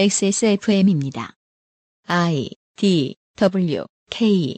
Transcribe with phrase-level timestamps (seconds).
[0.00, 1.34] XSFM입니다.
[2.06, 4.56] I D W K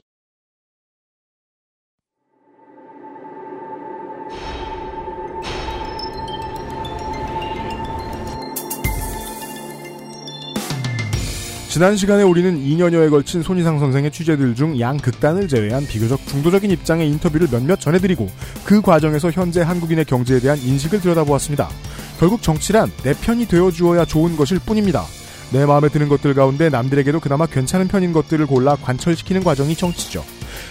[11.71, 17.49] 지난 시간에 우리는 2년여에 걸친 손희상 선생의 취재들 중 양극단을 제외한 비교적 중도적인 입장의 인터뷰를
[17.51, 18.29] 몇몇 전해드리고
[18.67, 21.71] 그 과정에서 현재 한국인의 경제에 대한 인식을 들여다보았습니다.
[22.19, 25.07] 결국 정치란 내 편이 되어주어야 좋은 것일 뿐입니다.
[25.53, 30.25] 내 마음에 드는 것들 가운데 남들에게도 그나마 괜찮은 편인 것들을 골라 관철시키는 과정이 정치죠.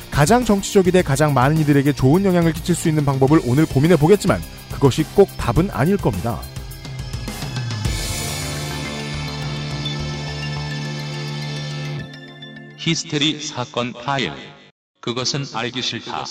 [0.09, 4.41] 가장 정치적이 돼 가장 많은 이들에게 좋은 영향을 끼칠 수 있는 방법을 오늘 고민해 보겠지만
[4.71, 6.39] 그것이 꼭 답은 아닐 겁니다.
[12.77, 14.31] 히스테리 사건 파일.
[15.01, 16.25] 그것은 알기 싫다.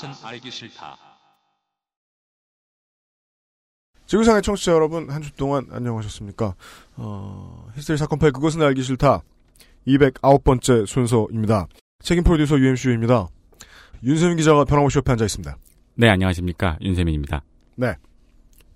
[4.08, 6.54] 지구상의 청취자 여러분, 한 주 동안 안녕하셨습니까?
[6.96, 9.20] 어, 히스테리 사건 파일 그것은 알기 싫다.
[9.86, 11.66] 209번째 순서입니다.
[12.02, 13.28] 책임 프로듀서 UMCU입니다.
[14.02, 15.56] 윤세민 기자가 변함없이 옆에 앉아 있습니다.
[15.96, 16.78] 네, 안녕하십니까.
[16.80, 17.42] 윤세민입니다.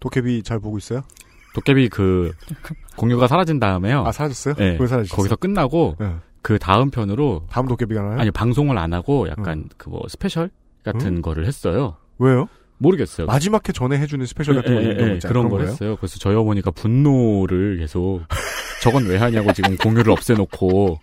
[0.01, 1.03] 도깨비 잘 보고 있어요?
[1.55, 2.33] 도깨비 그
[2.97, 4.05] 공유가 사라진 다음에요.
[4.05, 4.55] 아, 사라졌어요?
[4.55, 4.77] 네.
[4.77, 6.17] 거기서 끝나고 네.
[6.43, 8.19] 그 다음 편으로 다음 도깨비가 나요?
[8.19, 10.51] 아니 방송을 안 하고 약간 그뭐 special
[10.85, 11.97] 같은 거를 했어요.
[12.19, 12.49] 왜요?
[12.83, 13.27] 모르겠어요.
[13.27, 15.33] 마지막 회 전에 해주는 special 같은 예, 거 예, 있는 거 예, 있잖아요.
[15.33, 15.63] 그런 걸?
[15.63, 15.97] 했어요.
[15.97, 18.23] 그래서 저희 어머니가 분노를 계속
[18.83, 20.99] 저건 왜 하냐고 지금 공유를 없애놓고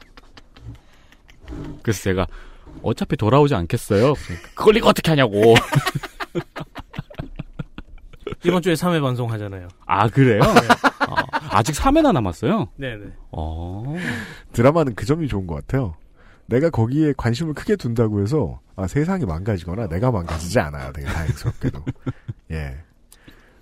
[1.81, 2.27] 그래서 제가
[2.83, 4.13] 어차피 돌아오지 않겠어요.
[4.55, 5.55] 그걸 이거 어떻게 하냐고.
[8.45, 9.67] 이번 주에 3회 방송 하잖아요.
[9.85, 10.41] 아 그래요?
[10.41, 11.16] 어,
[11.50, 12.69] 아직 3회나 남았어요.
[12.77, 13.05] 네네.
[13.31, 13.95] 어.
[14.53, 15.95] 드라마는 그 점이 좋은 것 같아요.
[16.50, 20.91] 내가 거기에 관심을 크게 둔다고 해서 아, 세상이 망가지거나 내가 망가지지 않아요.
[20.91, 21.83] 되게 다행스럽게도.
[22.52, 22.78] 예.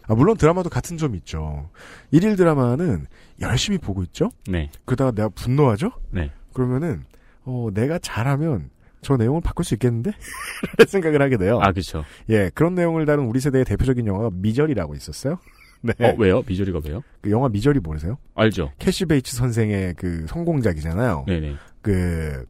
[0.07, 1.69] 아, 물론 드라마도 같은 점이 있죠.
[2.11, 3.07] 일일 드라마는
[3.41, 4.31] 열심히 보고 있죠.
[4.47, 4.71] 네.
[4.85, 5.91] 그러다가 내가 분노하죠.
[6.11, 6.31] 네.
[6.53, 7.03] 그러면은
[7.43, 8.69] 어, 내가 잘하면
[9.01, 10.11] 저 내용을 바꿀 수 있겠는데?
[10.87, 11.59] 생각을 하게 돼요.
[11.61, 12.03] 아 그렇죠.
[12.29, 15.39] 예, 그런 내용을 다룬 우리 세대의 대표적인 영화가 미저리라고 있었어요.
[15.81, 15.93] 네.
[15.99, 16.43] 어 왜요?
[16.47, 17.03] 미조리가 왜요?
[17.21, 18.17] 그 영화 미저리 모르세요?
[18.33, 18.71] 알죠.
[18.79, 21.25] 캐시 베이츠 선생의 그 성공작이잖아요.
[21.27, 21.55] 네네.
[21.81, 22.45] 그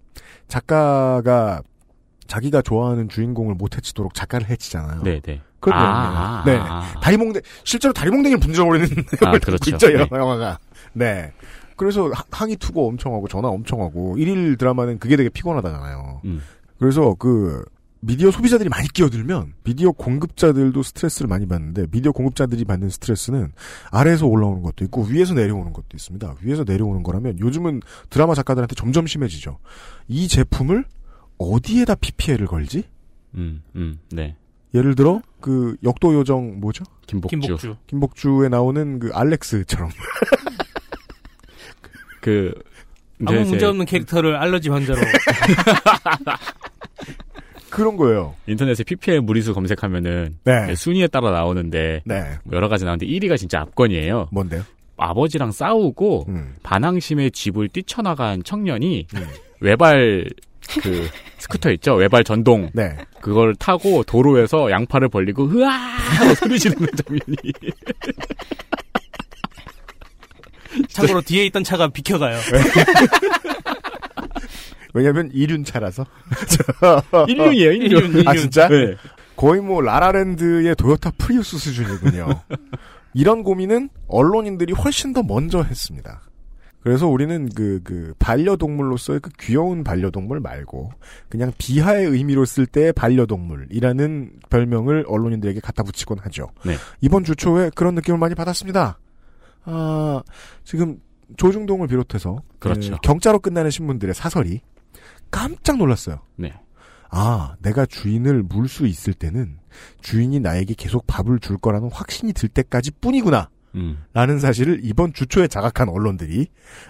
[0.47, 1.62] 작가가
[2.28, 5.03] 자기가 좋아하는 주인공을 못 해치도록 작가를 해치잖아요.
[5.03, 5.41] 네네.
[5.59, 6.63] 그런 아, 내용이에요.
[6.66, 6.69] 네.
[6.69, 8.88] 아, 다리몽댕 실제로 다리몽댕이를 분져버리는
[9.25, 9.72] 아, 그렇죠.
[9.72, 10.08] 있죠 네.
[10.12, 10.59] 영화가.
[10.94, 11.31] 네.
[11.75, 16.22] 그래서 하- 항의 투고 엄청 하고 전화 엄청 하고 일일 드라마는 그게 되게 피곤하다잖아요.
[16.25, 16.41] 음.
[16.79, 17.64] 그래서 그
[18.00, 23.52] 미디어 소비자들이 많이 끼어들면 미디어 공급자들도 스트레스를 많이 받는데 미디어 공급자들이 받는 스트레스는
[23.91, 26.35] 아래에서 올라오는 것도 있고 위에서 내려오는 것도 있습니다.
[26.41, 29.58] 위에서 내려오는 거라면 요즘은 드라마 작가들한테 점점 심해지죠.
[30.08, 30.85] 이 제품을
[31.38, 32.84] 어디에다 PPL을 걸지?
[33.35, 34.35] 음, 음, 네.
[34.74, 36.84] 예를 들어 그 역도 요정 뭐죠?
[37.08, 37.40] 김복주.
[37.40, 37.75] 김복주.
[37.88, 39.90] 김복주에 나오는 그 알렉스처럼
[42.22, 42.53] 그
[43.25, 45.00] 아무 문제 없는 캐릭터를 알러지 환자로.
[47.77, 48.33] 그런 거예요.
[48.47, 50.73] 인터넷에 PPL 무리수 검색하면은 네.
[50.73, 52.23] 순위에 따라 나오는데 네.
[52.43, 54.29] 뭐 여러 가지 나오는데 1위가 진짜 압권이에요.
[54.31, 54.63] 뭔데요?
[54.97, 56.55] 아버지랑 싸우고 음.
[56.63, 59.27] 반항심에 집을 뛰쳐나간 청년이 음.
[59.59, 60.25] 외발
[60.81, 61.93] 그 스쿠터 있죠?
[61.93, 62.97] 외발 전동 네.
[63.21, 67.37] 그걸 타고 도로에서 양팔을 벌리고 으아 하고 소리 지르는 장면이
[70.89, 72.39] 참고로 뒤에 있던 차가 비켜가요.
[74.97, 76.06] 왜냐면 이륜차라서.
[77.28, 78.05] 일륜이에요, 일륜.
[78.05, 78.35] 일륜, 아.
[78.35, 78.68] 진짜?
[78.68, 78.96] 네.
[79.35, 82.28] 거의 뭐 라라랜드의 도요타 프리우스 수준이군요.
[83.13, 86.22] 이런 고민은 언론인들이 훨씬 더 먼저 했습니다.
[86.81, 90.91] 그래서 우리는 그, 그, 반려동물로서의 그 귀여운 반려동물 말고,
[91.28, 96.47] 그냥 비하의 의미로 쓸 때 반려동물이라는 별명을 언론인들에게 갖다 붙이곤 하죠.
[96.66, 96.75] 네.
[97.02, 99.00] 이번 주 초에 그런 느낌을 많이 받았습니다.
[99.66, 100.24] 아,
[100.64, 101.02] 지금
[101.35, 102.94] 조중동을 비롯해서, 그렇죠.
[102.94, 104.62] 그 경자로 끝나는 신문들의 사설이
[105.31, 106.19] 깜짝 놀랐어요.
[106.35, 106.53] 네.
[107.09, 109.57] 아, 내가 주인을 물 수 있을 때는
[110.01, 113.49] 주인이 나에게 계속 밥을 줄 거라는 확신이 들 때까지 뿐이구나.
[113.75, 114.03] 음.
[114.13, 116.47] 라는 사실을 이번 주초에 자각한 언론들이,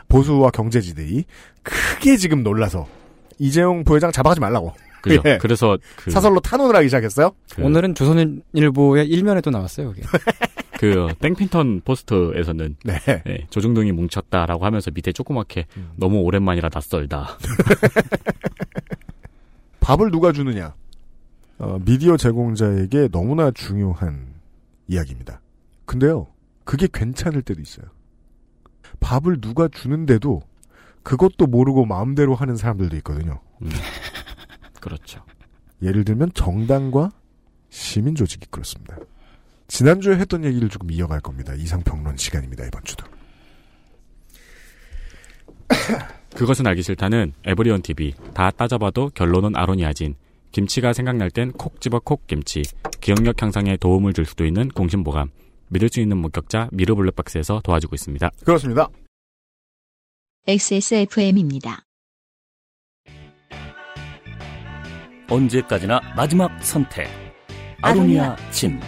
[0.08, 1.26] 보수와 경제지들이
[1.64, 2.88] 크게 지금 놀라서,
[3.40, 4.74] 이재용 부회장 잡아가지 말라고.
[5.02, 5.22] 그죠.
[5.26, 5.38] 예.
[5.40, 7.32] 그래서 그, 사설로 탄원을 하기 시작했어요?
[7.54, 9.94] 그, 오늘은 조선일보의 일면에도 나왔어요.
[10.78, 13.00] 그 땡핀턴 포스터에서는 네.
[13.26, 15.92] 네, 조중동이 뭉쳤다라고 하면서 밑에 조그맣게 음.
[15.96, 17.38] 너무 오랜만이라 낯설다.
[19.80, 20.76] 밥을 누가 주느냐?
[21.60, 24.36] 어, 미디어 제공자에게 너무나 중요한
[24.88, 25.42] 이야기입니다.
[25.86, 26.28] 근데요,
[26.64, 27.86] 그게 괜찮을 때도 있어요.
[29.00, 30.42] 밥을 누가 주는데도
[31.04, 33.40] 그것도 모르고 마음대로 하는 사람들도 있거든요.
[33.62, 33.70] 음.
[34.80, 35.24] 그렇죠.
[35.82, 37.12] 예를 들면 정당과
[37.70, 38.98] 시민 조직이 그렇습니다.
[39.68, 41.54] 지난주에 했던 얘기를 조금 이어갈 겁니다.
[41.54, 42.66] 이상평론 시간입니다.
[42.66, 43.06] 이번 주도.
[46.36, 48.14] 그것은 알기 싫다는 에브리온 TV.
[48.34, 50.16] 다 따져봐도 결론은 아로니아진.
[50.52, 52.62] 김치가 생각날 땐 콕 집어 콕 김치.
[53.02, 55.32] 기억력 향상에 도움을 줄 수도 있는 공신보감.
[55.70, 58.30] 믿을 수 있는 목격자 미르 블랙박스에서 도와주고 있습니다.
[58.46, 58.88] 그렇습니다.
[60.48, 61.84] XSFM입니다.
[65.30, 67.10] 언제까지나 마지막 선택.
[67.82, 68.80] 아로니아 진.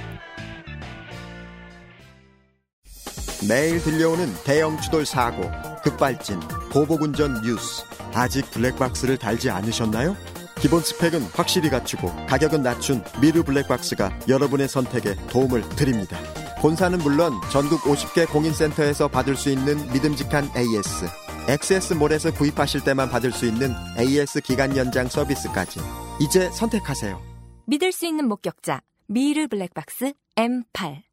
[3.47, 5.49] 매일 들려오는 대형 추돌 사고,
[5.83, 6.39] 급발진,
[6.71, 7.83] 보복운전 뉴스.
[8.13, 10.15] 아직 블랙박스를 달지 않으셨나요?
[10.59, 16.17] 기본 스펙은 확실히 갖추고 가격은 낮춘 미르 블랙박스가 여러분의 선택에 도움을 드립니다.
[16.61, 21.05] 본사는 물론 전국 50개 공인센터에서 받을 수 있는 믿음직한 AS,
[21.47, 25.79] XS몰에서 구입하실 때만 받을 수 있는 AS 기간 연장 서비스까지.
[26.19, 27.21] 이제 선택하세요.
[27.67, 31.08] 믿을 수 있는 목격자 미르 블랙박스 M8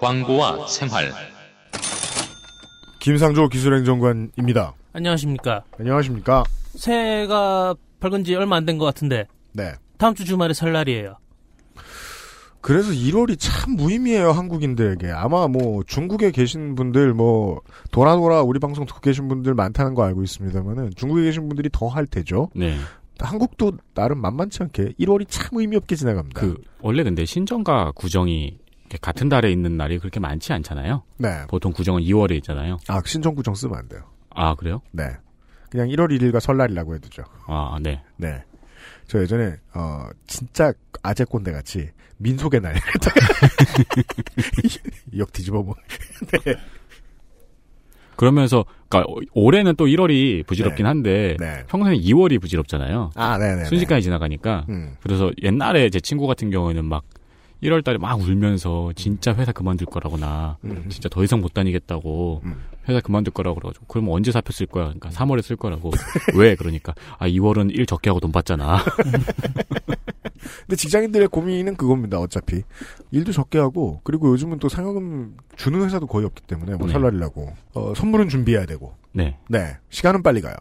[0.00, 1.12] 광고와 생활.
[3.00, 4.74] 김상조 기술행정관입니다.
[4.92, 5.62] 안녕하십니까.
[5.78, 6.44] 안녕하십니까?
[6.74, 9.72] 새해가 밝은 지 얼마 안 된 것 같은데 네.
[9.98, 11.16] 다음 주 주말에 설날이에요.
[12.62, 15.10] 그래서 1월이 참 무의미해요, 한국인들에게.
[15.10, 17.60] 아마 뭐 중국에 계신 분들 뭐
[17.90, 21.88] 돌아 돌아 우리 방송 듣고 계신 분들 많다는 거 알고 있습니다만은 중국에 계신 분들이 더
[21.88, 22.50] 할 테죠.
[22.54, 22.76] 네.
[23.18, 26.40] 한국도 나름 만만치 않게 1월이 참 의미 없게 지나갑니다.
[26.40, 28.58] 그 원래 근데 신정과 구정이
[28.98, 31.02] 같은 달에 있는 날이 그렇게 많지 않잖아요.
[31.18, 31.42] 네.
[31.48, 32.78] 보통 구정은 2월에 있잖아요.
[32.88, 34.02] 아, 신정구정 쓰면 안 돼요.
[34.30, 34.80] 아 그래요?
[34.92, 35.04] 네.
[35.70, 37.22] 그냥 1월 1일과 설날이라고 해두죠.
[37.46, 38.02] 아 네.
[38.16, 38.42] 네.
[39.06, 40.72] 저 예전에 어 진짜
[41.02, 42.74] 아재 꼰대 같이 민속의 날
[45.16, 45.74] 역 뒤집어 뭐.
[46.44, 46.54] 네.
[48.16, 50.88] 그러면서 그러니까 올해는 또 1월이 부질없긴 네.
[50.88, 51.64] 한데 네.
[51.68, 53.12] 평소에 2월이 부질없잖아요.
[53.14, 53.64] 아, 네, 네.
[53.64, 54.96] 순식간에 지나가니까 음.
[55.02, 57.04] 그래서 옛날에 제 친구 같은 경우에는 막
[57.62, 60.86] 1월 달에 막 울면서 진짜 회사 그만둘 거라고나 음.
[60.88, 62.56] 진짜 더 이상 못 다니겠다고 음.
[62.88, 64.84] 회사 그만둘 거라고 그러가지고 그럼 언제 사표 쓸 거야?
[64.84, 65.90] 그러니까 3월에 쓸 거라고
[66.34, 68.78] 왜 그러니까 아 2월은 일 적게 하고 돈 받잖아.
[70.66, 72.18] 근데 직장인들의 고민은 그겁니다.
[72.18, 72.62] 어차피
[73.10, 76.92] 일도 적게 하고 그리고 요즘은 또 상여금 주는 회사도 거의 없기 때문에 뭐 네.
[76.92, 79.36] 설날이라고 어, 선물은 준비해야 되고 네.
[79.48, 80.54] 네 시간은 빨리 가요.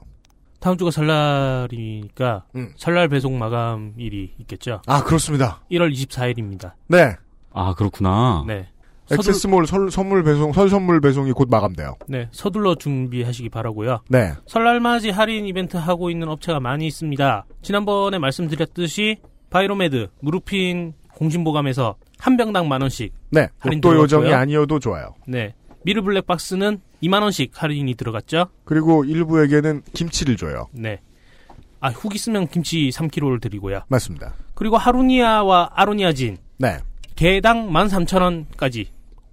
[0.60, 2.74] 다음 주가 설날이니까 음.
[2.76, 4.82] 설날 배송 마감일이 있겠죠.
[4.88, 5.62] 아 그렇습니다.
[5.72, 6.74] 1월 24일입니다.
[6.88, 7.16] 네
[7.52, 8.44] 아 그렇구나.
[8.48, 8.68] 네.
[9.08, 11.96] 서둘, XS몰 설, 선물 배송 설 선물 배송이 곧 마감돼요.
[12.08, 14.02] 네, 서둘러 준비하시기 바라고요.
[14.08, 17.46] 네 설날 맞이 할인 이벤트 하고 있는 업체가 많이 있습니다.
[17.64, 19.18] 지난번에 말씀드렸듯이
[19.50, 23.12] 바이로메드, 무르핀 공신보감에서 한 병당 만 원씩.
[23.32, 23.48] 네.
[23.58, 24.32] 할인 로또 요정이.
[24.32, 25.16] 아니어도 좋아요.
[25.28, 25.56] 네.
[25.84, 28.48] 미르 블랙박스는 2만 원씩 할인이 들어갔죠.
[28.66, 30.68] 그리고 일부에게는 김치를 줘요.
[30.72, 31.00] 네.
[31.80, 33.82] 아, 후기 쓰면 김치 3kg를 드리고요.
[33.88, 34.34] 맞습니다.
[34.54, 36.80] 그리고 하루니아와 아로니아진 네
[37.16, 38.88] 개당 13,000원까지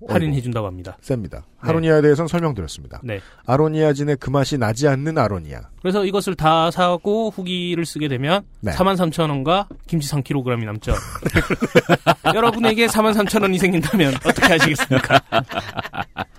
[0.08, 0.96] 할인해 준다고 합니다.
[1.00, 1.44] 셉니다.
[1.58, 3.00] 하로니아에 대해서는 설명드렸습니다.
[3.02, 3.20] 네.
[3.46, 5.60] 아로니아진의 그 맛이 나지 않는 아로니아.
[5.80, 8.72] 그래서 이것을 다 사고 후기를 쓰게 되면 네.
[8.72, 10.92] 43,000원과 김치 3kg이 남죠.
[12.34, 15.20] 여러분에게 43,000원이 생긴다면 어떻게 하시겠습니까?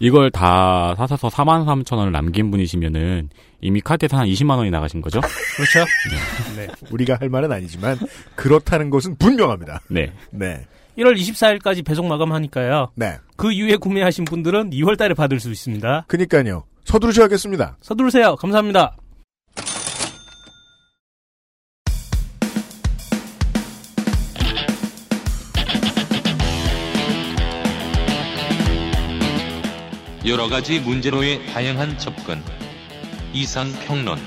[0.00, 3.28] 이걸 다 사서 4만 3천 원을 남긴 분이시면은
[3.60, 5.20] 이미 카드에서 한 20만 원이 나가신 거죠?
[5.56, 5.84] 그렇죠?
[6.56, 6.66] 네.
[6.90, 7.98] 우리가 할 말은 아니지만
[8.34, 9.82] 그렇다는 것은 분명합니다.
[9.88, 10.10] 네.
[10.30, 10.66] 네.
[10.98, 12.92] 1월 24일까지 배송 마감하니까요.
[12.94, 13.18] 네.
[13.36, 16.06] 그 이후에 구매하신 분들은 2월 달에 받을 수 있습니다.
[16.08, 16.64] 그니까요.
[16.84, 17.76] 서두르셔야겠습니다.
[17.82, 18.36] 서두르세요.
[18.36, 18.96] 감사합니다.
[30.26, 32.42] 여러 가지 문제로의 다양한 접근.
[33.32, 34.18] 이상 평론.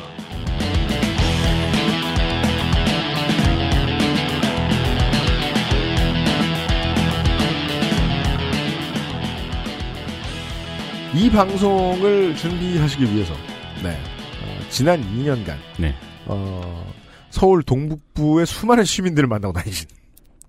[11.15, 13.35] 이 방송을 준비하시기 위해서
[13.83, 13.91] 네.
[13.91, 15.93] 어, 지난 2년간 네.
[16.25, 16.91] 어,
[17.29, 19.87] 서울 동북부의 수많은 시민들을 만나고 다니신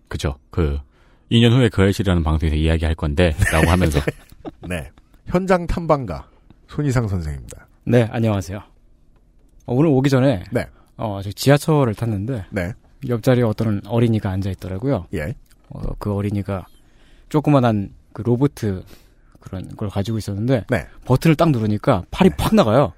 [0.09, 0.39] 그죠.
[0.51, 0.79] 그
[1.31, 4.01] 2년 후에 그 알실이라는 방송에서 이야기할 건데 라고 하면서
[4.67, 4.91] 네.
[5.27, 6.29] 현장 탐방가
[6.69, 7.67] 손희상 선생입니다.
[7.85, 8.59] 네, 안녕하세요.
[8.59, 10.67] 어, 오늘 오기 전에 네.
[10.97, 12.73] 어, 저 지하철을 탔는데 네.
[13.09, 15.07] 옆자리에 어떤 어린이가 앉아 있더라고요.
[15.15, 15.35] 예.
[15.69, 16.67] 어, 그 어린이가
[17.29, 18.83] 조그만한 그 로보트
[19.41, 20.87] 그런 걸 가지고 있었는데 네.
[21.05, 22.93] 버튼을 딱 누르니까 팔이 팍 나가요.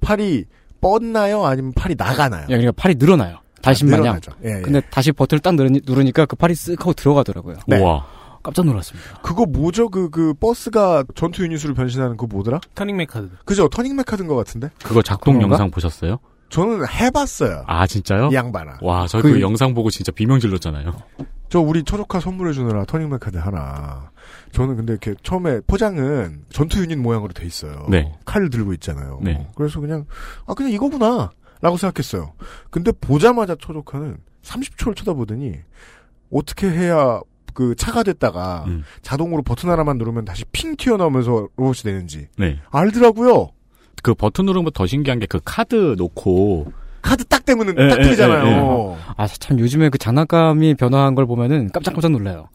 [0.00, 0.44] 팔이
[0.80, 1.44] 뻗나요?
[1.44, 2.42] 아니면 팔이 나가나요?
[2.44, 3.38] 예, 그러니까 팔이 늘어나요.
[3.62, 4.00] 다시 마냥.
[4.02, 4.32] 늘어나죠.
[4.44, 4.60] 예, 예.
[4.62, 7.58] 근데 다시 버튼을 딱 누르니, 누르니까 그 팔이 쓱 하고 들어가더라고요.
[7.68, 7.78] 네.
[7.78, 8.04] 우와.
[8.42, 9.20] 깜짝 놀랐습니다.
[9.22, 9.88] 그거 뭐죠?
[9.88, 12.60] 그, 그, 버스가 전투 유닛으로 변신하는 그거 뭐더라?
[12.74, 13.30] 터닝메카드.
[13.44, 13.68] 그죠?
[13.68, 14.70] 터닝메카드인 것 같은데?
[14.82, 15.54] 그거 작동 그런가?
[15.54, 16.18] 영상 보셨어요?
[16.48, 17.64] 저는 해봤어요.
[17.66, 18.28] 아 진짜요?
[18.30, 18.78] 이 양반아.
[18.82, 20.92] 와, 저그 그- 영상 보고 진짜 비명 질렀잖아요.
[21.48, 24.10] 저 우리 처조카 선물해 주느라 터닝메카드 하나.
[24.52, 27.86] 저는 근데 이렇게 처음에 포장은 전투 유닛 모양으로 돼 있어요.
[27.88, 28.14] 네.
[28.26, 29.20] 칼을 들고 있잖아요.
[29.22, 29.48] 네.
[29.54, 30.04] 그래서 그냥
[30.46, 31.30] 아 그냥 이거구나
[31.62, 32.32] 라고 생각했어요.
[32.70, 35.54] 근데 보자마자 처조카는 30초를 쳐다보더니
[36.30, 37.20] 어떻게 해야
[37.54, 38.82] 그 차가 됐다가 음.
[39.02, 42.58] 자동으로 버튼 하나만 누르면 다시 핑 튀어나오면서 로봇이 되는지 네.
[42.70, 43.50] 알더라고요.
[44.02, 48.02] 그 버튼 누르면 더 신기한 게 그 카드 놓고 카드 딱 대면 예, 딱 예,
[48.02, 48.46] 틀리잖아요.
[48.46, 48.96] 예, 예.
[49.16, 52.48] 아, 참 요즘에 그 장난감이 변화한 걸 보면은 깜짝깜짝 놀라요.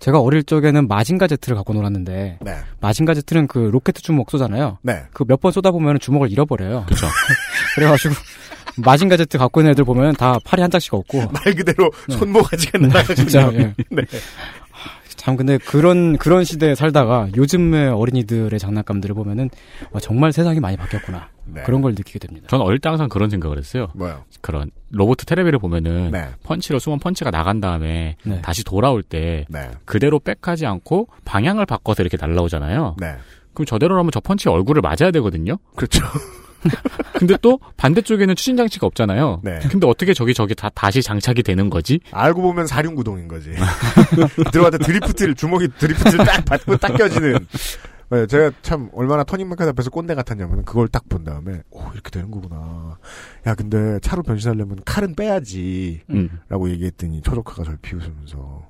[0.00, 2.54] 제가 어릴 적에는 마징가 제트를 갖고 놀았는데 네.
[2.80, 4.78] 마징가 제트는 그 로켓 주먹 쏘잖아요.
[4.82, 5.04] 네.
[5.12, 6.84] 그 몇 번 쏘다 보면 주먹을 잃어버려요.
[6.86, 7.06] 그렇죠.
[7.76, 8.14] 그래가지고
[8.76, 12.16] 마징가 제트 갖고 있는 애들 보면 다 팔이 한 짝씩 없고 말 그대로 네.
[12.16, 13.14] 손모가지가 날아가거든요.
[13.14, 13.74] 진짜 예.
[13.90, 14.02] 네.
[15.16, 19.50] 참 근데 그런 그런 시대에 살다가 요즘의 어린이들의 장난감들을 보면은
[19.92, 21.62] 와, 정말 세상이 많이 바뀌었구나 네.
[21.62, 22.48] 그런 걸 느끼게 됩니다.
[22.50, 23.86] 전 어릴 때 항상 그런 생각을 했어요.
[23.94, 24.24] 뭐요?
[24.40, 26.28] 그런 로봇 테레비를 보면은 네.
[26.42, 28.42] 펀치로 숨은 펀치가 나간 다음에 네.
[28.42, 29.70] 다시 돌아올 때 네.
[29.84, 32.96] 그대로 백하지 않고 방향을 바꿔서 이렇게 날라오잖아요.
[32.98, 33.14] 네.
[33.54, 35.56] 그럼 저대로라면 저 펀치 얼굴을 맞아야 되거든요.
[35.76, 36.04] 그렇죠.
[37.18, 39.40] 근데 또 반대쪽에는 추진 장치가 없잖아요.
[39.42, 39.58] 네.
[39.70, 42.00] 근데 어떻게 저기 저기 다 다시 장착이 되는 거지?
[42.10, 43.50] 알고 보면 사륜구동인 거지.
[44.52, 47.46] 들어가다 드리프트를 주먹이 드리프트를 딱 받고 딱 껴지는.
[48.10, 52.30] 네, 제가 참 얼마나 터닝메카드 앞에서 꼰대 같았냐면 그걸 딱 본 다음에 오 이렇게 되는
[52.30, 52.98] 거구나.
[53.46, 56.02] 야 근데 차로 변신하려면 칼은 빼야지.
[56.10, 56.28] 음.
[56.48, 58.66] 라고 얘기했더니 처조카가 저를 비웃으면서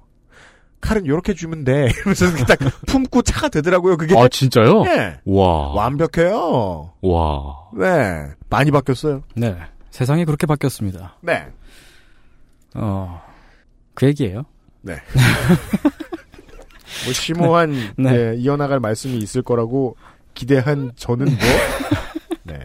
[0.83, 1.89] 칼은 요렇게 쥐면 돼.
[1.97, 3.97] 이러면서 딱 품고 차가 되더라고요.
[3.97, 4.15] 그게.
[4.19, 4.83] 아 진짜요?
[4.85, 5.17] 네.
[5.25, 5.73] 와.
[5.75, 6.93] 완벽해요.
[7.01, 7.55] 와.
[7.79, 8.27] 네.
[8.51, 9.23] 많이 바뀌었어요.
[9.35, 9.57] 네
[9.91, 11.17] 세상이 그렇게 바뀌었습니다.
[11.23, 11.47] 네.
[12.75, 13.21] 어
[13.95, 14.45] 그 얘기예요.
[17.05, 18.11] 뭐 심오한 네.
[18.15, 19.97] 예, 이어나갈 말씀이 있을 거라고
[20.35, 21.37] 기대한 저는 뭐
[22.45, 22.59] 네.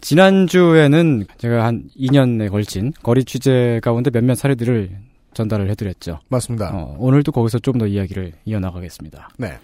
[0.00, 4.90] 지난주에는 제가 한 2년에 걸친 거리 취재 가운데 몇몇 사례들을
[5.34, 6.20] 전달을 해드렸죠.
[6.28, 6.70] 맞습니다.
[6.74, 9.30] 어, 오늘도 거기서 좀 더 이야기를 이어나가겠습니다.
[9.38, 9.58] 네.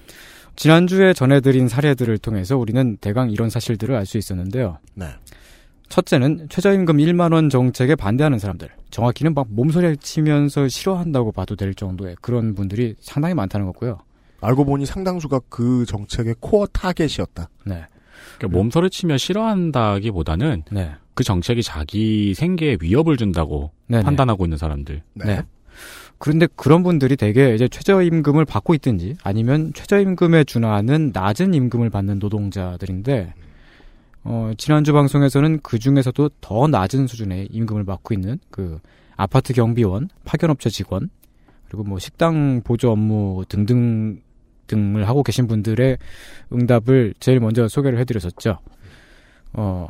[0.56, 4.78] 지난주에 전해드린 사례들을 통해서 우리는 대강 이런 사실들을 알 수 있었는데요.
[4.94, 5.06] 네.
[5.88, 8.68] 첫째는 최저임금 1만원 정책에 반대하는 사람들.
[8.90, 13.98] 정확히는 막 몸소리 치면서 싫어한다고 봐도 될 정도의 그런 분들이 상당히 많다는 거고요.
[14.40, 17.48] 알고 보니 상당수가 그 정책의 코어 타겟이었다.
[17.66, 17.84] 네.
[18.38, 20.92] 그러니까 몸소리 치며 싫어한다기보다는 네.
[21.14, 24.02] 그 정책이 자기 생계에 위협을 준다고 네네.
[24.02, 25.02] 판단하고 있는 사람들.
[25.14, 25.42] 네.
[26.18, 26.24] 네.
[26.28, 33.34] 그런데 그런 분들이 대개 이제 최저임금을 받고 있든지 아니면 최저임금에 준하는 낮은 임금을 받는 노동자들인데
[34.24, 38.78] 어, 지난주 방송에서는 그 중에서도 더 낮은 수준의 임금을 받고 있는 그
[39.16, 41.08] 아파트 경비원, 파견업체 직원,
[41.66, 44.20] 그리고 뭐 식당 보조 업무 등등
[44.66, 45.96] 등을 하고 계신 분들의
[46.52, 48.58] 응답을 제일 먼저 소개를 해드렸었죠.
[49.54, 49.88] 어,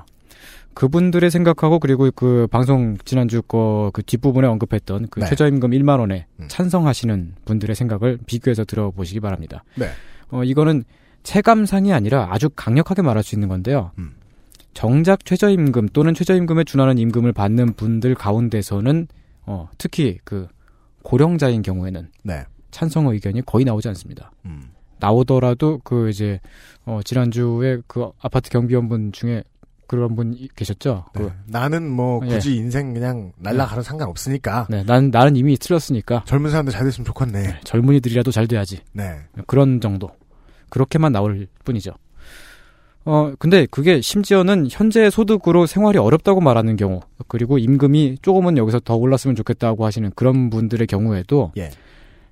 [0.74, 5.26] 그분들의 생각하고 그리고 그 방송 지난주 거 그 뒷부분에 언급했던 그 네.
[5.26, 6.46] 최저임금 1만 원에 음.
[6.48, 9.64] 찬성하시는 분들의 생각을 비교해서 들어보시기 바랍니다.
[9.76, 9.88] 네.
[10.30, 10.84] 어, 이거는
[11.22, 13.92] 체감상이 아니라 아주 강력하게 말할 수 있는 건데요.
[13.98, 14.14] 음.
[14.74, 19.08] 정작 최저임금 또는 최저임금에 준하는 임금을 받는 분들 가운데서는
[19.46, 20.46] 어, 특히 그
[21.02, 22.44] 고령자인 경우에는 네.
[22.70, 24.30] 찬성 의견이 거의 나오지 않습니다.
[24.44, 24.70] 음.
[25.00, 26.40] 나오더라도 그 이제
[26.84, 29.44] 어 지난주에 그 아파트 경비원분 중에
[29.88, 31.06] 그런 분 이- 계셨죠.
[31.14, 31.22] 네.
[31.22, 32.34] 그, 나는 뭐 예.
[32.34, 37.04] 굳이 인생 그냥 날라가도 상관 없으니까 네, 난 나는 이미 틀렸으니까 젊은 사람들 잘 됐으면
[37.06, 37.60] 좋겠네.
[37.64, 38.78] 젊은이들이라도 잘 돼야지.
[38.92, 39.16] 네.
[39.48, 40.10] 그런 정도.
[40.68, 41.92] 그렇게만 나올 뿐이죠.
[43.06, 48.96] 어, 근데 그게 심지어는 현재 소득으로 생활이 어렵다고 말하는 경우, 그리고 임금이 조금은 여기서 더
[48.96, 51.70] 올랐으면 좋겠다고 하시는 그런 분들의 경우에도, 예.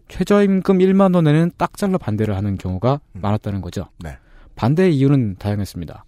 [0.09, 3.21] 최저임금 1만 원에는 딱 잘라 반대를 하는 경우가 음.
[3.23, 3.89] 많았다는 거죠.
[4.01, 4.19] 네.
[4.55, 6.05] 반대의 이유는 다양했습니다.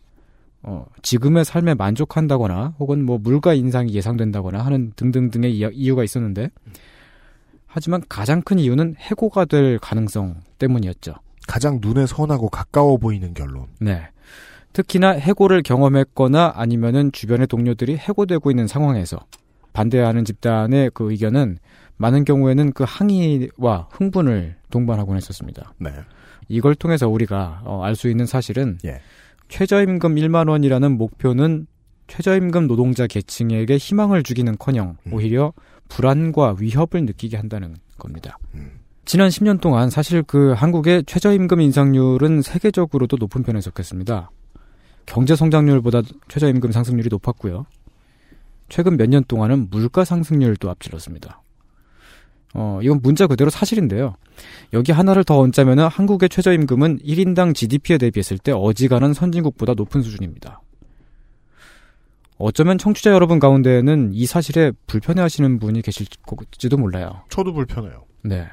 [0.68, 6.50] 어, 지금의 삶에 만족한다거나, 혹은 뭐 물가 인상이 예상된다거나 하는 등등등의 이유- 이유가 있었는데,
[7.66, 11.14] 하지만 가장 큰 이유는 해고가 될 가능성 때문이었죠.
[11.46, 13.66] 가장 눈에 선하고 가까워 보이는 결론.
[13.80, 14.02] 네.
[14.74, 19.18] 특히나 해고를 경험했거나 아니면은 주변의 동료들이 해고되고 있는 상황에서
[19.72, 21.58] 반대하는 집단의 그 의견은
[21.96, 25.72] 많은 경우에는 그 항의와 흥분을 동반하곤 했었습니다.
[25.78, 25.90] 네.
[26.48, 29.00] 이걸 통해서 우리가 어, 알수 있는 사실은 예.
[29.48, 31.66] 최저임금 1만 원이라는 목표는
[32.06, 35.12] 최저임금 노동자 계층에게 희망을 주기는커녕 음.
[35.12, 35.52] 오히려
[35.88, 38.38] 불안과 위협을 느끼게 한다는 겁니다.
[38.54, 38.80] 음.
[39.04, 44.30] 지난 10년 동안 사실 그 한국의 최저임금 인상률은 세계적으로도 높은 편에 속했습니다.
[45.06, 47.64] 경제 성장률보다 최저임금 상승률이 높았고요.
[48.68, 51.40] 최근 몇 년 동안은 물가 상승률도 앞질렀습니다.
[52.60, 54.16] 어, 이건 문자 그대로 사실인데요.
[54.72, 60.60] 여기 하나를 더 얹자면 한국의 최저임금은 1인당 GDP에 대비했을 때 어지간한 선진국보다 높은 수준입니다.
[62.36, 67.22] 어쩌면 청취자 여러분 가운데에는 이 사실에 불편해 하시는 분이 계실지도 몰라요.
[67.28, 68.04] 저도 불편해요.
[68.22, 68.48] 네.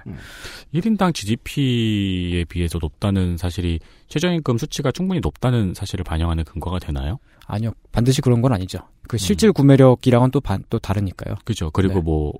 [0.73, 7.17] 1인당 GDP에 비해서 높다는 사실이 최저임금 수치가 충분히 높다는 사실을 반영하는 근거가 되나요?
[7.47, 7.71] 아니요.
[7.91, 8.79] 반드시 그런 건 아니죠.
[9.07, 11.37] 그 실질 구매력이랑은 또, 반, 또 다르니까요.
[11.43, 11.71] 그죠.
[11.71, 12.01] 그리고 네.
[12.01, 12.33] 뭐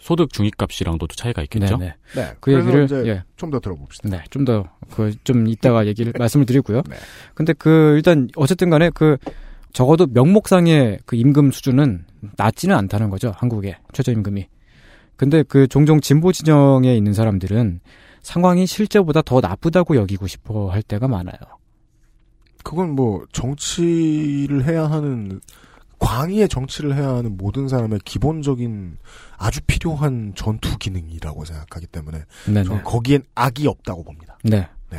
[0.00, 1.76] 소득 중위값이랑도 또 차이가 있겠죠.
[1.76, 2.22] 네, 네.
[2.22, 2.32] 네.
[2.40, 3.22] 그 얘기를 예.
[3.36, 4.08] 좀 더 들어봅시다.
[4.08, 6.82] 네, 좀 더, 그, 좀 이따가 얘기를, 말씀을 드리고요.
[6.88, 6.96] 네.
[7.34, 9.16] 근데 그, 일단, 어쨌든 간에 그,
[9.72, 12.04] 적어도 명목상의 그 임금 수준은
[12.36, 14.46] 낮지는 않다는 거죠, 한국의 최저임금이.
[15.16, 17.80] 근데 그 종종 진보 진영에 있는 사람들은
[18.22, 21.36] 상황이 실제보다 더 나쁘다고 여기고 싶어 할 때가 많아요.
[22.64, 25.40] 그건 뭐 정치를 해야 하는
[26.02, 28.98] 광의의 정치를 해야 하는 모든 사람의 기본적인
[29.38, 32.64] 아주 필요한 전투 기능이라고 생각하기 때문에 네네.
[32.64, 34.36] 저는 거기엔 악이 없다고 봅니다.
[34.42, 34.68] 네.
[34.90, 34.98] 네.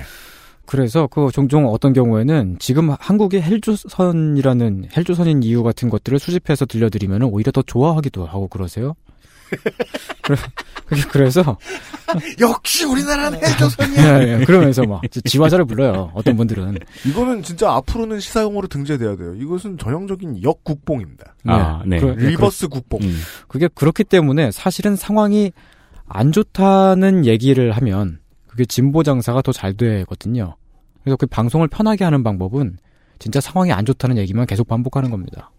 [0.66, 7.52] 그래서 그 종종 어떤 경우에는 지금 한국의 헬조선이라는 헬조선인 이유 같은 것들을 수집해서 들려드리면 오히려
[7.52, 8.96] 더 좋아하기도 하고 그러세요.
[10.22, 10.38] 그래,
[10.86, 11.58] 그게 그래서
[12.40, 14.24] 역시 우리나라는 헬조선이야.
[14.24, 16.12] 예, 예, 그러면서 막 지화자를 불러요.
[16.14, 19.34] 어떤 분들은 이거는 진짜 앞으로는 시사용어로 등재돼야 돼요.
[19.36, 21.36] 이것은 전형적인 역국뽕입니다.
[21.46, 22.00] 아, 네.
[22.00, 23.02] 그- 예, reverse 국뽕.
[23.02, 23.20] 음.
[23.48, 25.52] 그게 그렇기 때문에 사실은 상황이
[26.08, 30.56] 안 좋다는 얘기를 하면 그게 진보 장사가 더 잘 되거든요.
[31.04, 32.78] 그래서 그 방송을 편하게 하는 방법은
[33.20, 35.52] 진짜 상황이 안 좋다는 얘기만 계속 반복하는 겁니다.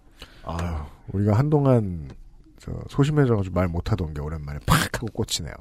[0.45, 0.75] 아유,
[1.13, 2.15] 우리가 한동안 저
[2.89, 5.53] 소심해져가지고 말 못하던 게 오랜만에 팍 하고 꽂히네요.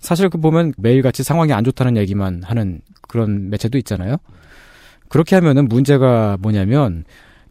[0.00, 4.16] 사실 그 보면 매일같이 상황이 안 좋다는 얘기만 하는 그런 매체도 있잖아요.
[5.08, 7.04] 그렇게 하면은 문제가 뭐냐면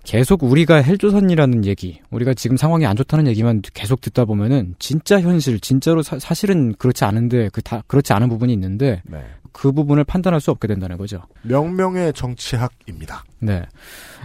[0.03, 5.61] 계속 우리가 헬조선이라는 얘기, 우리가 지금 상황이 안 좋다는 얘기만 계속 듣다 보면은 진짜 현실,
[5.61, 9.23] 진짜로 사, 실은 그렇지 않은데 그 다 그렇지 않은 부분이 있는데 네.
[9.53, 11.21] 그 부분을 판단할 수 없게 된다는 거죠.
[11.43, 13.23] 명명의 정치학입니다.
[13.39, 13.63] 네.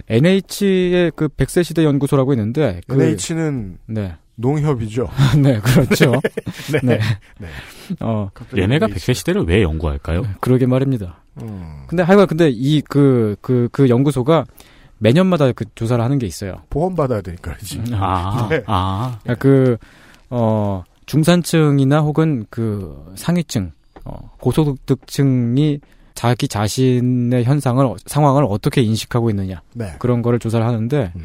[0.09, 4.17] NH의 그 백세 시대 연구소라고 있는데 그, NH는 네.
[4.39, 5.09] 농협이죠.
[5.43, 6.13] 네, 그렇죠.
[6.73, 6.81] 네.
[6.83, 7.01] 네.
[7.39, 7.49] 네.
[8.01, 8.87] 어, 얘네가.
[8.87, 10.23] 백세 시대를 왜 연구할까요?
[10.41, 11.21] 그러게 말입니다.
[11.43, 14.45] 음, 근데 하여간 근데 이 그그그 연구소가
[14.99, 16.63] 매년마다 그 조사를 하는 게 있어요.
[16.71, 17.83] 보험 받아야 되니까지.
[17.93, 18.63] 아, 네.
[18.67, 19.77] 아, 그러니까 그,
[20.31, 23.73] 어, 중산층이나 혹은 그 상위층,
[24.05, 25.81] 어, 고소득층이
[26.15, 29.63] 자기 자신의 현상을, 상황을 어떻게 인식하고 있느냐.
[29.75, 29.95] 네.
[30.01, 31.25] 그런 거를 조사를 하는데, 음.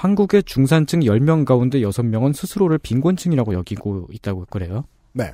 [0.00, 4.84] 한국의 중산층 10명 가운데 6명은 스스로를 빈곤층이라고 여기고 있다고 그래요.
[5.12, 5.30] 네.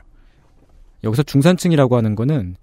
[1.05, 2.57] 여기서 중산층이라고 하는 거는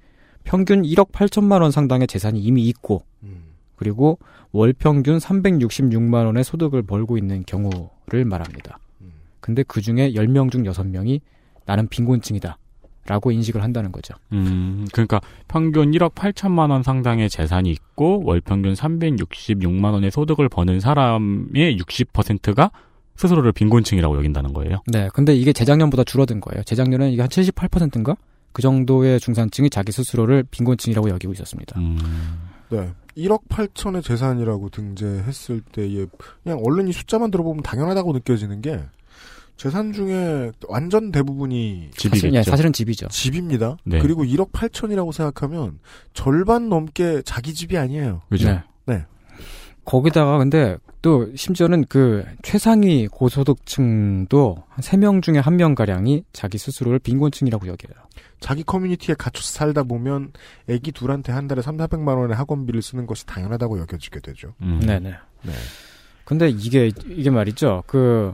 [0.44, 3.54] 평균 1억 8천만 원 상당의 재산이 이미 있고, 음.
[3.78, 4.20] 그리고
[4.52, 8.80] 월 평균 366만 원의 소득을 벌고 있는 경우를 말합니다.
[9.00, 9.14] 음.
[9.40, 11.22] 근데 그 중에 10명 중 6명이
[11.66, 12.58] 나는 빈곤층이다.
[13.06, 14.14] 라고 인식을 한다는 거죠.
[14.32, 20.80] 음, 그러니까 평균 1억 8천만 원 상당의 재산이 있고 월 평균 366만 원의 소득을 버는
[20.80, 22.72] 사람의 60%가
[23.16, 24.82] 스스로를 빈곤층이라고 여긴다는 거예요.
[24.88, 25.10] 네.
[25.14, 26.64] 근데 이게 재작년보다 줄어든 거예요.
[26.64, 28.16] 재작년에는 이게 한 78%인가?
[28.54, 31.80] 그 정도의 중산층이 자기 스스로를 빈곤층이라고 여기고 있었습니다.
[31.80, 31.98] 음,
[32.70, 32.90] 네.
[33.18, 36.06] 1억 8천의 재산이라고 등재했을 때에
[36.44, 38.80] 그냥 얼른 이 숫자만 들어보면 당연하다고 느껴지는 게
[39.58, 42.28] 재산 중에 완전 대부분이 집이겠죠.
[42.28, 43.08] 사실, 예, 사실 은 집이죠.
[43.08, 43.78] 집입니다.
[43.86, 44.00] 네.
[44.00, 45.80] 그리고 1억 8천이라고 생각하면
[46.14, 48.22] 절반 넘게 자기 집이 아니에요.
[48.30, 48.50] 그죠?
[48.50, 48.64] 네.
[48.86, 49.06] 네.
[49.86, 57.68] 거기다가 근데 또 심지어는 그 최상위 고소득층도 한 3명 중에 1명 가량이 자기 스스로를 빈곤층이라고
[57.68, 57.94] 여겨요.
[58.40, 60.32] 자기 커뮤니티에 갇혀서 살다 보면
[60.70, 64.54] 애기 둘한테 한 달에 3, 400만 원의 학원비를 쓰는 것이 당연하다고 여겨지게 되죠.
[64.62, 64.80] 음.
[64.86, 65.10] 네네.
[65.44, 65.52] 네.
[66.26, 67.84] 근데 이게 이게 말이죠.
[67.86, 68.34] 그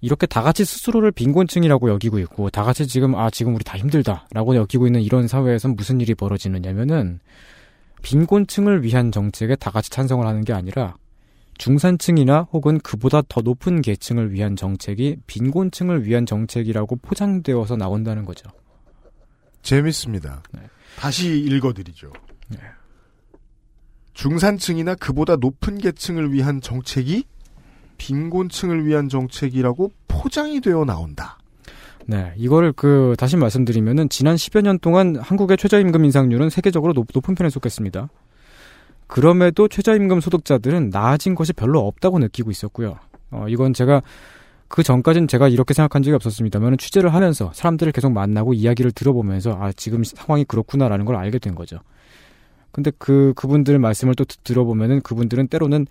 [0.00, 4.56] 이렇게 다 같이 스스로를 빈곤층이라고 여기고 있고 다 같이 지금 아 지금 우리 다 힘들다라고
[4.56, 7.20] 여기고 있는 이런 사회에선 무슨 일이 벌어지느냐면은
[8.02, 10.96] 빈곤층을 위한 정책에 다 같이 찬성을 하는 게 아니라
[11.58, 18.48] 중산층이나 혹은 그보다 더 높은 계층을 위한 정책이 빈곤층을 위한 정책이라고 포장되어서 나온다는 거죠.
[19.62, 20.42] 재밌습니다.
[20.52, 20.62] 네.
[20.96, 22.12] 다시 읽어드리죠.
[22.48, 22.58] 네.
[24.14, 27.24] 중산층이나 그보다 높은 계층을 위한 정책이
[27.98, 31.38] 빈곤층을 위한 정책이라고 포장이 되어 나온다.
[32.06, 37.34] 네, 이거를 그 다시 말씀드리면은 지난 10여 년 동안 한국의 최저임금 인상률은 세계적으로 높, 은
[37.34, 38.08] 편에 속했습니다.
[39.06, 42.98] 그럼에도 최저임금 소득자들은 나아진 것이 별로 없다고 느끼고 있었고요.
[43.30, 44.02] 어, 이건 제가
[44.68, 49.72] 그 전까지는 제가 이렇게 생각한 적이 없었습니다만 취재를 하면서 사람들을 계속 만나고 이야기를 들어보면서 아
[49.72, 51.78] 지금 상황이 그렇구나라는 걸 알게 된 거죠.
[52.70, 55.86] 근데 그 그분들 말씀을 또 듣- 들어보면은 그분들은 때로는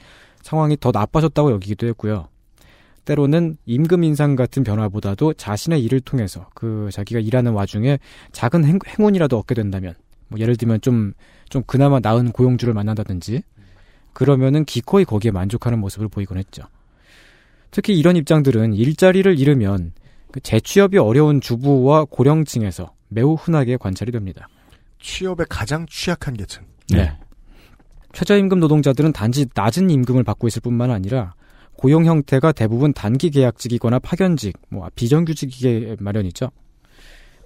[0.48, 2.28] 상황이 더 나빠졌다고 여기기도 했고요.
[3.06, 8.00] 때로는 임금 인상 같은 변화보다도 자신의 일을 통해서 그 자기가 일하는 와중에
[8.32, 9.94] 작은 행, 행운이라도 얻게 된다면
[10.30, 11.14] 뭐 예를 들면 좀
[11.50, 13.44] 좀 그나마 나은 고용주를 만난다든지
[14.14, 16.64] 그러면은 기꺼이 거기에 만족하는 모습을 보이곤 했죠.
[17.72, 19.94] 특히 이런 입장들은 일자리를 잃으면
[20.32, 24.48] 그 재취업이 어려운 주부와 고령층에서 매우 흔하게 관찰이 됩니다.
[25.00, 26.64] 취업의 가장 취약한 계층.
[26.90, 27.18] 네.
[28.14, 31.34] 최저임금 노동자들은 단지 낮은 임금을 받고 있을 뿐만 아니라
[31.76, 36.50] 고용 형태가 대부분 단기 계약직이거나 파견직, 뭐 비정규직이게 마련이죠.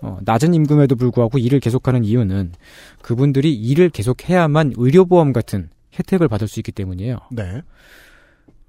[0.02, 2.54] 어, 낮은 임금에도 불구하고 일을 계속하는 이유는
[3.02, 5.70] 그분들이 일을 계속해야만 의료보험 같은
[6.00, 7.18] 혜택을 받을 수 있기 때문이에요.
[7.32, 7.62] 네.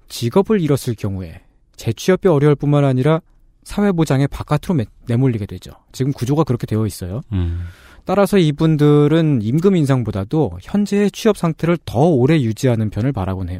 [0.09, 1.41] 직업을 잃었을 경우에
[1.75, 3.21] 재취업이 어려울 뿐만 아니라
[3.63, 5.71] 사회보장의 바깥으로 매- 내몰리게 되죠.
[5.91, 7.21] 지금 구조가 그렇게 되어 있어요.
[7.31, 7.63] 음.
[8.05, 13.59] 따라서 이분들은 임금 인상보다도 현재의 취업 상태를 더 오래 유지하는 편을 바라곤 해요.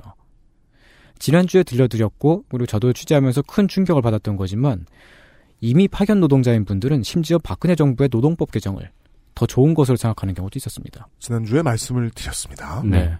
[1.20, 4.86] 지난주에 들려드렸고, 그리고 저도 취재하면서 큰 충격을 받았던 거지만,
[5.62, 8.92] 이미 파견 노동자인 분들은 심지어 박근혜 정부의 노동법 개정을
[9.34, 11.08] 더 좋은 것으로 생각하는 경우도 있었습니다.
[11.20, 12.84] 지난주에 말씀을 드렸습니다.
[12.84, 13.18] 네.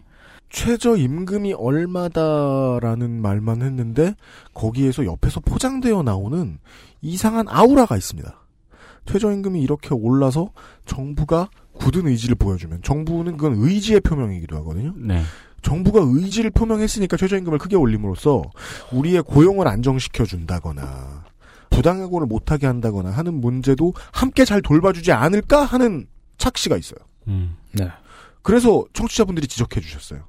[0.50, 4.14] 최저 임금이 얼마다라는 말만 했는데
[4.54, 6.60] 거기에서 옆에서 포장되어 나오는
[7.02, 8.43] 이상한 아우라가 있습니다.
[9.06, 10.52] 최저임금이 이렇게 올라서
[10.86, 14.94] 정부가 굳은 의지를 보여주면 정부는 그건 의지의 표명이기도 하거든요.
[14.98, 15.22] 네.
[15.62, 18.44] 정부가 의지를 표명했으니까 최저임금을 크게 올림으로써
[18.92, 21.24] 우리의 고용을 안정시켜 준다거나
[21.70, 26.06] 부당해고를 못하게 한다거나 하는 문제도 함께 잘 돌봐주지 않을까 하는
[26.38, 27.00] 착시가 있어요.
[27.28, 27.56] 음.
[27.72, 27.90] 네.
[28.42, 30.24] 그래서 청취자분들이 지적해 주셨어요.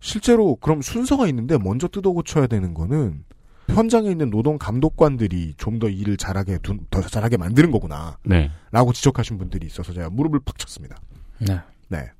[0.00, 3.24] 실제로 그럼 순서가 있는데 먼저 뜯어 고쳐야 되는 거는
[3.68, 8.18] 현장에 있는 노동 감독관들이 좀 더 일을 잘하게 둔, 더 잘하게 만드는 거구나.
[8.24, 8.50] 네.
[8.70, 10.96] 라고 지적하신 분들이 있어서 제가 무릎을 팍 쳤습니다.
[11.38, 11.58] 네.
[11.88, 12.10] 네.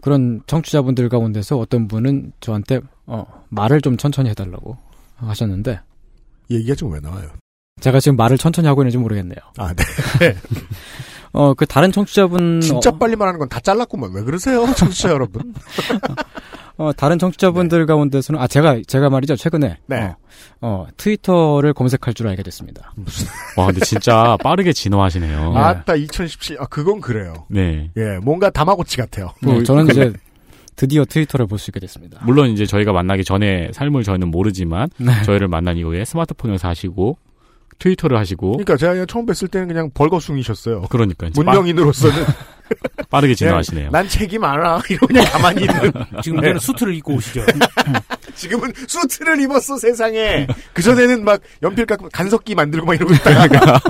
[0.00, 4.76] 그런 청취자분들 가운데서 어떤 분은 저한테, 어, 말을 좀 천천히 해달라고
[5.16, 5.80] 하셨는데,
[6.50, 7.28] 얘기가 지금 왜 나와요?
[7.80, 9.38] 제가 지금 말을 천천히 하고 있는지 모르겠네요.
[9.58, 9.84] 아, 네.
[11.32, 14.12] 어, 그 다른 청취자분, 진짜 어, 빨리 말하는 건 다 잘랐구만.
[14.12, 14.66] 왜 그러세요?
[14.76, 15.54] 청취자 여러분.
[16.82, 19.76] 어, 다른 청취자분들 가운데서는, 아, 제가, 제가 말이죠, 최근에.
[19.86, 20.00] 네.
[20.02, 20.16] 어,
[20.60, 22.92] 어, 트위터를 검색할 줄 알게 됐습니다.
[23.56, 25.56] 와, 근데 진짜 빠르게 진화하시네요.
[25.56, 26.56] 아따, 2017.
[26.60, 27.32] 아, 그건 그래요.
[27.48, 27.90] 네.
[27.96, 29.32] 예, 뭔가 다마고치 같아요.
[29.42, 30.12] 네, 뭐, 저는 그- 이제
[30.74, 32.18] 드디어 트위터를 볼 수 있게 됐습니다.
[32.24, 35.22] 물론 이제 저희가 만나기 전에 삶을 저희는 모르지만 네.
[35.24, 37.18] 저희를 만난 이후에 스마트폰을 사시고
[37.78, 40.82] 트위터를 하시고 그러니까 제가 그냥 처음 뵀을 때는 그냥 벌거숭이셨어요.
[40.90, 42.16] 그러니까 이제 문명인으로서는.
[42.96, 43.90] 빠, 빠르게 진화하시네요.
[43.90, 44.82] 난 책이 많아.
[44.88, 45.92] 이러고 그냥 가만히 있는.
[46.22, 47.44] 지금 이제는 수트를 입고 오시죠.
[48.34, 50.46] 지금은 수트를 입었어, 세상에.
[50.72, 53.80] 그 전에는 막 연필 깎고 간석기 만들고 막 이러고 있다가.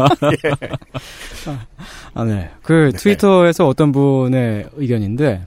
[2.14, 2.50] 아, 네.
[2.62, 5.46] 그 트위터에서 어떤 분의 의견인데,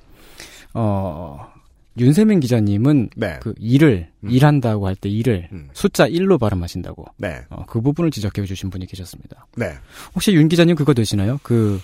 [0.73, 1.53] 어,
[1.97, 3.37] 윤세민 기자님은 네.
[3.41, 4.29] 그 일을, 음.
[4.29, 5.69] 일한다고 할 때 일을 음.
[5.73, 7.05] 숫자 1로 발음하신다고.
[7.17, 7.41] 네.
[7.49, 9.45] 어, 그 부분을 지적해 주신 분이 계셨습니다.
[9.55, 9.73] 네.
[10.13, 11.39] 혹시 윤 기자님 그거 되시나요?
[11.43, 11.79] 그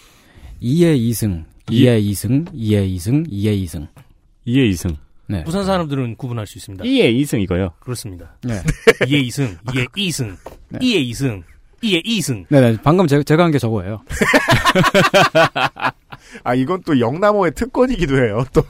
[0.61, 3.87] 2의 2승, 2의 2승, 2의 2승, 2의 2승.
[4.47, 4.95] 2의 2승.
[5.27, 5.43] 네.
[5.43, 6.83] 부산 사람들은 구분할 수 있습니다.
[6.83, 7.69] 2의 2승 이거요.
[7.79, 8.35] 그렇습니다.
[8.43, 8.61] 네.
[9.01, 10.35] 2의 2승, 2의 2승,
[10.69, 10.79] 네.
[10.79, 11.43] 2의 2승,
[11.81, 12.45] 2의 2승.
[12.49, 12.77] 네네.
[12.83, 14.01] 방금 제, 제가 한 게 저거예요.
[16.43, 18.63] 아, 이건 또 영남어의 특권이기도 해요, 또.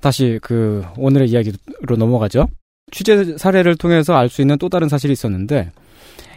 [0.00, 2.48] 다시 그 오늘의 이야기로 넘어가죠.
[2.90, 5.70] 취재 사례를 통해서 알 수 있는 또 다른 사실이 있었는데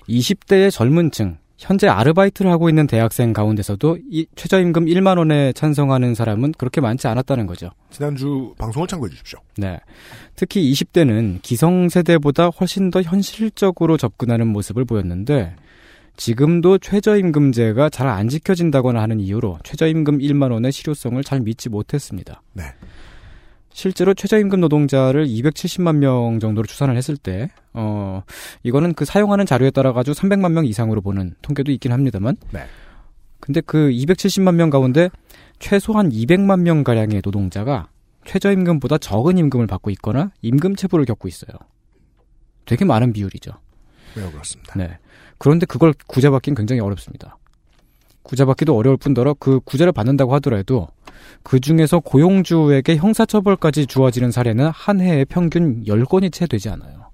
[0.07, 6.53] 20대의 젊은 층, 현재 아르바이트를 하고 있는 대학생 가운데서도 이 최저임금 1만 원에 찬성하는 사람은
[6.57, 7.69] 그렇게 많지 않았다는 거죠.
[7.91, 9.39] 지난주 방송을 참고해 주십시오.
[9.57, 9.79] 네.
[10.35, 15.55] 특히 20대는 기성세대보다 훨씬 더 현실적으로 접근하는 모습을 보였는데
[16.17, 22.41] 지금도 최저임금제가 잘 안 지켜진다거나 하는 이유로 최저임금 1만 원의 실효성을 잘 믿지 못했습니다.
[22.53, 22.63] 네.
[23.75, 28.23] 실제로 최저임금 노동자를 270만 명 정도로 추산을 했을 때, 어,
[28.63, 32.61] 이거는 그 사용하는 자료에 따라 가지고 300만 명 이상으로 보는 통계도 있긴 합니다만, 네.
[33.41, 35.09] 근데 그 270만 명 가운데
[35.59, 37.89] 최소한 200만 명 가량의 노동자가
[38.23, 41.51] 최저임금보다 적은 임금을 받고 있거나 임금 체불을 겪고 있어요.
[42.63, 43.51] 되게 많은 비율이죠.
[44.15, 44.73] 매우 그렇습니다.
[44.77, 44.97] 네.
[45.37, 47.37] 그런데 그걸 구제받기는 굉장히 어렵습니다.
[48.23, 50.87] 구제받기도 어려울 뿐더러 그 구제를 받는다고 하더라도
[51.43, 57.04] 그 중에서 고용주에게 형사처벌까지 주어지는 사례는 한 해에 평균 10건이 채 되지 않아요.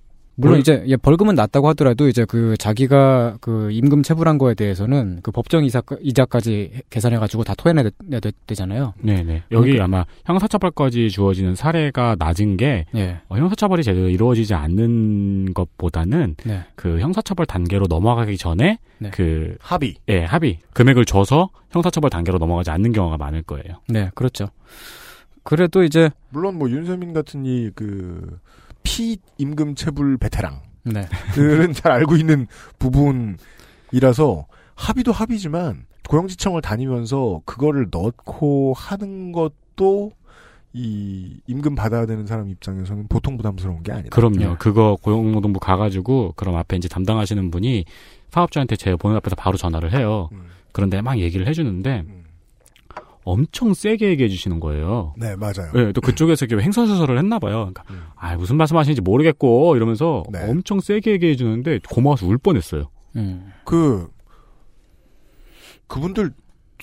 [0.41, 5.19] 물론 벌- 이제 예, 벌금은 낮다고 하더라도 이제 그 자기가 그 임금 체불한 거에 대해서는
[5.23, 8.93] 그 법정 이자, 이자까지 계산해 가지고 다 토해내야 되, 되잖아요.
[9.01, 9.43] 네네.
[9.51, 13.21] 여기 그러니까- 아마 형사처벌까지 주어지는 사례가 낮은 게 예.
[13.29, 16.61] 어, 형사처벌이 제대로 이루어지지 않는 것보다는 네.
[16.75, 19.09] 그 형사처벌 단계로 넘어가기 전에 네.
[19.11, 19.95] 그 합의.
[20.09, 23.81] 예, 합의 금액을 줘서 형사처벌 단계로 넘어가지 않는 경우가 많을 거예요.
[23.87, 24.47] 네, 그렇죠.
[25.43, 28.39] 그래도 이제 물론 뭐 윤세민 같은 이그
[28.83, 31.07] 피임금 체불 베테랑 네.
[31.33, 32.47] 들은 잘 알고 있는
[32.79, 40.11] 부분이라서 합의도 합의지만 고용지청을 다니면서 그거를 넣고 하는 것도
[40.73, 44.09] 이 임금 받아야 되는 사람 입장에서는 보통 부담스러운 게 아니다.
[44.09, 44.37] 그럼요.
[44.37, 44.55] 네.
[44.57, 47.85] 그거 고용노동부 가가지고 그럼 앞에 이제 담당하시는 분이
[48.29, 50.29] 사업자한테 제 보는 앞에서 바로 전화를 해요.
[50.31, 50.45] 음.
[50.71, 52.20] 그런데 막 얘기를 해주는데 음.
[53.23, 55.13] 엄청 세게 얘기해 주시는 거예요.
[55.17, 55.71] 네, 맞아요.
[55.73, 57.69] 네, 또 그쪽에서 이렇게 횡설수설을 했나 봐요.
[57.71, 58.03] 그러니까 음.
[58.15, 60.49] 아 무슨 말씀하시는지 모르겠고 이러면서 네.
[60.49, 62.89] 엄청 세게 얘기해 주는데 고마워서 울 뻔했어요.
[63.15, 63.51] 음.
[63.65, 64.07] 그
[65.87, 66.31] 그분들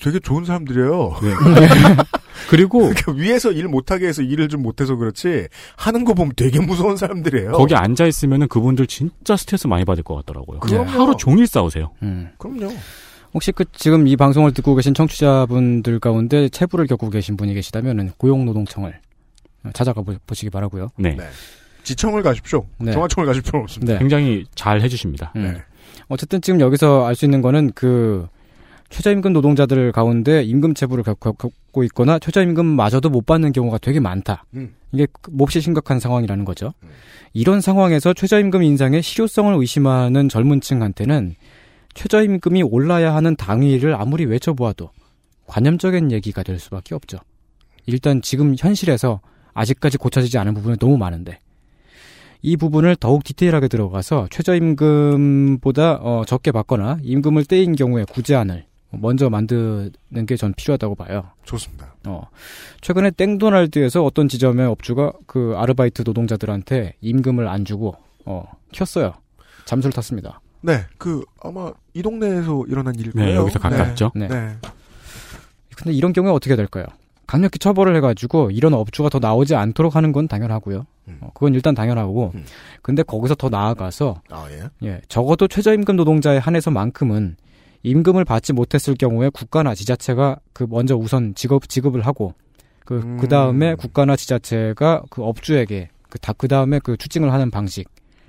[0.01, 1.15] 되게 좋은 사람들이에요.
[1.23, 1.35] 네.
[2.51, 6.97] 그리고 그러니까 위에서 일 못하게 해서 일을 좀 못해서 그렇지 하는 거 보면 되게 무서운
[6.97, 7.53] 사람들이에요.
[7.53, 10.61] 거기 앉아 있으면은 그분들 진짜 스트레스 많이 받을 것 같더라고요.
[10.61, 10.89] 그럼요.
[10.89, 11.91] 하루 종일 싸우세요.
[12.03, 12.31] 음.
[12.39, 12.73] 그럼요.
[13.35, 18.95] 혹시 그 지금 이 방송을 듣고 계신 청취자분들 가운데 체부를 겪고 계신 분이 계시다면은 고용노동청을
[19.75, 20.91] 찾아가 보, 시기 바라고요.
[20.97, 21.15] 네.
[21.17, 21.25] 네.
[21.83, 22.65] 지청을 가십시오.
[22.79, 22.93] 네.
[22.93, 23.93] 정화청을 가실 필요는 없습니다.
[23.95, 23.99] 네.
[23.99, 25.33] 굉장히 잘 해주십니다.
[25.37, 25.43] 음.
[25.55, 25.63] 네.
[26.09, 28.27] 어쨌든 지금 여기서 알 수 있는 거는 그
[28.91, 34.45] 최저임금 노동자들 가운데 임금 체불을 겪- 겪고 있거나 최저임금마저도 못 받는 경우가 되게 많다.
[34.55, 34.75] 음.
[34.93, 36.73] 이게 그 몹시 심각한 상황이라는 거죠.
[36.83, 36.89] 음.
[37.35, 41.35] 이런 상황에서 최저임금 인상의 실효성을 의심하는 젊은 층한테는
[41.95, 44.91] 최저임금이 올라야 하는 당위를 아무리 외쳐보아도
[45.47, 47.19] 관념적인 얘기가 될 수밖에 없죠.
[47.87, 49.21] 일단 지금 현실에서
[49.55, 51.39] 아직까지 고쳐지지 않은 부분이 너무 많은데
[52.43, 59.91] 이 부분을 더욱 디테일하게 들어가서 최저임금보다 어, 적게 받거나 임금을 떼인 경우에 구제안을 먼저 만드는
[60.27, 61.25] 게 전 필요하다고 봐요.
[61.45, 61.95] 좋습니다.
[62.07, 62.23] 어,
[62.81, 69.15] 최근에 땡도날드에서 어떤 지점의 업주가 그 아르바이트 노동자들한테 임금을 안 주고 어, 켰어요.
[69.65, 70.41] 잠수를 탔습니다.
[70.73, 73.41] 네, 그 아마 이 동네에서 일어난 일일 네, 거예요.
[73.41, 74.13] 여기서 가깝죠.
[74.15, 74.29] 네.
[74.29, 74.57] 네.
[75.77, 76.85] 근데 이런 경우에 어떻게 될까요?
[77.27, 80.87] 강력히 처벌을 해가지고 이런 업주가 더 나오지 않도록 하는 건 당연하고요.
[81.09, 81.19] 음.
[81.21, 82.45] 어, 그건 일단 당연하고, 음.
[82.83, 84.69] 근데 거기서 더 나아가서 아 예.
[84.87, 87.37] 예, 적어도 최저임금 노동자에 한해서만큼은
[87.83, 92.35] 임금을 받지 못했을 경우에 국가나 지자체가 그 먼저 우선 지급 지급을 하고
[92.85, 93.17] 그 음.
[93.19, 97.89] 그 다음에 국가나 지자체가 그 업주에게 그 다 그 다음에 그 추징을 하는 방식.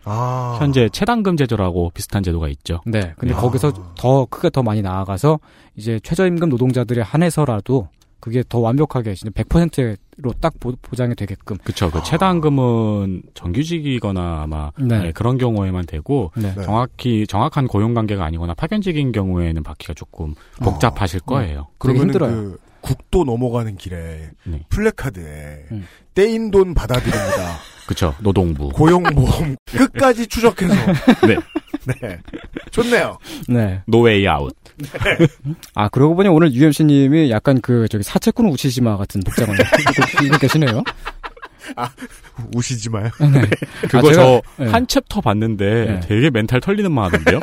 [0.10, 2.82] 아 현재 채당금 제도라고 비슷한 제도가 있죠.
[2.86, 3.13] 네.
[3.17, 3.38] 근데 야.
[3.38, 5.39] 거기서 더 크게 더 많이 나아가서
[5.76, 7.88] 이제 최저임금 노동자들에 한해서라도
[8.19, 11.58] 그게 더 완벽하게 진짜 100%로 딱 보, 보장이 되게끔.
[11.63, 11.89] 그쵸.
[11.89, 15.00] 그 채당금은 정규직이거나 아마 네.
[15.00, 16.54] 네, 그런 경우에만 되고 네.
[16.54, 16.63] 네.
[16.63, 21.67] 정확히 정확한 고용 관계가 아니거나 파견직인 경우에는 받기가 조금 복잡하실 거예요.
[21.67, 22.32] 되게 그러면 힘들어요.
[22.32, 24.63] 그 국도 넘어가는 길에 네.
[24.69, 25.86] 플래카드에 음.
[26.13, 27.58] 떼인 돈 받아들입니다.
[27.89, 28.13] 그쵸.
[28.19, 28.69] 노동부.
[28.69, 30.75] 고용보험 끝까지 추적해서.
[31.28, 31.38] 네.
[31.86, 32.19] 네.
[32.69, 33.17] 좋네요.
[33.47, 33.82] 네.
[33.88, 34.55] No way out.
[35.73, 39.58] 아 그러고 보니 오늘 UMC님이 약간 그 저기 사채꾼 우시지마 같은 복장을
[40.23, 40.84] 입고 계시네요.
[42.55, 43.10] 우시지마요.
[43.19, 43.41] 네.
[43.89, 44.69] 그거 아, 제가- 저 네.
[44.69, 45.99] 한 챕터 봤는데 네.
[46.01, 47.39] 되게 멘탈 털리는 만화던데요?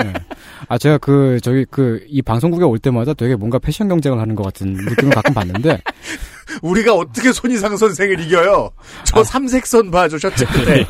[0.68, 4.42] 아 제가 그 저기 그 이 방송국에 올 때마다 되게 뭔가 패션 경쟁을 하는 것
[4.44, 5.80] 같은 느낌을 가끔 받는데
[6.62, 8.70] 우리가 어떻게 손이상 선생을 이겨요?
[8.76, 9.04] 아.
[9.04, 10.86] 저 삼색선 봐줘, 셔츠 끝에.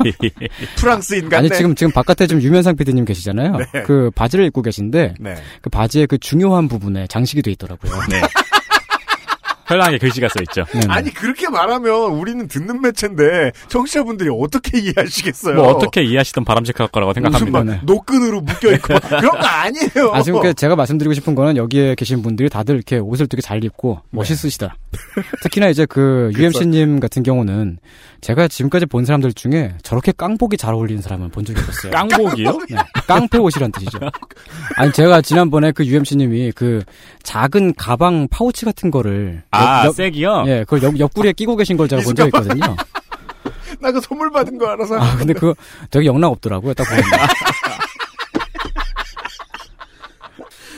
[0.77, 1.35] 프랑스인 같네.
[1.37, 3.57] 아니 지금 지금 바깥에 지금 유면상 PD님 계시잖아요.
[3.73, 3.83] 네.
[3.83, 5.35] 그 바지를 입고 계신데 네.
[5.61, 7.91] 그 바지의 그 중요한 부분에 장식이 돼 있더라고요.
[9.67, 9.73] 네.
[9.75, 10.63] 현랑에 글씨가 써 있죠.
[10.73, 10.85] 네, 네.
[10.89, 15.55] 아니, 그렇게 말하면 우리는 듣는 매체인데, 청취자분들이 어떻게 이해하시겠어요?
[15.55, 17.59] 뭐 어떻게 이해하시던 바람직할 거라고 무슨 생각합니다.
[17.59, 17.81] 막 네.
[17.83, 20.11] 노끈으로 묶여 있고, 막 그런 거 아니에요.
[20.13, 23.63] 아 지금 그 제가 말씀드리고 싶은 거는 여기에 계신 분들이 다들 이렇게 옷을 되게 잘
[23.63, 24.75] 입고 멋있으시다.
[25.41, 27.77] 특히나 이제 그 UMC님 같은 경우는
[28.21, 31.91] 제가 지금까지 본 사람들 중에 저렇게 깡복이 잘 어울리는 사람은 본 적이 없었어요.
[31.91, 32.59] 깡복이요?
[32.69, 32.77] 네,
[33.07, 33.99] 깡패 옷이란 뜻이죠.
[34.75, 36.83] 아니 제가 지난번에 그 UMC님이 그
[37.23, 40.43] 작은 가방 파우치 같은 거를 아, 옆- 쐐기요?
[40.47, 42.75] 예, 그걸 옆, 옆구리에 끼고 계신 걸 제가 본 적이 있거든요.
[43.79, 44.97] 나 그 선물 받은 거 알아서.
[44.97, 45.53] 아, 근데 그거
[45.91, 47.03] 되게 영락 없더라고요, 딱 보면.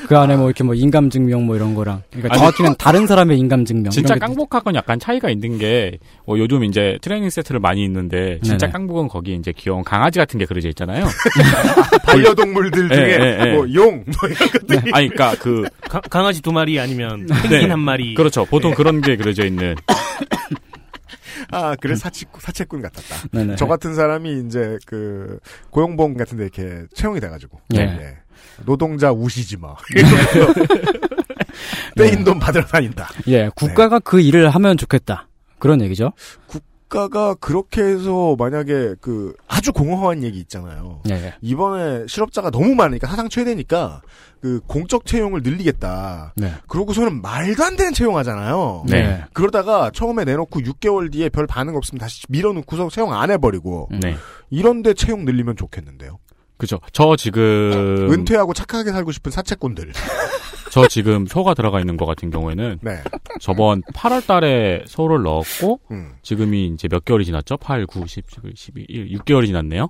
[0.09, 2.01] 그 안에 뭐 이렇게 뭐 인감 증명 뭐 이런 거랑.
[2.09, 3.91] 그러니까 정확히는 다른 사람의 인감 증명.
[3.91, 8.39] 진짜 이런 게 깡복하고는 약간 차이가 있는 게, 어, 요즘 이제 트레이닝 세트를 많이 입는데,
[8.41, 8.71] 진짜 네네.
[8.71, 11.05] 깡복은 거기 이제 귀여운 강아지 같은 게 그려져 있잖아요.
[12.07, 13.53] 반려동물들 중에, 예, 예, 예.
[13.53, 14.91] 뭐, 용, 뭐 이런 것들이.
[14.93, 17.67] 아니, 그니까 그, 가- 강아지 두 마리 아니면 펭귄 네.
[17.67, 18.15] 한 마리.
[18.15, 18.45] 그렇죠.
[18.45, 19.75] 보통 그런 게 그려져 있는.
[21.51, 23.27] 아, 그래, 사치꾼, 사채꾼 같았다.
[23.31, 23.57] 네네.
[23.57, 25.37] 저 같은 사람이 이제 그,
[25.69, 27.59] 고용보험 같은데 이렇게 채용이 돼가지고.
[27.69, 27.81] 네.
[28.01, 28.17] 예.
[28.65, 29.75] 노동자 우시지 마.
[29.95, 30.53] 이러면서
[31.95, 33.09] 떼인 돈 받으러 다닌다.
[33.27, 35.27] 예, 국가가 그 일을 하면 좋겠다.
[35.59, 36.13] 그런 얘기죠.
[36.47, 41.01] 국가가 그렇게 해서 만약에 그 아주 공허한 얘기 있잖아요.
[41.09, 41.33] 예, 예.
[41.41, 44.01] 이번에 실업자가 너무 많으니까 사상 최대니까
[44.41, 46.33] 그 공적 채용을 늘리겠다.
[46.37, 46.53] 네.
[46.67, 48.85] 그러고서는 말도 안 되는 채용하잖아요.
[48.87, 49.23] 네.
[49.33, 53.99] 그러다가 처음에 내놓고 6개월 뒤에 별 반응 없으면 다시 밀어놓고서 채용 안 해버리고 음.
[53.99, 54.15] 네.
[54.49, 56.19] 이런데 채용 늘리면 좋겠는데요.
[56.59, 56.79] 그죠.
[56.91, 59.93] 저 지금, 은퇴하고 착하게 살고 싶은 사채꾼들.
[60.71, 63.01] 저 지금 표가 들어가 있는 것 같은 경우에는, 네.
[63.39, 66.11] 저번 8월 달에 서울을 넣었고, 음.
[66.21, 67.57] 지금이 이제 몇 개월이 지났죠?
[67.57, 69.87] 8, 9, 10, 11, 12, 1, 6개월이 지났네요?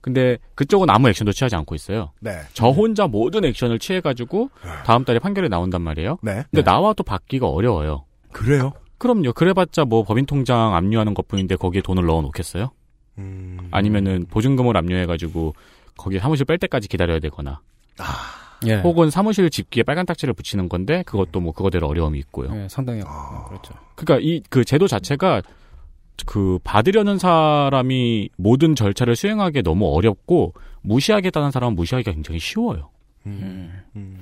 [0.00, 2.12] 근데 그쪽은 아무 액션도 취하지 않고 있어요.
[2.20, 2.40] 네.
[2.54, 4.50] 저 혼자 모든 액션을 취해가지고
[4.84, 6.18] 다음 달에 판결이 나온단 말이에요.
[6.22, 6.44] 네.
[6.50, 8.04] 근데 나와도 받기가 어려워요.
[8.32, 8.72] 그래요?
[8.98, 9.32] 그럼요.
[9.32, 12.70] 그래봤자 뭐 법인 통장 압류하는 것뿐인데 거기에 돈을 넣어 놓겠어요?
[13.18, 13.68] 음.
[13.70, 15.54] 아니면은 보증금을 압류해가지고
[15.96, 17.60] 거기 사무실 뺄 때까지 기다려야 되거나
[18.66, 18.76] 예.
[18.76, 22.50] 혹은 사무실 집기에 빨간 딱지를 붙이는 건데 그것도 뭐 그거대로 어려움이 있고요.
[22.54, 23.44] 예, 상당히 아.
[23.48, 23.74] 그렇죠.
[23.96, 25.42] 그러니까 이 그 제도 자체가
[26.26, 32.90] 그 받으려는 사람이 모든 절차를 수행하기 너무 어렵고 무시하겠다는 사람은 무시하기가 굉장히 쉬워요.
[33.26, 33.82] 음.
[33.96, 34.20] 음.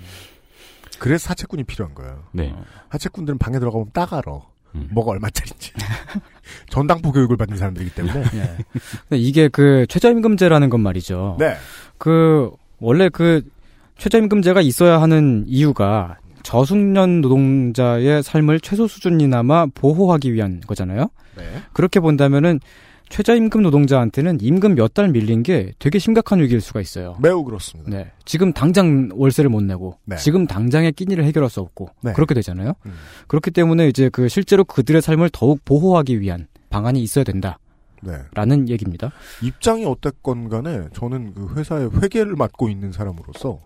[0.98, 2.24] 그래서 사채꾼이 필요한 거예요.
[2.33, 2.54] 네.
[2.92, 4.40] 사채꾼들은 방에 들어가면 딱 알아.
[4.74, 4.88] 음.
[4.92, 5.72] 뭐가 얼마짜리인지.
[6.68, 8.20] 전당포 교육을 받는 사람들이기 때문에.
[8.34, 8.56] 예.
[9.08, 11.36] 근데 이게 그 최저임금제라는 건 말이죠.
[11.38, 11.54] 네.
[11.98, 13.42] 그 원래 그
[13.98, 21.10] 최저임금제가 있어야 하는 이유가 저숙련 노동자의 삶을 최소 수준이나마 보호하기 위한 거잖아요.
[21.36, 21.44] 네.
[21.72, 22.60] 그렇게 본다면은
[23.10, 27.16] 최저임금 노동자한테는 임금 몇 달 밀린 게 되게 심각한 위기일 수가 있어요.
[27.20, 27.90] 매우 그렇습니다.
[27.90, 28.10] 네.
[28.24, 30.16] 지금 당장 월세를 못 내고 네.
[30.16, 32.12] 지금 당장의 끼니를 해결할 수 없고 네.
[32.12, 32.72] 그렇게 되잖아요.
[32.86, 32.92] 음.
[33.28, 37.56] 그렇기 때문에 이제 그 실제로 그들의 삶을 더욱 보호하기 위한 방안이 있어야 된다라는
[38.64, 38.72] 네.
[38.72, 39.12] 얘기입니다.
[39.42, 43.60] 입장이 어땠건 간에 저는 그 회사의 회계를 맡고 있는 사람으로서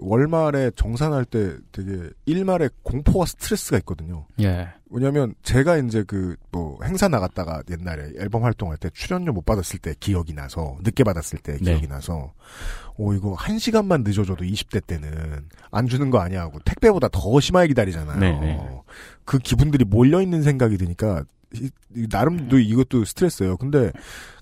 [0.00, 4.26] 월말에 정산할 때 되게 일말에 공포와 스트레스가 있거든요.
[4.40, 4.68] 예.
[4.90, 9.94] 왜냐면 제가 이제 그 뭐 행사 나갔다가 옛날에 앨범 활동할 때 출연료 못 받았을 때
[9.98, 11.58] 기억이 나서 늦게 받았을 때 네.
[11.58, 12.32] 기억이 나서
[12.96, 17.68] 오 이거 한 시간만 늦어져도 20대 때는 안 주는 거 아니야 하고 택배보다 더 심하게
[17.68, 18.18] 기다리잖아요.
[18.18, 18.80] 네, 네.
[19.24, 21.24] 그 기분들이 몰려 있는 생각이 드니까
[21.90, 23.56] 나름도 이것도 스트레스예요.
[23.56, 23.92] 근데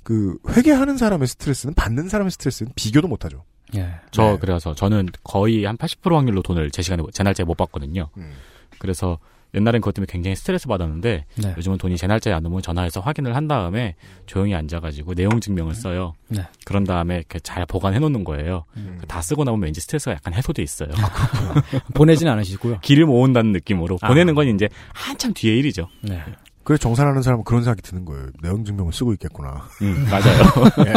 [0.03, 3.45] 그 회계하는 사람의 스트레스는 받는 사람의 스트레스는 비교도 못하죠.
[3.77, 3.91] 예.
[4.11, 4.39] 저 네.
[4.41, 8.09] 그래서 저는 거의 한 80% 확률로 돈을 제 시간에 제 날짜에 못 받거든요.
[8.17, 8.33] 음.
[8.79, 9.19] 그래서
[9.55, 11.55] 옛날엔 그것 때문에 굉장히 스트레스 받았는데 네.
[11.57, 13.95] 요즘은 돈이 제 날짜에 안 오면 전화해서 확인을 한 다음에
[14.27, 16.13] 조용히 앉아가지고 내용 증명을 써요.
[16.29, 16.47] 네.
[16.67, 18.65] 그런 다음에 이렇게 잘 보관해 놓는 거예요.
[18.77, 19.01] 음.
[19.09, 20.91] 다 쓰고 나면 왠지 스트레스가 약간 해소돼 있어요.
[21.95, 22.81] 보내진 않으시고요.
[22.81, 24.09] 길을 모은다는 느낌으로 아.
[24.09, 25.89] 보내는 건 이제 한참 뒤의 일이죠.
[26.03, 26.23] 네.
[26.63, 28.27] 그래 정산하는 사람은 그런 생각이 드는 거예요.
[28.43, 29.67] 내용 증명을 쓰고 있겠구나.
[29.81, 30.43] 음, 맞아요.
[30.87, 30.93] 예.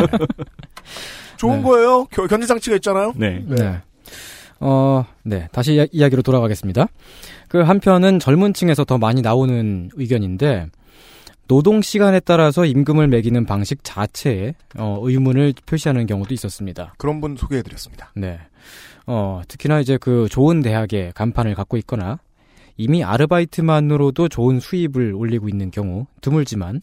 [1.41, 1.63] 좋은 네.
[1.63, 2.05] 거예요.
[2.11, 3.13] 겨- 견제 장치가 있잖아요.
[3.15, 3.43] 네.
[3.47, 3.79] 네.
[4.59, 5.47] 어, 네.
[5.51, 6.87] 다시 이야- 이야 기로 돌아가겠습니다.
[7.47, 10.67] 그 한편은 젊은 층에서 더 많이 나오는 의견인데,
[11.47, 16.93] 노동 시간에 따라서 임금을 매기는 방식 자체에 어, 의문을 표시하는 경우도 있었습니다.
[16.97, 18.11] 그런 분 소개해드렸습니다.
[18.15, 18.39] 네.
[19.07, 22.19] 어, 특히나 이제 그 좋은 대학에 간판을 갖고 있거나
[22.77, 26.79] 이미 아르바이트만으로도 좋은 수입을 올리고 있는 경우 드물지만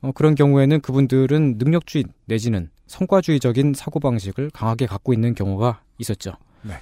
[0.00, 6.32] 어, 그런 경우에는 그분들은 능력주의 내지는 성과주의적인 사고방식을 강하게 갖고 있는 경우가 있었죠.
[6.62, 6.74] 네.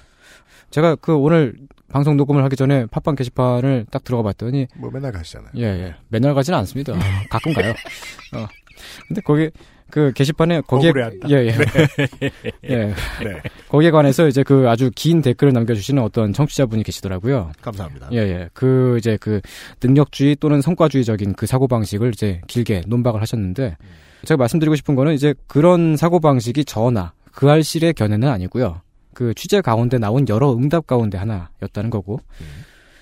[0.71, 1.55] 제가 그 오늘
[1.89, 5.51] 방송 녹음을 하기 전에 팟빵 게시판을 딱 들어가 봤더니 뭐 맨날 가시잖아요.
[5.57, 5.95] 예, 예.
[6.09, 6.93] 맨날 가지는 않습니다.
[7.29, 7.71] 가끔 가요.
[8.33, 8.47] 어.
[9.07, 9.49] 근데 거기
[9.89, 11.29] 그 게시판에 거기에 억울해한다.
[11.29, 11.53] 예, 예.
[12.69, 12.77] 예.
[13.23, 13.41] 네.
[13.69, 17.51] 거기에 관해서 이제 그 아주 긴 댓글을 남겨 주시는 어떤 청취자분이 계시더라고요.
[17.61, 18.09] 감사합니다.
[18.11, 18.49] 예, 예.
[18.53, 19.39] 그 이제 그
[19.81, 23.77] 능력주의 또는 성과주의적인 그 사고 방식을 이제 길게 논박을 하셨는데
[24.25, 28.81] 제가 말씀드리고 싶은 거는 이제 그런 사고방식이 저나 그 알실의 견해는 아니고요.
[29.13, 32.19] 그 취재 가운데 나온 여러 응답 가운데 하나였다는 거고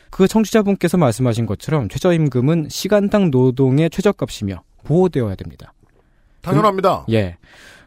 [0.10, 5.74] 그 청취자분께서 말씀하신 것처럼 최저임금은 시간당 노동의 최저값이며 보호되어야 됩니다.
[6.42, 7.06] 당연합니다.
[7.12, 7.38] 예.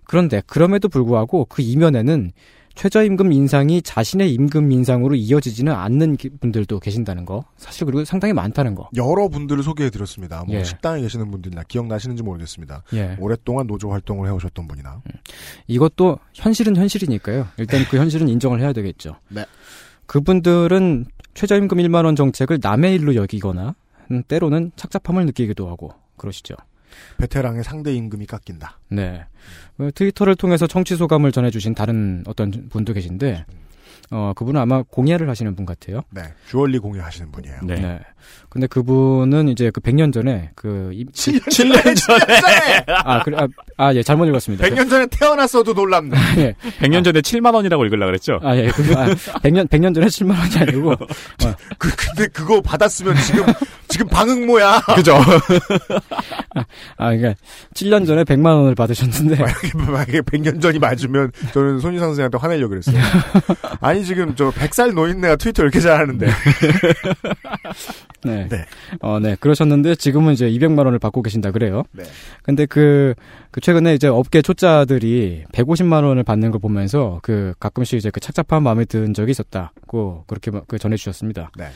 [0.05, 2.33] 그런데 그럼에도 불구하고 그 이면에는
[2.79, 7.43] 최저임금 인상이 자신의 임금 인상으로 이어지지는 않는 기- 분들도 계신다는 거.
[7.57, 8.88] 사실 그리고 상당히 많다는 거.
[8.95, 10.45] 여러 분들을 소개해드렸습니다.
[10.47, 10.62] 뭐 예.
[10.62, 12.85] 식당에 계시는 분들이나 기억나시는지 모르겠습니다.
[12.95, 13.17] 예.
[13.19, 15.03] 오랫동안 노조 활동을 해오셨던 분이나
[15.67, 17.49] 이것도 현실은 현실이니까요.
[17.57, 19.17] 일단 그 현실은 인정을 해야 되겠죠.
[19.29, 19.45] 네.
[20.07, 23.75] 그분들은 최저임금 1만 원 정책을 남의 일로 여기거나
[24.12, 26.55] 음, 때로는 착잡함을 느끼기도 하고 그러시죠.
[27.19, 28.79] 베테랑의 상대 임금이 깎인다.
[28.89, 29.25] 네.
[29.79, 33.45] 어, 트위터를 통해서 청취 소감을 전해주신 다른 어떤 분도 계신데,
[34.11, 36.03] 어, 그분은 아마 공예를 하시는 분 같아요.
[36.11, 36.23] 네.
[36.49, 37.59] 주얼리 공예 하시는 분이에요.
[37.62, 38.01] 네.
[38.49, 42.85] 근데 그분은 이제 그 100년 전에 그, 이, 7년 전에!
[43.05, 44.66] 아, 그래, 아, 아, 예, 잘못 읽었습니다.
[44.66, 46.16] 100년 전에 태어났어도 놀랍네.
[46.38, 46.55] 예.
[46.81, 48.41] 100년 전에 7만 원이라고 읽으려 그랬죠?
[48.43, 49.07] 아, 예, 그, 아,
[49.41, 50.95] 100년, 100년 전에 7만 원이 아니고,
[51.78, 53.45] 그, 근데 그거 받았으면 지금,
[53.89, 54.80] 지금 방응모야.
[54.97, 55.16] 그죠?
[56.97, 57.35] 아, 그러니까
[57.74, 62.97] 7년 전에 100만 원을 받으셨는데, 만약에, 만약에 100년 전이 맞으면 저는 손희상 선생한테 화내려고 그랬어요.
[63.80, 66.26] 아니, 지금 저 100살 노인네가 트위터 이렇게 잘하는데.
[68.24, 68.49] 네.
[68.49, 68.64] 네.
[69.01, 69.36] 어, 네.
[69.38, 71.82] 그러셨는데 지금은 이제 200만 원을 받고 계신다 그래요.
[71.92, 72.05] 네.
[72.42, 73.14] 근데 그,
[73.51, 78.62] 그 최근에 이제 업계 초짜들이 150만 원을 받는 걸 보면서 그 가끔씩 이제 그 착잡한
[78.62, 81.51] 마음이 든 적이 있었다고 그렇게 마- 그 전해 주셨습니다.
[81.57, 81.68] 네.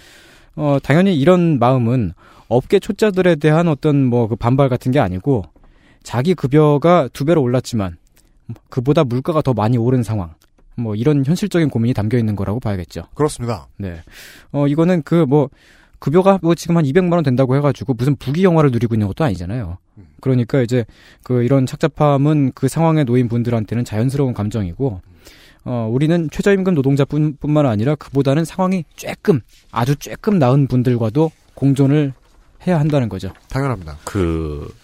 [0.56, 2.12] 어, 당연히 이런 마음은
[2.48, 5.44] 업계 초짜들에 대한 어떤 뭐 그 반발 같은 게 아니고
[6.02, 7.96] 자기 급여가 두 배로 올랐지만
[8.68, 10.34] 그보다 물가가 더 많이 오른 상황.
[10.76, 13.04] 뭐 이런 현실적인 고민이 담겨 있는 거라고 봐야겠죠.
[13.14, 13.66] 그렇습니다.
[13.76, 14.02] 네.
[14.52, 15.48] 어 이거는 그 뭐
[16.02, 19.78] 급여가 뭐 지금 한 200만 원 된다고 해가지고 무슨 부귀 영화를 누리고 있는 것도 아니잖아요.
[20.20, 20.84] 그러니까 이제
[21.22, 25.00] 그 이런 착잡함은 그 상황에 놓인 분들한테는 자연스러운 감정이고
[25.64, 32.12] 어 우리는 최저임금 노동자뿐만 아니라 그보다는 상황이 조금 아주 조금 나은 분들과도 공존을
[32.66, 33.32] 해야 한다는 거죠.
[33.48, 33.98] 당연합니다.
[34.04, 34.74] 그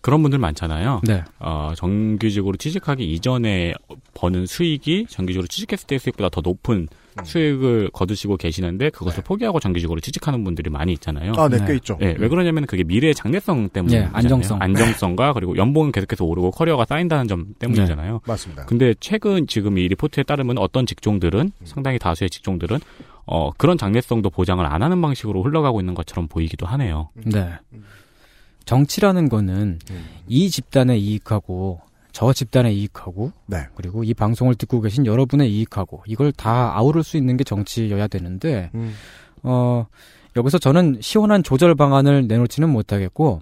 [0.00, 1.00] 그런 분들 많잖아요.
[1.04, 1.24] 네.
[1.40, 3.74] 어, 정규직으로 취직하기 이전에
[4.14, 6.88] 버는 수익이 정규직으로 취직했을 때 수익보다 더 높은
[7.18, 7.24] 음.
[7.24, 9.22] 수익을 거두시고 계시는데 그것을 네.
[9.24, 11.32] 포기하고 정규직으로 취직하는 분들이 많이 있잖아요.
[11.36, 11.66] 아, 네, 네.
[11.66, 11.98] 꽤 있죠.
[12.00, 14.62] 예, 왜 그러냐면 그게 미래의 장래성 때문에 예, 안정성.
[14.62, 18.20] 안정성과 그리고 연봉은 계속해서 오르고 커리어가 쌓인다는 점 때문이잖아요.
[18.24, 18.66] 맞습니다.
[18.66, 22.78] 근데 최근 지금 이 리포트에 따르면 어떤 직종들은 상당히 다수의 직종들은
[23.26, 27.10] 어 그런 장래성도 보장을 안 하는 방식으로 흘러가고 있는 것처럼 보이기도 하네요.
[27.14, 27.52] 네.
[28.68, 30.04] 정치라는 거는 음.
[30.26, 31.80] 이 집단의 이익하고
[32.12, 33.66] 저 집단의 이익하고 네.
[33.74, 38.70] 그리고 이 방송을 듣고 계신 여러분의 이익하고 이걸 다 아우를 수 있는 게 정치여야 되는데
[38.74, 38.92] 음.
[39.42, 39.86] 어
[40.36, 43.40] 여기서 저는 시원한 조절 방안을 내놓지는 못하겠고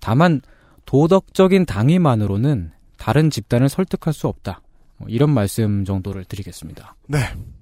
[0.00, 0.40] 다만
[0.86, 4.60] 도덕적인 당위만으로는 다른 집단을 설득할 수 없다.
[4.96, 6.96] 뭐 이런 말씀 정도를 드리겠습니다.
[7.06, 7.18] 네.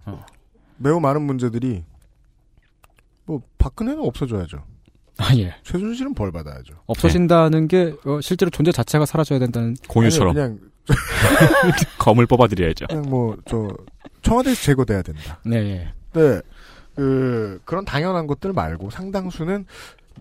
[0.06, 0.24] 어.
[0.78, 1.84] 매우 많은 문제들이
[3.26, 4.71] 뭐 박근혜는 없어져야죠.
[5.22, 5.54] 아 예.
[5.62, 6.74] 최순실은 벌 받아야죠.
[6.86, 10.58] 없어진다는 게 어, 실제로 존재 자체가 사라져야 된다는 공유처럼 아니, 그냥
[11.98, 12.86] 검을 뽑아드려야죠.
[12.88, 13.68] 그냥 뭐 저
[14.22, 15.40] 청와대에서 제거돼야 된다.
[15.44, 15.56] 네.
[15.56, 15.92] 예.
[16.20, 16.40] 네.
[16.94, 19.64] 그 그런 당연한 것들 말고 상당수는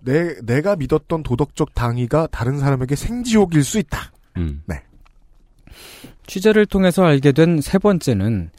[0.01, 4.11] 내 내가 믿었던 도덕적 당위가 다른 사람에게 생지옥일 수 있다.
[4.37, 4.61] 음.
[6.27, 8.51] 취재를 통해서 알게 된 세 번째는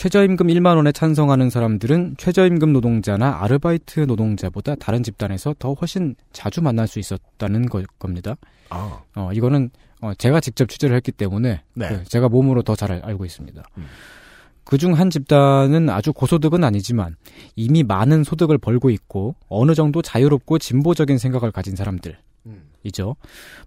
[0.00, 6.88] 최저임금 1만 원에 찬성하는 사람들은 최저임금 노동자나 아르바이트 노동자보다 다른 집단에서 더 훨씬 자주 만날
[6.88, 8.34] 수 있었다는 거, 겁니다.
[8.70, 9.68] 아, 어, 이거는
[10.00, 11.88] 어, 제가 직접 취재를 했기 때문에 네.
[11.88, 13.62] 그 제가 몸으로 더 잘 알고 있습니다.
[13.76, 13.86] 음.
[14.64, 17.16] 그중 한 집단은 아주 고소득은 아니지만
[17.54, 22.16] 이미 많은 소득을 벌고 있고 어느 정도 자유롭고 진보적인 생각을 가진 사람들.
[22.46, 22.70] 음.
[22.84, 23.16] 이죠.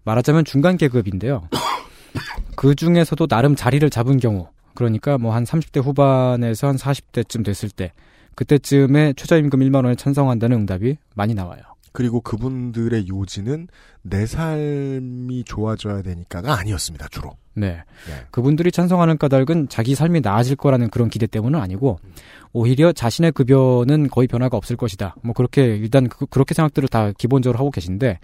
[0.03, 1.47] 말하자면 중간 계급인데요.
[2.57, 7.91] 그 중에서도 나름 자리를 잡은 경우, 그러니까 뭐 한 30대 후반에서 한 40대쯤 됐을 때,
[8.36, 11.61] 그때쯤에 최저임금 1만 원에 찬성한다는 응답이 많이 나와요.
[11.91, 13.67] 그리고 그분들의 요지는
[14.01, 17.07] 내 삶이 좋아져야 되니까가 아니었습니다.
[17.09, 17.38] 주로.
[17.53, 17.84] 네.
[18.07, 18.26] 네.
[18.32, 21.99] 그분들이 찬성하는 까닭은 자기 삶이 나아질 거라는 그런 기대 때문은 아니고,
[22.51, 25.15] 오히려 자신의 급여는 거의 변화가 없을 것이다.
[25.21, 28.19] 뭐 그렇게, 일단 그, 그렇게 생각들을 다 기본적으로 하고 계신데,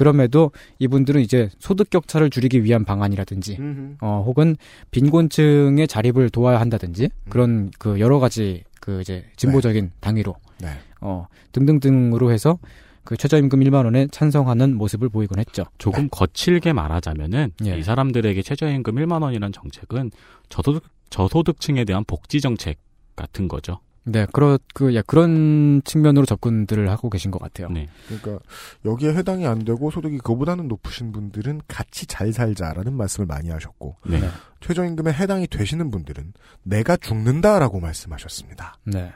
[0.00, 3.58] 그럼에도 이분들은 이제 소득 격차를 줄이기 위한 방안이라든지,
[4.00, 4.56] 어, 혹은
[4.92, 10.68] 빈곤층의 자립을 도와야 한다든지 그런 그 여러 가지 그 이제 진보적인 당위로 네.
[11.02, 12.58] 어 등등등으로 해서
[13.04, 15.64] 그 최저임금 1만 원에 찬성하는 모습을 보이곤 했죠.
[15.76, 17.78] 조금 거칠게 말하자면은 예.
[17.78, 20.12] 이 사람들에게 최저임금 1만 원이라는 정책은
[20.48, 22.78] 저소득 저소득층에 대한 복지 정책
[23.16, 23.80] 같은 거죠.
[24.12, 27.68] 네, 그런 그 야, 그런 측면으로 접근들을 하고 계신 것 같아요.
[27.70, 27.88] 네.
[28.08, 28.38] 그러니까
[28.84, 34.20] 여기에 해당이 안 되고 소득이 그보다는 높으신 분들은 같이 잘 살자라는 말씀을 많이 하셨고 네.
[34.20, 34.28] 네.
[34.60, 36.32] 최저임금에 해당이 되시는 분들은
[36.62, 38.74] 내가 죽는다라고 말씀하셨습니다.
[38.84, 39.12] 네.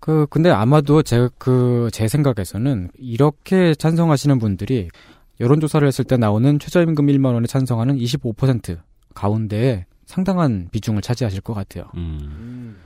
[0.00, 4.88] 그 근데 아마도 제 그 제 생각에서는 이렇게 찬성하시는 분들이
[5.40, 8.78] 여론조사를 했을 때 나오는 최저임금 1만 원에 찬성하는 25%
[9.14, 11.90] 가운데에 상당한 비중을 차지하실 것 같아요.
[11.96, 12.76] 음.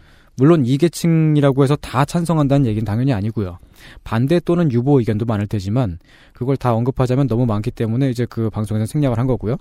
[0.41, 3.59] 물론 이 계층이라고 해서 다 찬성한다는 얘기는 당연히 아니고요.
[4.05, 5.99] 반대 또는 유보 의견도 많을 테지만
[6.33, 9.57] 그걸 다 언급하자면 너무 많기 때문에 이제 그 방송에서 생략을 한 거고요.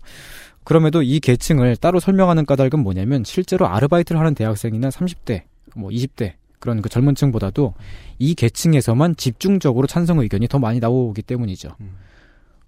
[0.64, 5.42] 그럼에도 이 계층을 따로 설명하는 까닭은 뭐냐면 실제로 아르바이트를 하는 대학생이나 30대,
[5.76, 7.74] 뭐 20대 그런 그 젊은 층보다도
[8.18, 11.76] 이 계층에서만 집중적으로 찬성 의견이 더 많이 나오기 때문이죠.
[11.82, 11.98] 음.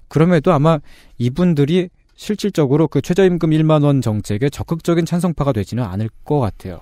[0.09, 0.79] 그럼에도 아마
[1.17, 1.87] 이분들이
[2.17, 6.81] 실질적으로 그 최저임금 1만 원 정책에 적극적인 찬성파가 되지는 않을 것 같아요.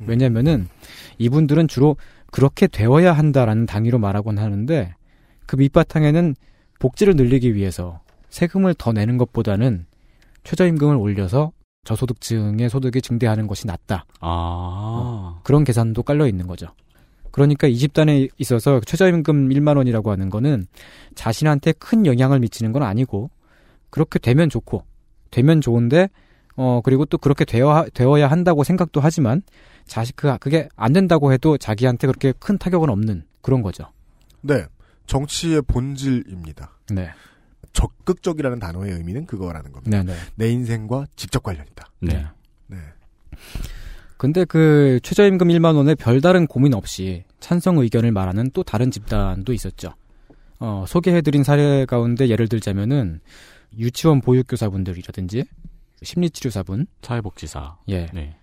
[0.00, 0.06] 음.
[0.06, 0.68] 왜냐면은
[1.18, 1.96] 이분들은 주로
[2.30, 4.94] 그렇게 되어야 한다라는 당위로 말하곤 하는데
[5.46, 6.34] 그 밑바탕에는
[6.78, 9.86] 복지를 늘리기 위해서 세금을 더 내는 것보다는
[10.44, 11.52] 최저임금을 올려서
[11.84, 14.04] 저소득층의 소득이 증대하는 것이 낫다.
[14.20, 15.40] 아.
[15.42, 16.66] 그런 계산도 깔려 있는 거죠.
[17.30, 20.66] 그러니까 이 집단에 있어서 최저임금 1만 원이라고 하는 거는
[21.14, 23.30] 자신한테 큰 영향을 미치는 건 아니고
[23.90, 24.84] 그렇게 되면 좋고
[25.30, 26.08] 되면 좋은데
[26.60, 29.42] 어 그리고 또 그렇게 되어 되어야 한다고 생각도 하지만
[29.86, 33.84] 자식 그 그게 안 된다고 해도 자기한테 그렇게 큰 타격은 없는 그런 거죠.
[34.40, 34.64] 네.
[35.06, 36.72] 정치의 본질입니다.
[36.90, 37.10] 네.
[37.72, 40.02] 적극적이라는 단어의 의미는 그거라는 겁니다.
[40.02, 40.18] 네, 네.
[40.34, 41.86] 내 인생과 직접 관련이다.
[42.00, 42.26] 네.
[42.66, 42.76] 네.
[44.16, 49.94] 근데 그 최저임금 1만 원에 별다른 고민 없이 찬성 의견을 말하는 또 다른 집단도 있었죠.
[50.58, 53.20] 어, 소개해드린 사례 가운데 예를 들자면은
[53.78, 55.44] 유치원 보육교사분들이라든지
[56.02, 56.86] 심리치료사분.
[57.02, 57.76] 사회복지사.
[57.88, 58.06] 예.
[58.12, 58.36] 네.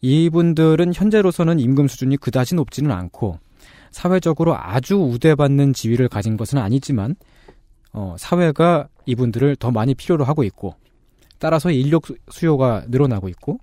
[0.00, 3.38] 이분들은 현재로서는 임금 수준이 그다지 높지는 않고
[3.90, 7.16] 사회적으로 아주 우대받는 지위를 가진 것은 아니지만
[7.92, 10.74] 어, 사회가 이분들을 더 많이 필요로 하고 있고
[11.38, 13.58] 따라서 인력 수- 수요가 늘어나고 있고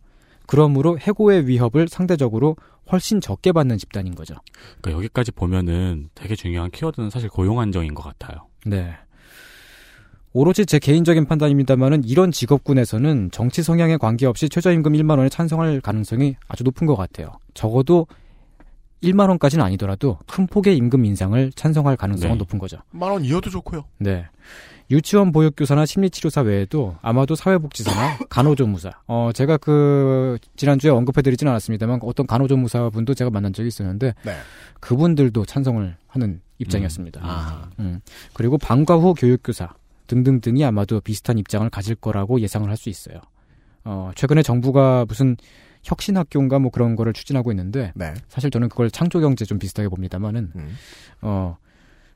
[0.48, 2.56] 그러므로 해고의 위협을 상대적으로
[2.92, 4.36] 훨씬 적게 받는 집단인 거죠.
[4.82, 8.48] 그러니까 여기까지 보면은 되게 중요한 키워드는 사실 고용 안정인 것 같아요.
[8.66, 8.96] 네.
[10.38, 16.66] 오로지 제 개인적인 판단입니다만은 이런 직업군에서는 정치 성향에 관계없이 최저임금 1만 원에 찬성할 가능성이 아주
[16.66, 17.40] 높은 것 같아요.
[17.54, 18.06] 적어도
[19.02, 22.38] 1만 원까지는 아니더라도 큰 폭의 임금 인상을 찬성할 가능성은 네.
[22.38, 22.80] 높은 거죠.
[22.92, 23.86] 만원 이어도 좋고요.
[24.00, 24.26] 네.
[24.92, 28.92] 유치원 보육교사나 심리치료사 외에도 아마도 사회복지사나 간호조무사.
[29.08, 34.34] 어, 제가 그, 지난주에 언급해드리진 않았습니다만 어떤 간호조무사 분도 제가 만난 적이 있었는데 네.
[34.82, 37.22] 그분들도 찬성을 하는 입장이었습니다.
[37.24, 37.70] 아.
[37.80, 38.02] 음.
[38.34, 39.74] 그리고 방과 후 교육교사
[40.08, 43.20] 등등등이 아마도 비슷한 입장을 가질 거라고 예상을 할 수 있어요.
[43.84, 45.38] 어, 최근에 정부가 무슨
[45.84, 48.14] 혁신학교인가 뭐 그런 거를 추진하고 있는데 네.
[48.28, 50.76] 사실 저는 그걸 창조경제 좀 비슷하게 봅니다만은 음.
[51.22, 51.58] 어,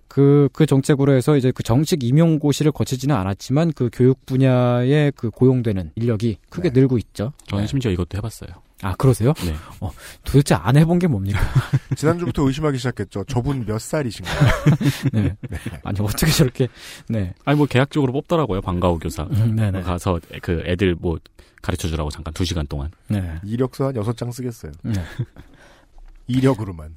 [0.07, 5.91] 그, 그 정책으로 해서 이제 그 정식 임용고시를 거치지는 않았지만 그 교육 분야에 그 고용되는
[5.95, 6.79] 인력이 크게 네.
[6.79, 7.31] 늘고 있죠.
[7.45, 8.49] 저는 심지어 이것도 해봤어요.
[8.81, 9.33] 아, 그러세요?
[9.45, 9.53] 네.
[9.81, 9.91] 어,
[10.23, 11.39] 도대체 안 해본 게 뭡니까?
[11.95, 13.25] 지난주부터 의심하기 시작했죠.
[13.25, 14.51] 저분 몇 살이신가요?
[15.11, 15.35] 네.
[15.83, 16.67] 아니, 어떻게 저렇게,
[17.09, 17.33] 네.
[17.43, 19.23] 아니 뭐 계약적으로 뽑더라고요 방과후 교사.
[19.23, 19.81] 음, 네네.
[19.81, 21.17] 가서 그 애들 뭐
[21.61, 22.89] 가르쳐 주라고 잠깐 두 시간 동안.
[23.07, 23.35] 네.
[23.43, 24.71] 이력서 한 여섯 장 쓰겠어요.
[24.83, 24.93] 네.
[26.27, 26.95] 이력으로만.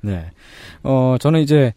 [0.00, 0.30] 네.
[0.82, 1.74] 어, 저는 이제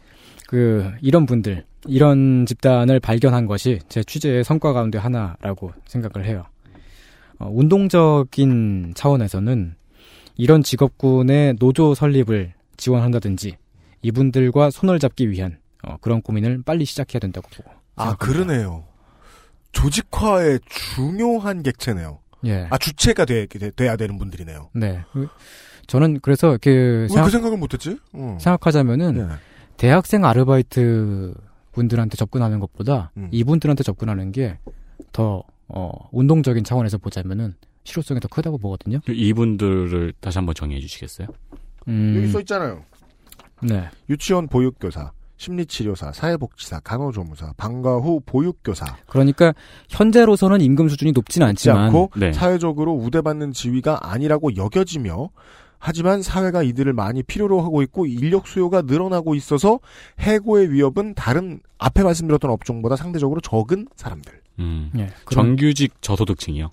[0.48, 6.46] 그 이런 분들, 이런 집단을 발견한 것이 제 취재의 성과 가운데 하나라고 생각을 해요.
[7.44, 9.76] 어, 운동적인 차원에서는
[10.38, 13.58] 이런 직업군의 노조 설립을 지원한다든지
[14.02, 17.70] 이분들과 손을 잡기 위한 어, 그런 고민을 빨리 시작해야 된다고 보고.
[17.96, 18.26] 아, 생각합니다.
[18.26, 18.84] 그러네요.
[19.74, 22.20] 조직화의 중요한 객체네요.
[22.46, 22.68] 예.
[22.70, 24.70] 아, 주체가 돼, 돼, 야 되는 분들이네요.
[24.74, 25.02] 네.
[25.12, 25.28] 그-
[25.88, 27.98] 저는 그래서 그왜 생각, 그 생각을 못했지?
[28.14, 28.38] 어.
[28.40, 29.34] 생각하자면은 네.
[29.76, 31.34] 대학생 아르바이트
[31.74, 33.28] 분들한테 접근하는 것보다 음.
[33.32, 34.58] 이분들한테 접근하는 게
[35.12, 35.44] 더
[35.76, 39.00] 어, 운동적인 차원에서 보자면은 실효성이 더 크다고 보거든요.
[39.08, 41.28] 이분들을 다시 한번 정리해 주시겠어요?
[41.88, 42.84] 음, 여기 써 있잖아요.
[43.62, 48.98] 네, 유치원 보육교사, 심리치료사, 사회복지사, 간호조무사, 방과 후 보육교사.
[49.08, 49.54] 그러니까
[49.90, 52.32] 현재로서는 임금 수준이 높진 않지만 않고 네.
[52.32, 55.30] 사회적으로 우대받는 지위가 아니라고 여겨지며
[55.80, 59.80] 하지만 사회가 이들을 많이 필요로 하고 있고 인력 수요가 늘어나고 있어서
[60.20, 64.43] 해고의 위협은 다른 앞에 말씀드렸던 업종보다 상대적으로 적은 사람들.
[64.60, 64.92] 음.
[64.98, 66.72] 예, 정규직 저소득층이요.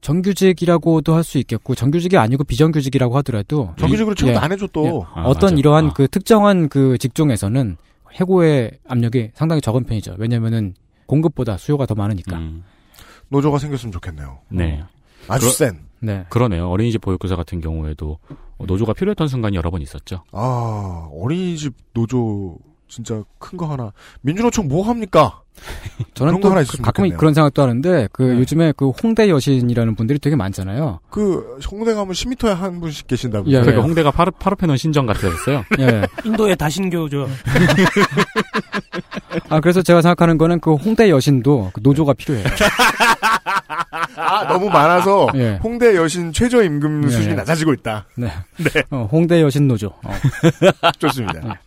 [0.00, 4.36] 정규직이라고도 할 수 있겠고 정규직이 아니고 비정규직이라고 하더라도 정규직으로 취급 예.
[4.36, 5.06] 안 해줘 또.
[5.14, 5.56] 아, 어떤 맞아.
[5.56, 5.92] 이러한 아.
[5.92, 7.76] 그 특정한 그 직종에서는
[8.14, 10.16] 해고의 압력이 상당히 적은 편이죠.
[10.18, 10.74] 왜냐면은
[11.06, 12.38] 공급보다 수요가 더 많으니까.
[12.38, 12.64] 음.
[13.28, 14.38] 노조가 생겼으면 좋겠네요.
[14.48, 14.82] 네.
[15.28, 15.80] 아주 그러- 센.
[16.00, 16.24] 네.
[16.30, 16.68] 그러네요.
[16.70, 18.18] 어린이집 보육교사 같은 경우에도
[18.58, 20.24] 어, 노조가 필요했던 순간이 여러 번 있었죠.
[20.32, 22.56] 아 어린이집 노조
[22.90, 23.92] 진짜 큰 거 하나.
[24.22, 25.40] 민주노총 뭐 합니까?
[26.14, 27.18] 저는 또그 가끔 좋겠네요.
[27.18, 28.38] 그런 생각도 하는데 그 네.
[28.38, 31.00] 요즘에 그 홍대 여신이라는 분들이 되게 많잖아요.
[31.10, 33.46] 그 홍대 가면 10m에 한 분씩 계신다고.
[33.48, 33.82] 예, 그러니까 예.
[33.82, 35.64] 홍대가 파르, 파르페논 신전 같았어요.
[35.80, 36.02] 예.
[36.24, 37.28] 인도의 다신교죠.
[39.50, 42.46] 아 그래서 제가 생각하는 거는 그 홍대 여신도 그 노조가 필요해요.
[44.16, 45.58] 아 너무 많아서 예.
[45.62, 47.36] 홍대 여신 최저 임금 예, 수준이 예.
[47.36, 48.06] 낮아지고 있다.
[48.16, 48.30] 네.
[48.90, 49.88] 어, 홍대 여신 노조.
[49.88, 50.12] 어.
[50.98, 51.60] 좋습니다.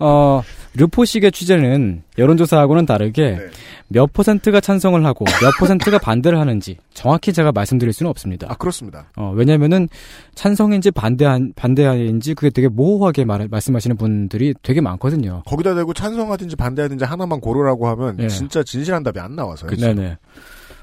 [0.00, 0.42] 어,
[0.74, 3.46] 르포식의 취재는 여론조사하고는 다르게 네.
[3.88, 8.46] 몇 퍼센트가 찬성을 하고 몇 퍼센트가 반대를 하는지 정확히 제가 말씀드릴 수는 없습니다.
[8.50, 9.06] 아 그렇습니다.
[9.16, 9.88] 어, 왜냐면은
[10.34, 15.42] 찬성인지 반대한, 반대인지 그게 되게 모호하게 말, 말씀하시는 분들이 되게 많거든요.
[15.46, 18.28] 거기다 대고 찬성하든지 반대하든지 하나만 고르라고 하면 예.
[18.28, 19.70] 진짜 진실한 답이 안 나와서요.
[19.70, 20.18] 네네.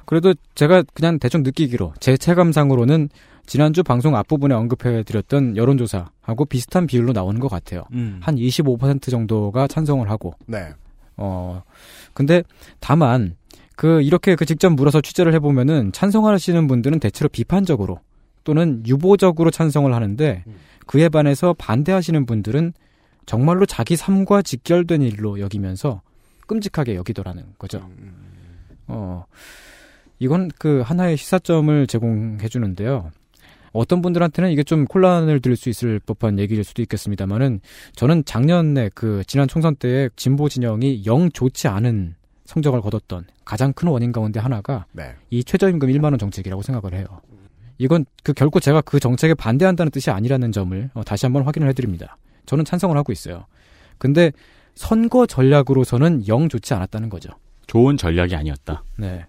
[0.05, 3.09] 그래도 제가 그냥 대충 느끼기로 제 체감상으로는
[3.45, 7.83] 지난주 방송 앞부분에 언급해드렸던 여론조사하고 비슷한 비율로 나오는 것 같아요.
[7.93, 8.19] 음.
[8.23, 10.73] 한25% 정도가 찬성을 하고 네.
[11.17, 11.63] 어,
[12.13, 12.43] 근데
[12.79, 13.35] 다만
[13.75, 17.99] 그 이렇게 그 직접 물어서 취재를 해보면은 찬성하시는 분들은 대체로 비판적으로
[18.43, 20.55] 또는 유보적으로 찬성을 하는데 음.
[20.85, 22.73] 그에 반해서 반대하시는 분들은
[23.25, 26.01] 정말로 자기 삶과 직결된 일로 여기면서
[26.47, 27.79] 끔찍하게 여기더라는 거죠.
[27.97, 28.13] 음,
[28.87, 29.25] 어,
[30.19, 33.11] 이건 그 하나의 시사점을 제공해 주는데요.
[33.75, 37.59] 어떤 분들한테는 이게 좀 혼란을 드릴 수 있을 법한 얘기일 수도 있겠습니다만은
[37.95, 42.15] 저는 작년에 그 지난 총선 때에 진보 진영이 영 좋지 않은
[42.45, 45.13] 성적을 거뒀던 가장 큰 원인 가운데 하나가 네.
[45.29, 47.05] 이 최저임금 1만 원 정책이라고 생각을 해요.
[47.77, 52.17] 이건 그 결코 제가 그 정책에 반대한다는 뜻이 아니라는 점을 어, 다시 한번 확인을 해드립니다.
[52.45, 53.45] 저는 찬성을 하고 있어요.
[53.97, 54.31] 근데
[54.75, 57.29] 선거 전략으로서는 영 좋지 않았다는 거죠.
[57.67, 58.83] 좋은 전략이 아니었다.
[58.97, 59.25] 네.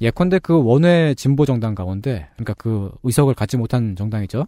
[0.00, 4.46] 예컨대 그 원외 진보 정당 가운데, 그러니까 그 의석을 갖지 못한 정당이죠.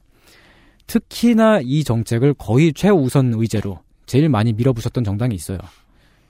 [0.86, 5.58] 특히나 이 정책을 거의 최우선 의제로 제일 많이 밀어붙였던 정당이 있어요.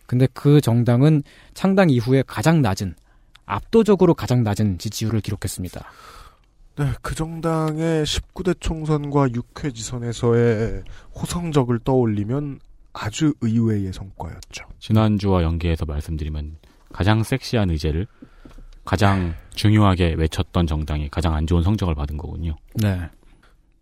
[0.06, 1.22] 근데 그 정당은
[1.54, 2.94] 창당 이후에 가장 낮은,
[3.46, 5.84] 압도적으로 가장 낮은 지지율을 기록했습니다.
[6.76, 10.82] 네, 그 정당의 19대 총선과 6회 지선에서의
[11.14, 12.60] 호성적을 떠올리면
[12.92, 14.66] 아주 의외의 성과였죠.
[14.78, 16.56] 지난주와 연계해서 말씀드리면
[16.92, 18.06] 가장 섹시한 의제를
[18.92, 22.56] 가장 중요하게 외쳤던 정당이 가장 안 좋은 성적을 받은 거군요.
[22.74, 23.00] 네.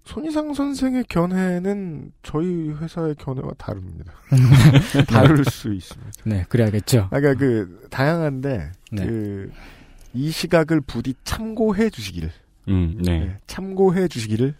[0.04, 4.12] 손희상 선생의 견해는 저희 회사의 견해와 다릅니다.
[5.10, 6.12] 다를 수 있습니다.
[6.26, 7.08] 네, 그래야겠죠.
[7.10, 9.04] 아, 그러니까 그 다양한데 네.
[9.04, 12.30] 그이 시각을 부디 참고해 주시기를
[12.68, 13.18] 음, 네.
[13.18, 14.54] 네, 참고해 주시기를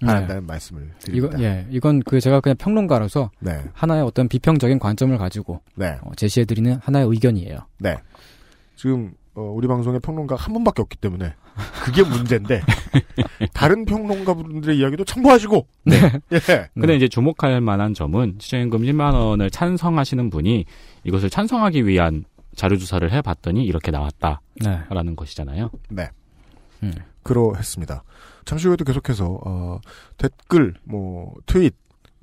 [0.00, 0.06] 네.
[0.06, 1.40] 바란다는 말씀을 이거, 드립니다.
[1.40, 6.46] 예, 이건 그 제가 그냥 평론가로서 네, 하나의 어떤 비평적인 관점을 가지고 네, 어, 제시해
[6.46, 7.58] 드리는 하나의 의견이에요.
[7.78, 7.96] 네.
[8.74, 11.34] 지금 어, 우리 방송에 평론가 한 분밖에 없기 때문에
[11.82, 12.62] 그게 문제인데
[13.52, 15.96] 다른 평론가 분들의 이야기도 참고하시고 네.
[16.32, 16.68] 예.
[16.74, 20.64] 근데 이제 주목할 만한 점은 최저임금 10만 원을 찬성하시는 분이
[21.04, 22.24] 이것을 찬성하기 위한
[22.54, 25.14] 자료 조사를 해봤더니 이렇게 나왔다라는 네.
[25.16, 25.70] 것이잖아요.
[25.88, 26.08] 네.
[26.84, 26.92] 음.
[27.24, 28.04] 그러했습니다.
[28.44, 29.80] 잠시 후에도 계속해서 어,
[30.18, 31.74] 댓글, 뭐 트윗,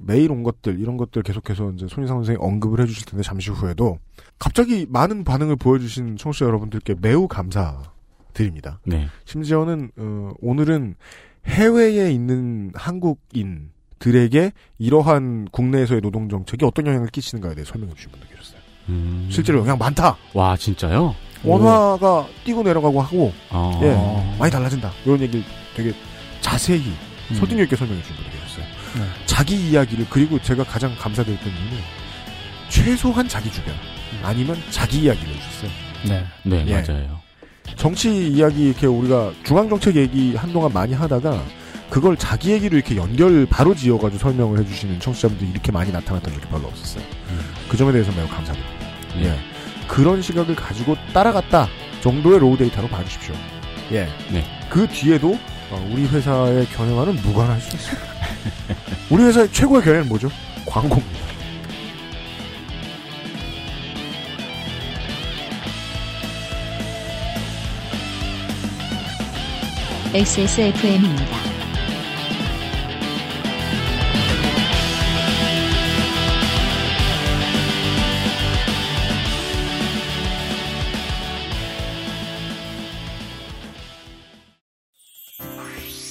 [0.04, 3.98] 메일 온 것들 이런 것들 계속해서 이제 손희상 선생이 언급을 해주실 텐데 잠시 후에도
[4.40, 8.80] 갑자기 많은 반응을 보여주신 청취자 여러분들께 매우 감사드립니다.
[8.86, 9.08] 네.
[9.26, 10.96] 심지어는 어, 오늘은
[11.46, 18.60] 해외에 있는 한국인들에게 이러한 국내에서의 노동 정책이 어떤 영향을 끼치는가에 대해 설명해 주신 분도 계셨어요.
[18.90, 19.28] 음.
[19.32, 20.18] 실제로 영향 많다.
[20.34, 21.16] 와 진짜요?
[21.44, 23.80] 원화가 뛰고 내려가고 하고 어.
[23.82, 24.92] 예, 많이 달라진다.
[25.06, 25.44] 이런 얘기를
[25.76, 25.94] 되게
[26.40, 26.94] 자세히
[27.32, 27.36] 음.
[27.36, 28.31] 설득력 있게 설명해 준 분이.
[28.96, 29.06] 네.
[29.26, 31.78] 자기 이야기를 그리고 제가 가장 감사드렸던 이유는
[32.70, 33.74] 최소한 자기 주변
[34.24, 35.72] 아니면 자기 이야기를 해주셨어요.
[36.08, 36.26] 네.
[36.44, 36.82] 네 예.
[36.82, 37.20] 맞아요.
[37.76, 41.44] 정치 이야기 이렇게 우리가 중앙 정책 얘기 한동안 많이 하다가
[41.90, 46.68] 그걸 자기 얘기로 이렇게 연결 바로 지어가지고 설명을 해주시는 청취자분들이 이렇게 많이 나타났던 적이 별로
[46.68, 47.04] 없었어요.
[47.70, 48.86] 그 점에 대해서 매우 감사드립니다.
[49.16, 49.26] 네.
[49.26, 49.38] 예.
[49.88, 51.68] 그런 시각을 가지고 따라갔다
[52.02, 53.36] 정도의 raw data로 봐주십시오.
[53.92, 54.08] 예.
[54.32, 54.46] 네.
[54.70, 55.38] 그 뒤에도
[55.70, 58.11] 어, 우리 회사의 견해와는 무관할 수 있습니다.
[59.10, 60.30] 우리 회사의 최고의 견해는 뭐죠?
[60.66, 61.20] 광고입니다.
[70.14, 71.51] XSFM입니다.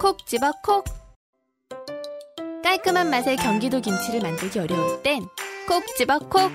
[0.00, 0.82] 콕 집어 콕.
[2.64, 5.28] 깔끔한 맛의 경기도 김치를 만들기 어려울 땐
[5.68, 6.50] 콕 집어 콕.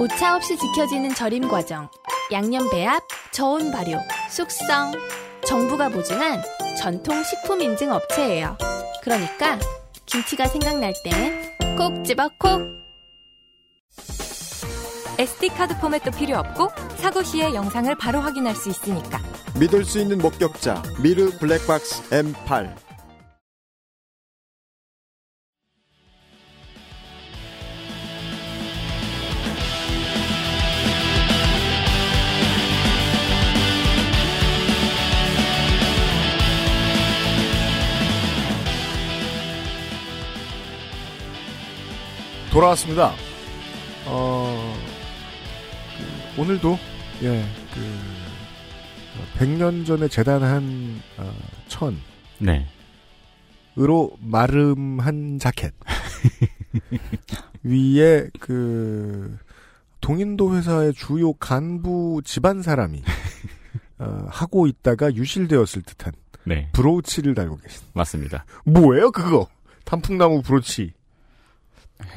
[0.00, 1.90] 오차 없이 지켜지는 절임 과정
[2.32, 3.98] 양념 배합, 저온 발효,
[4.30, 4.92] 숙성.
[5.44, 6.42] 정부가 보증한
[6.78, 8.56] 전통 식품 인증 업체예요.
[9.02, 9.58] 그러니까
[10.06, 12.62] 김치가 생각날 땐 콕 집어 콕
[15.22, 19.20] SD카드 포맷도 필요 없고 사고 시에 영상을 바로 확인할 수 있으니까
[19.56, 22.74] 믿을 수 있는 목격자 미르 블랙박스 M8
[42.50, 43.14] 돌아왔습니다.
[46.38, 46.78] 오늘도,
[47.22, 51.32] 예, 그, 100년 전에 재단한, 어,
[51.68, 51.96] 천,
[52.38, 52.66] 네.
[53.78, 55.74] 으로 마름한 자켓.
[57.62, 59.38] 위에, 그,
[60.00, 63.02] 동인도 회사의 주요 간부 집안 사람이,
[63.98, 66.12] 어, 하고 있다가 유실되었을 듯한
[66.44, 66.68] 네.
[66.72, 67.82] 브로치를 달고 계신.
[67.92, 68.44] 맞습니다.
[68.64, 69.48] 뭐예요, 그거?
[69.84, 70.92] 단풍나무 브로치.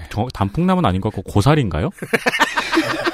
[0.09, 1.89] 저 단풍나무는 아닌 것 같고 고사리인가요?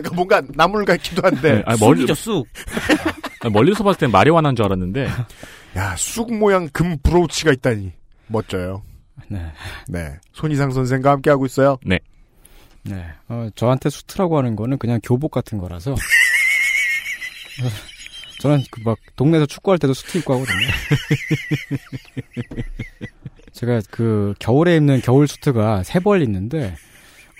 [0.00, 1.54] 아까 뭔가 나물 같기도 한데.
[1.56, 2.46] 네, 아니, 멀리, 쑥이죠 쑥
[3.40, 5.08] 아, 멀리서 봤을 땐 마리화나인 줄 알았는데
[5.76, 7.92] 야, 쑥 모양 금 브로치가 있다니.
[8.26, 8.82] 멋져요.
[9.28, 9.52] 네.
[9.88, 10.14] 네.
[10.32, 11.78] 손희상 선생과 함께하고 있어요.
[11.84, 11.98] 네.
[13.28, 15.94] 어, 저한테 수트라고 하는 거는 그냥 교복 같은 거라서.
[18.40, 20.56] 저는 그 막 동네에서 축구할 때도 수트 입고 하거든요.
[23.52, 26.74] 제가 그 겨울에 입는 겨울 수트가 세 벌 있는데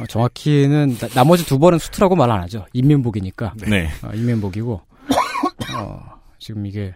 [0.00, 2.66] 어, 정확히는 나, 머지두 벌은 수트라고 말 안 하죠.
[2.72, 3.54] 인면복이니까.
[3.68, 3.88] 네.
[4.02, 4.80] 어, 인면복이고
[5.76, 6.94] 어, 지금 이게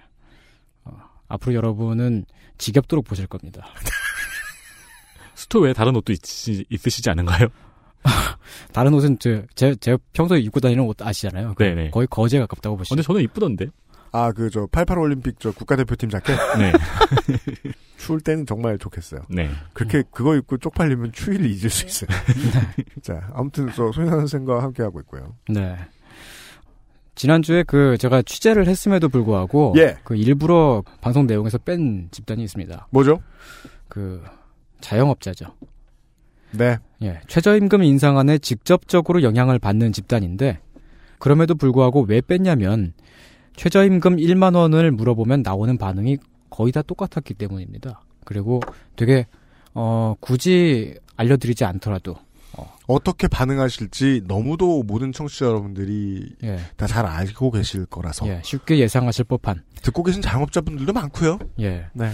[0.85, 0.93] 어,
[1.29, 2.25] 앞으로 여러분은
[2.59, 3.67] 지겹도록 보실 겁니다.
[5.35, 6.21] 스토 외에 다른 옷도 있,
[6.71, 7.49] 있으시지 않은가요?
[8.73, 11.55] 다른 옷은 저, 제, 제 평소에 입고 다니는 옷 아시잖아요.
[11.57, 11.91] 그 네네.
[11.91, 12.95] 거의 거지에 가깝다고 보시죠.
[12.95, 13.67] 근데 저는 이쁘던데.
[14.17, 16.39] 아, 그, 저, 88 올림픽 저 국가대표팀 자켓?
[16.57, 16.73] 네.
[17.99, 19.23] 추울 때는 정말 좋겠어요.
[19.29, 19.51] 네.
[19.73, 22.11] 그렇게 그거 입고 쪽팔리면 추위를 잊을 수 있어요.
[23.03, 25.35] 자, 아무튼 저 손희상 선생과 함께하고 있고요.
[25.49, 25.77] 네.
[27.17, 29.97] 지난주에 그 제가 취재를 했음에도 불구하고 예.
[30.05, 32.87] 그 일부러 방송 내용에서 뺀 집단이 있습니다.
[32.91, 33.21] 뭐죠?
[33.89, 34.23] 그
[34.81, 35.47] 자영업자죠.
[36.53, 36.79] 네.
[37.03, 37.21] 예.
[37.27, 40.61] 최저임금 인상안에 직접적으로 영향을 받는 집단인데
[41.19, 42.93] 그럼에도 불구하고 왜 뺐냐면
[43.57, 46.19] 최저임금 1만 원을 물어보면 나오는 반응이
[46.51, 48.01] 거의 다 똑같았기 때문입니다.
[48.25, 48.61] 그리고
[48.97, 49.27] 되게
[49.75, 52.17] 어 굳이 알려드리지 않더라도
[52.87, 56.59] 어 떻게 반응하실지 너무도 모든 청취자 여러분들이 예.
[56.77, 61.39] 다잘 알고 계실 거라서 예, 쉽게 예상하실 법한 듣고 계신 자영업자분들도 많고요.
[61.61, 61.87] 예.
[61.93, 62.11] 네.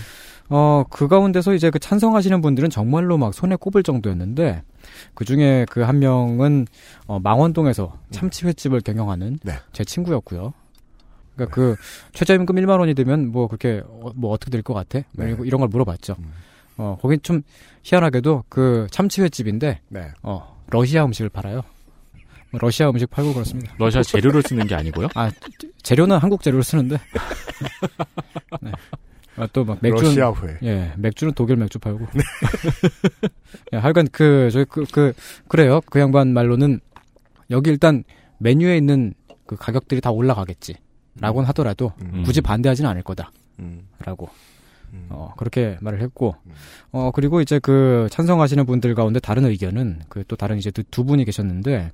[0.48, 4.62] 어, 그 가운데서 이제 그 찬성하시는 분들은 정말로 막 손에 꼽을 정도였는데,
[5.14, 6.66] 그 중에 그 한 명은,
[7.06, 9.52] 어, 망원동에서 참치횟집을 경영하는 네.
[9.72, 10.52] 제 친구였고요.
[11.46, 11.76] 그러니까 그
[12.12, 15.00] 최저임금 1만 원이 되면 뭐 그렇게 어, 뭐 어떻게 될 것 같아?
[15.12, 15.32] 뭐 네.
[15.32, 16.16] 이런, 이런 걸 물어봤죠.
[16.18, 16.32] 음.
[16.76, 17.42] 어, 거긴 좀
[17.82, 20.10] 희한하게도 그 참치횟집인데, 네.
[20.22, 21.62] 어, 러시아 음식을 팔아요.
[22.50, 23.72] 뭐 러시아 음식 팔고 그렇습니다.
[23.78, 25.08] 러시아 재료를 쓰는 게 아니고요.
[25.14, 25.30] 아,
[25.82, 26.98] 재료는 한국 재료를 쓰는데.
[28.60, 28.72] 네.
[29.36, 30.58] 아, 또막 맥주 러시아회.
[30.64, 32.06] 예, 맥주는 독일 맥주 팔고.
[33.72, 35.12] 예, 하여간 그, 저기 그, 그,
[35.48, 35.80] 그래요.
[35.86, 36.80] 그 양반 말로는
[37.50, 38.04] 여기 일단
[38.38, 39.14] 메뉴에 있는
[39.46, 40.74] 그 가격들이 다 올라가겠지.
[41.18, 42.22] 라고는 하더라도 음.
[42.24, 43.32] 굳이 반대하지는 않을 거다.
[43.58, 43.86] 음.
[44.04, 44.28] 라고.
[44.92, 45.06] 음.
[45.10, 46.52] 어, 그렇게 말을 했고, 음.
[46.92, 51.04] 어, 그리고 이제 그 찬성하시는 분들 가운데 다른 의견은 그 또 다른 이제 두- 두
[51.04, 51.92] 분이 계셨는데,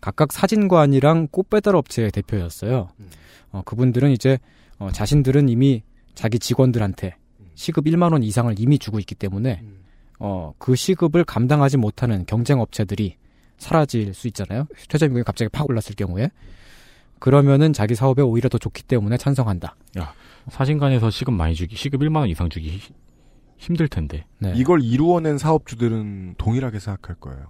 [0.00, 2.88] 각각 사진관이랑 꽃배달 업체의 대표였어요.
[2.98, 3.10] 음.
[3.52, 4.38] 어, 그분들은 이제,
[4.78, 5.82] 어, 자신들은 이미
[6.14, 7.14] 자기 직원들한테
[7.54, 9.78] 시급 1만원 이상을 이미 주고 있기 때문에, 음.
[10.18, 13.16] 어, 그 시급을 감당하지 못하는 경쟁 업체들이
[13.58, 14.66] 사라질 수 있잖아요.
[14.88, 16.30] 최저임금이 갑자기 팍 올랐을 경우에.
[17.22, 19.76] 그러면은 자기 사업에 오히려 더 좋기 때문에 찬성한다.
[20.48, 22.92] 사진관에서 시급 많이 주기, 시급 1만 원 이상 주기 히-
[23.58, 24.24] 힘들 텐데.
[24.40, 24.52] 네.
[24.56, 27.46] 이걸 이루어낸 사업주들은 동일하게 생각할 거예요.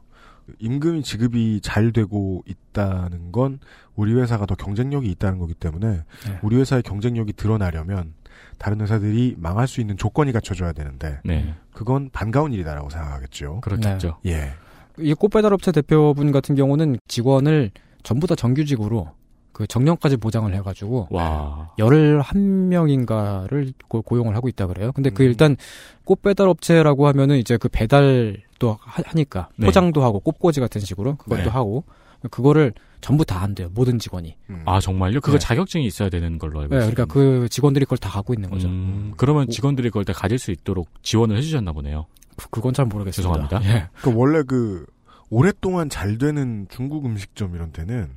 [0.58, 3.60] 임금이 지급이 잘 되고 있다는 건
[3.94, 5.88] 우리 회사가 더 경쟁력이 있다는 거기 때문에
[6.26, 6.38] 네.
[6.42, 8.12] 우리 회사의 경쟁력이 드러나려면
[8.58, 11.54] 다른 회사들이 망할 수 있는 조건이 갖춰져야 되는데 네.
[11.72, 13.62] 그건 반가운 일이다라고 생각하겠죠.
[13.62, 14.18] 그렇겠죠.
[14.26, 14.50] 예.
[14.98, 17.70] 이 꽃배달업체 대표분 같은 경우는 직원을
[18.02, 19.10] 전부 다 정규직으로
[19.52, 21.70] 그 정년까지 보장을 해가지고 와.
[21.78, 24.92] 11명인가를 고용을 하고 있다 그래요.
[24.92, 25.28] 근데 그 음.
[25.28, 25.56] 일단
[26.04, 29.66] 꽃 배달 업체라고 하면은 이제 그 배달도 하, 하니까 네.
[29.66, 31.48] 포장도 하고 꽃꽂이 같은 식으로 그것도 네.
[31.48, 31.84] 하고
[32.30, 33.68] 그거를 전부 다 한대요.
[33.72, 34.36] 모든 직원이.
[34.48, 34.62] 음.
[34.64, 35.20] 아, 정말요?
[35.20, 35.38] 그거 네.
[35.40, 36.94] 자격증이 있어야 되는 걸로 알고 네, 있어요.
[36.94, 38.68] 그러니까 그 직원들이 그걸 다 갖고 있는 거죠.
[38.68, 42.06] 음, 그러면 직원들이 그걸 다 가질 수 있도록 지원을 해주셨나 보네요.
[42.36, 43.28] 그, 그건 잘 모르겠습니다.
[43.28, 43.74] 죄송합니다.
[43.74, 43.88] 예.
[44.00, 44.86] 그 원래 그
[45.30, 48.10] 오랫동안 잘 되는 중국 음식점 이런 데는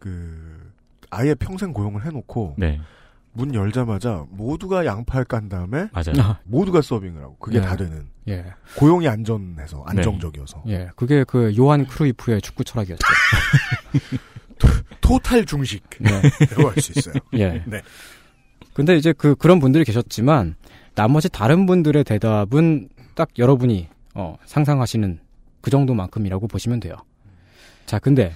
[0.00, 0.72] 그
[1.10, 2.80] 아예 평생 고용을 해놓고 네,
[3.32, 6.36] 문 열자마자 모두가 양팔 깐 다음에 맞아요.
[6.44, 7.66] 모두가 서빙을 하고 그게 네.
[7.66, 8.44] 다 되는 예.
[8.76, 10.90] 고용이 안전해서 안정적이어서 예.
[10.96, 13.06] 그게 그 요한 크루이프의 축구 철학이었죠.
[15.00, 16.10] 토탈 중식 네.
[16.56, 17.14] 라고 할 수 있어요.
[17.34, 17.62] 예.
[17.66, 17.82] 네.
[18.74, 20.56] 근데 이제 그 그런 분들이 계셨지만
[20.94, 25.20] 나머지 다른 분들의 대답은 딱 여러분이 어, 상상하시는
[25.60, 26.94] 그 정도만큼이라고 보시면 돼요.
[27.86, 28.32] 자, 근데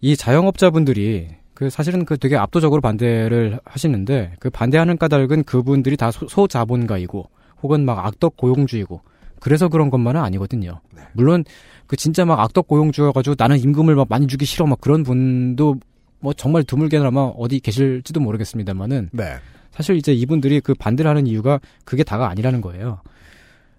[0.00, 6.28] 이 자영업자분들이 그 사실은 그 되게 압도적으로 반대를 하시는데 그 반대하는 까닭은 그분들이 다 소,
[6.28, 7.28] 소자본가이고
[7.62, 9.00] 혹은 막 악덕 고용주이고
[9.40, 10.80] 그래서 그런 것만은 아니거든요.
[10.94, 11.02] 네.
[11.14, 11.44] 물론
[11.86, 15.76] 그 진짜 막 악덕 고용주여가지고 나는 임금을 막 많이 주기 싫어 막 그런 분도
[16.20, 19.36] 뭐 정말 드물게나마 어디 계실지도 모르겠습니다만은 네.
[19.70, 23.00] 사실 이제 이분들이 그 반대를 하는 이유가 그게 다가 아니라는 거예요.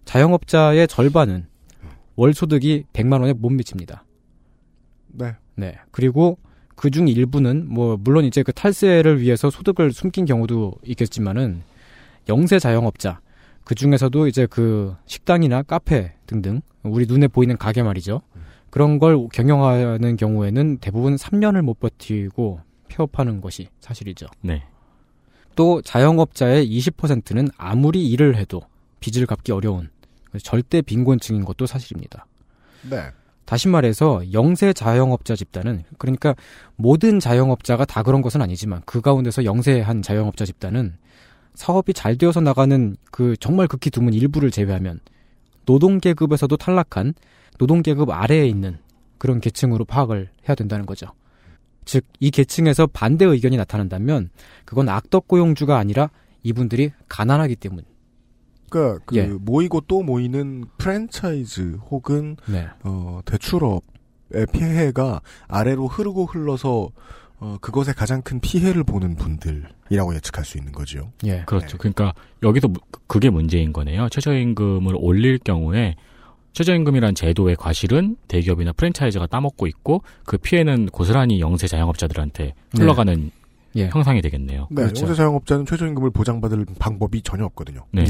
[0.05, 1.47] 자영업자의 절반은
[2.15, 4.03] 월 소득이 100만 원에 못 미칩니다.
[5.13, 5.35] 네.
[5.59, 5.75] 네.
[5.91, 6.37] 그리고
[6.75, 11.61] 그 중 일부는 뭐 물론 이제 그 탈세를 위해서 소득을 숨긴 경우도 있겠지만은
[12.29, 13.19] 영세 자영업자
[13.65, 18.21] 그 중에서도 이제 그 식당이나 카페 등등 우리 눈에 보이는 가게 말이죠.
[18.69, 24.27] 그런 걸 경영하는 경우에는 대부분 3년을 못 버티고 폐업하는 것이 사실이죠.
[24.41, 24.63] 네.
[25.55, 28.61] 또 자영업자의 20%는 아무리 일을 해도
[29.01, 29.89] 빚을 갚기 어려운
[30.41, 32.25] 절대 빈곤층인 것도 사실입니다.
[32.89, 33.11] 네.
[33.49, 36.35] 다시 말해서 영세 자영업자 집단은 그러니까
[36.75, 40.93] 모든 자영업자가 다 그런 것은 아니지만 그 가운데서 영세한 자영업자 집단은
[41.55, 44.99] 사업이 잘 되어서 나가는 그 정말 극히 드문 일부를 제외하면
[45.65, 47.15] 노동 계급에서도 탈락한
[47.57, 48.77] 노동 계급 아래에 있는
[49.17, 51.07] 그런 계층으로 파악을 해야 된다는 거죠.
[51.85, 54.29] 즉, 이 계층에서 반대 의견이 나타난다면
[54.63, 56.11] 그건 악덕 고용주가 아니라
[56.43, 57.83] 이분들이 가난하기 때문.
[58.69, 59.25] 그러니까 그 예.
[59.27, 62.67] 모이고 또 모이는 프랜차이즈 혹은 네.
[62.83, 66.89] 어, 대출업의 피해가 아래로 흐르고 흘러서
[67.41, 71.11] 어, 그것에 가장 큰 피해를 보는 분들이라고 예측할 수 있는 거죠.
[71.25, 71.43] 예.
[71.45, 71.77] 그렇죠.
[71.77, 72.13] 그러니까
[72.43, 74.09] 여기서 무- 그게 문제인 거네요.
[74.09, 75.95] 최저임금을 올릴 경우에
[76.53, 82.53] 최저임금이란 제도의 과실은 대기업이나 프랜차이즈가 따먹고 있고 그 피해는 고스란히 영세 자영업자들한테 네.
[82.77, 83.31] 흘러가는
[83.75, 83.83] 예.
[83.83, 84.67] 네, 형상이 되겠네요.
[84.75, 85.01] 그렇죠.
[85.05, 87.85] 영세 자영업자는 최저임금을 보장받을 방법이 전혀 없거든요.
[87.91, 88.03] 네.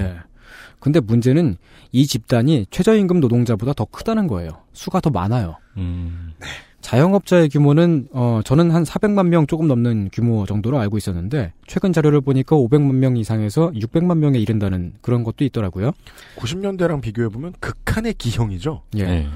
[0.80, 1.58] 근데 문제는
[1.92, 4.50] 이 집단이 최저임금 노동자보다 더 크다는 거예요.
[4.74, 5.58] 수가 더 많아요.
[5.78, 6.34] 음,
[6.82, 12.22] 자영업자의 규모는 어 저는 한 400만 명 조금 넘는 규모 정도로 알고 있었는데 최근 자료를
[12.22, 15.92] 보니까 500만 명 이상에서 600만 명에 이른다는 그런 것도 있더라고요.
[16.38, 18.84] 90년대랑 비교해 보면 극한의 기형이죠.
[18.96, 19.06] 예.
[19.06, 19.28] 네.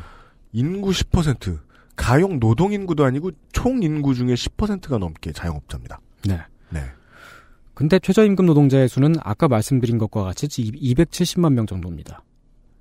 [0.53, 1.59] 인구 10%,
[1.95, 5.99] 가용 노동 인구도 아니고 총 인구 중에 10%가 넘게 자영업자입니다.
[6.25, 6.39] 네.
[6.69, 6.81] 네.
[7.73, 12.23] 근데 최저임금 노동자의 수는 아까 말씀드린 것과 같이 270만 명 정도입니다.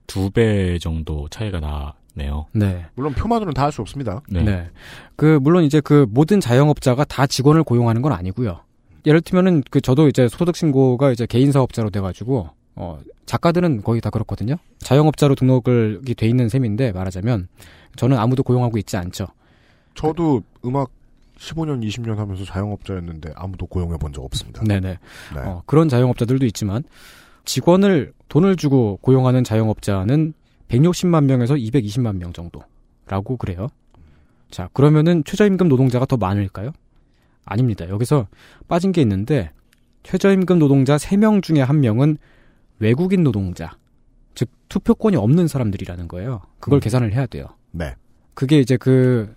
[0.07, 2.47] 두 배 정도 차이가 나네요.
[2.53, 2.85] 네.
[2.95, 4.21] 물론 표만으로는 다 할 수 없습니다.
[4.29, 4.69] 네.
[5.17, 8.61] 그 물론 이제 그 모든 자영업자가 다 직원을 고용하는 건 아니고요.
[9.07, 14.01] 예를 들면은 그 저도 이제 소득 신고가 이제 개인 사업자로 돼 가지고 어 작가들은 거의
[14.01, 14.57] 다 그렇거든요.
[14.81, 17.49] 자영업자로 등록이 돼 있는 셈인데 말하자면
[17.97, 19.27] 저는 아무도 고용하고 있지 않죠.
[19.95, 20.91] 저도 음악
[21.43, 24.63] 15년, 20년 하면서 자영업자였는데 아무도 고용해 본 적 없습니다.
[24.65, 24.89] 네네.
[25.35, 25.41] 네.
[25.41, 26.85] 어, 그런 자영업자들도 있지만
[27.45, 30.35] 직원을 돈을 주고 고용하는 자영업자는
[30.69, 33.69] 160만 명에서 220만 명 정도라고 그래요.
[34.51, 36.73] 자, 그러면은 최저임금 노동자가 더 많을까요?
[37.45, 37.89] 아닙니다.
[37.89, 38.29] 여기서
[38.69, 39.51] 빠진 게 있는데
[40.05, 42.19] 최저임금 노동자 3명 중에 1명은
[42.79, 43.77] 외국인 노동자,
[44.35, 46.43] 즉 투표권이 없는 사람들이라는 거예요.
[46.61, 47.47] 그걸 계산을 해야 돼요.
[47.71, 47.95] 네.
[48.35, 49.35] 그게 이제 그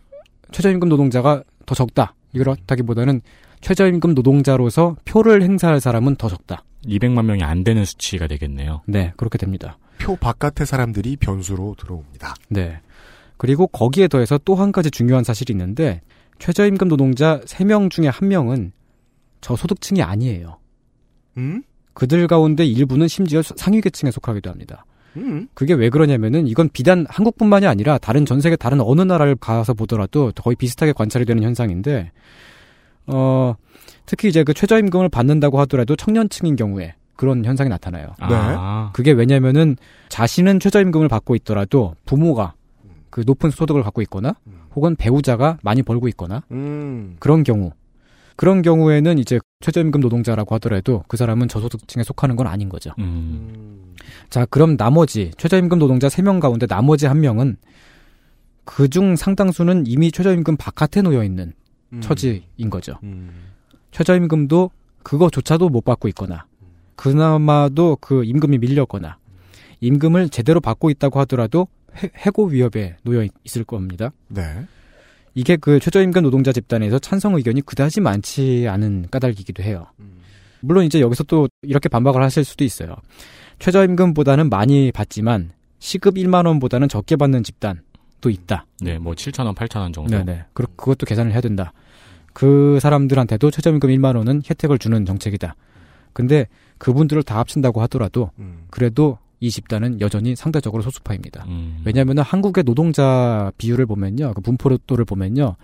[0.52, 2.14] 최저임금 노동자가 더 적다.
[2.34, 3.22] 이렇다기보다는
[3.62, 6.64] 최저임금 노동자로서 표를 행사할 사람은 더 적다.
[6.86, 8.82] 200만 명이 안 되는 수치가 되겠네요.
[8.86, 9.78] 네, 그렇게 됩니다.
[9.98, 12.36] 표 바깥의 사람들이 변수로 들어옵니다.
[12.50, 12.80] 네.
[13.38, 16.02] 그리고 거기에 더해서 또 한 가지 중요한 사실이 있는데
[16.40, 18.72] 최저임금 노동자 3명 중에 1명은
[19.42, 20.58] 저소득층이 아니에요.
[21.38, 21.64] 음?
[21.94, 24.86] 그들 가운데 일부는 심지어 상위 계층에 속하기도 합니다.
[25.18, 25.48] 음?
[25.54, 30.32] 그게 왜 그러냐면은 이건 비단 한국뿐만이 아니라 다른 전 세계 다른 어느 나라를 가서 보더라도
[30.36, 32.12] 거의 비슷하게 관찰이 되는 현상인데
[33.08, 33.56] 어
[34.06, 38.14] 특히 이제 그 최저임금을 받는다고 하더라도 청년층인 경우에 그런 현상이 나타나요.
[38.58, 38.90] 아.
[38.94, 39.78] 그게 왜냐면은
[40.10, 42.54] 자신은 최저임금을 받고 있더라도 부모가
[43.10, 44.36] 그 높은 소득을 갖고 있거나
[44.76, 47.16] 혹은 배우자가 많이 벌고 있거나 음.
[47.20, 47.72] 그런 경우
[48.36, 52.92] 그런 경우에는 이제 최저임금 노동자라고 하더라도 그 사람은 저소득층에 속하는 건 아닌 거죠.
[53.00, 53.96] 음.
[54.30, 57.56] 자, 그럼 나머지 최저임금 노동자 3명 가운데 나머지 1명은
[58.66, 61.54] 그 중 상당수는 이미 최저임금 바깥에 놓여 있는
[61.94, 62.02] 음.
[62.02, 62.98] 처지인 거죠.
[63.04, 63.30] 음.
[63.92, 64.72] 최저임금도
[65.04, 66.46] 그거조차도 못 받고 있거나
[66.96, 69.18] 그나마도 그 임금이 밀렸거나
[69.82, 71.68] 임금을 제대로 받고 있다고 하더라도
[72.02, 74.12] 해, 해고 위협에 놓여 있- 있을 겁니다.
[74.28, 74.66] 네.
[75.36, 79.88] 이게 그 최저임금 노동자 집단에서 찬성 의견이 그다지 많지 않은 까닭이기도 해요.
[80.62, 82.96] 물론 이제 여기서 또 이렇게 반박을 하실 수도 있어요.
[83.60, 88.66] 최저임금보다는 많이 받지만 시급 1만 원보다는 적게 받는 집단도 있다.
[88.82, 90.18] 네, 뭐 7,000원, 8,000원 정도.
[90.18, 90.46] 네 네.
[90.54, 91.74] 그, 그것도 계산을 해야 된다.
[92.34, 95.56] 그 사람들한테도 최저임금 1만 원은 혜택을 주는 정책이다.
[96.14, 98.66] 근데 그분들을 다 합친다고 하더라도 음.
[98.70, 101.46] 그래도 이 집단은 여전히 상대적으로 소수파입니다.
[101.48, 101.82] 음.
[101.86, 105.56] 왜냐하면 한국의 노동자 비율을 보면요, 그 분포도를 보면요,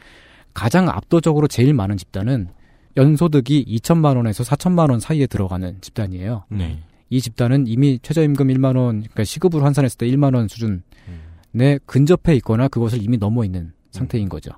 [0.53, 2.49] 가장 압도적으로 제일 많은 집단은
[2.95, 6.43] 연소득이 2천만 원에서 4천만 원 사이에 들어가는 집단이에요.
[6.49, 6.79] 네.
[7.09, 12.67] 이 집단은 이미 최저임금 1만 원, 그러니까 시급으로 환산했을 때 1만 원 수준에 근접해 있거나
[12.67, 14.51] 그것을 이미 넘어 있는 상태인 거죠.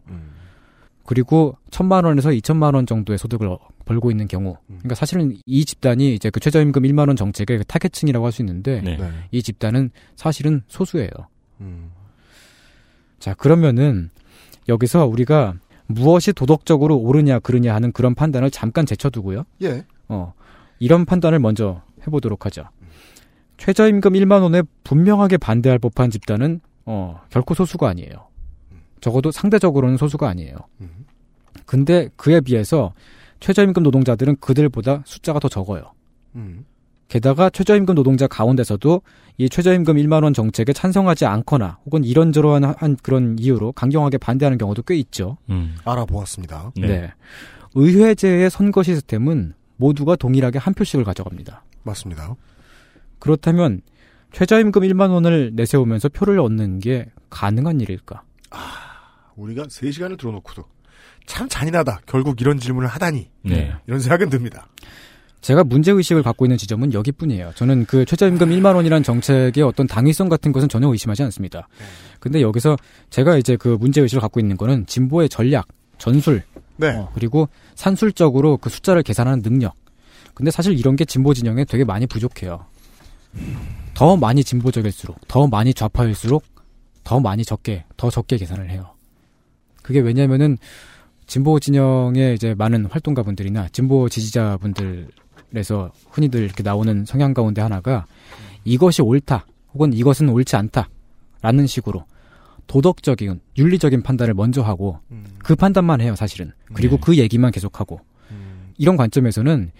[1.05, 6.15] 그리고 천만 원에서 2천만 원 정도의 소득을 어- 벌고 있는 경우, 그러니까 사실은 이 집단이
[6.15, 8.95] 이제 그 최저임금 1만 원 정책의 그 타겟층이라고 할 수 있는데 네.
[8.95, 9.09] 네.
[9.31, 11.09] 이 집단은 사실은 소수예요.
[11.59, 11.91] 음.
[13.19, 14.09] 자, 그러면은
[14.69, 15.55] 여기서 우리가
[15.87, 19.43] 무엇이 도덕적으로 옳으냐 그르냐 하는 그런 판단을 잠깐 제쳐두고요.
[19.63, 19.85] 예.
[20.07, 20.33] 어,
[20.79, 22.63] 이런 판단을 먼저 해 보도록 하죠.
[23.57, 28.27] 최저임금 1만 원에 분명하게 반대할 법한 집단은 어, 결코 소수가 아니에요.
[29.03, 30.55] 적어도 상대적으로는 소수가 아니에요.
[31.65, 32.93] 근데 그에 비해서
[33.41, 35.91] 최저임금 노동자들은 그들보다 숫자가 더 적어요.
[36.35, 36.65] 음.
[37.09, 39.01] 게다가 최저임금 노동자 가운데서도
[39.37, 44.83] 이 최저임금 1만 원 정책에 찬성하지 않거나 혹은 이런저런 한 그런 이유로 강경하게 반대하는 경우도
[44.83, 45.37] 꽤 있죠.
[45.49, 45.75] 음.
[45.83, 46.71] 알아보았습니다.
[46.77, 47.11] 네.
[47.75, 51.65] 의회제의 선거 시스템은 모두가 동일하게 한 표씩을 가져갑니다.
[51.83, 52.35] 맞습니다.
[53.19, 53.81] 그렇다면
[54.31, 58.23] 최저임금 1만 원을 내세우면서 표를 얻는 게 가능한 일일까?
[59.35, 60.63] 우리가 3시간을 들어놓고도
[61.25, 62.01] 참 잔인하다.
[62.05, 63.29] 결국 이런 질문을 하다니.
[63.43, 63.73] 네.
[63.87, 64.67] 이런 생각은 듭니다.
[65.41, 67.51] 제가 문제의식을 갖고 있는 지점은 여기뿐이에요.
[67.55, 71.67] 저는 그 최저임금 1만 원이라는 정책의 어떤 당위성 같은 것은 전혀 의심하지 않습니다.
[72.19, 72.77] 근데 여기서
[73.09, 75.67] 제가 이제 그 문제의식을 갖고 있는 거는 진보의 전략,
[75.97, 76.43] 전술,
[76.77, 76.91] 네.
[76.95, 79.75] 어, 그리고 산술적으로 그 숫자를 계산하는 능력.
[80.33, 82.65] 근데 사실 이런 게 진보 진영에 되게 많이 부족해요.
[83.93, 86.43] 더 많이 진보적일수록, 더 많이 좌파일수록
[87.03, 88.92] 더 많이 적게, 더 적게 계산을 해요.
[89.83, 90.57] 그게 왜냐면은
[91.27, 98.05] 진보 진영의 이제 많은 활동가분들이나 진보 지지자분들에서 흔히들 이렇게 나오는 성향 가운데 하나가
[98.65, 102.05] 이것이 옳다 혹은 이것은 옳지 않다라는 식으로
[102.67, 104.99] 도덕적인 윤리적인 판단을 먼저 하고
[105.39, 106.51] 그 판단만 해요 사실은.
[106.73, 107.01] 그리고 네.
[107.03, 107.99] 그 얘기만 계속하고.
[108.77, 109.71] 이런 관점에서는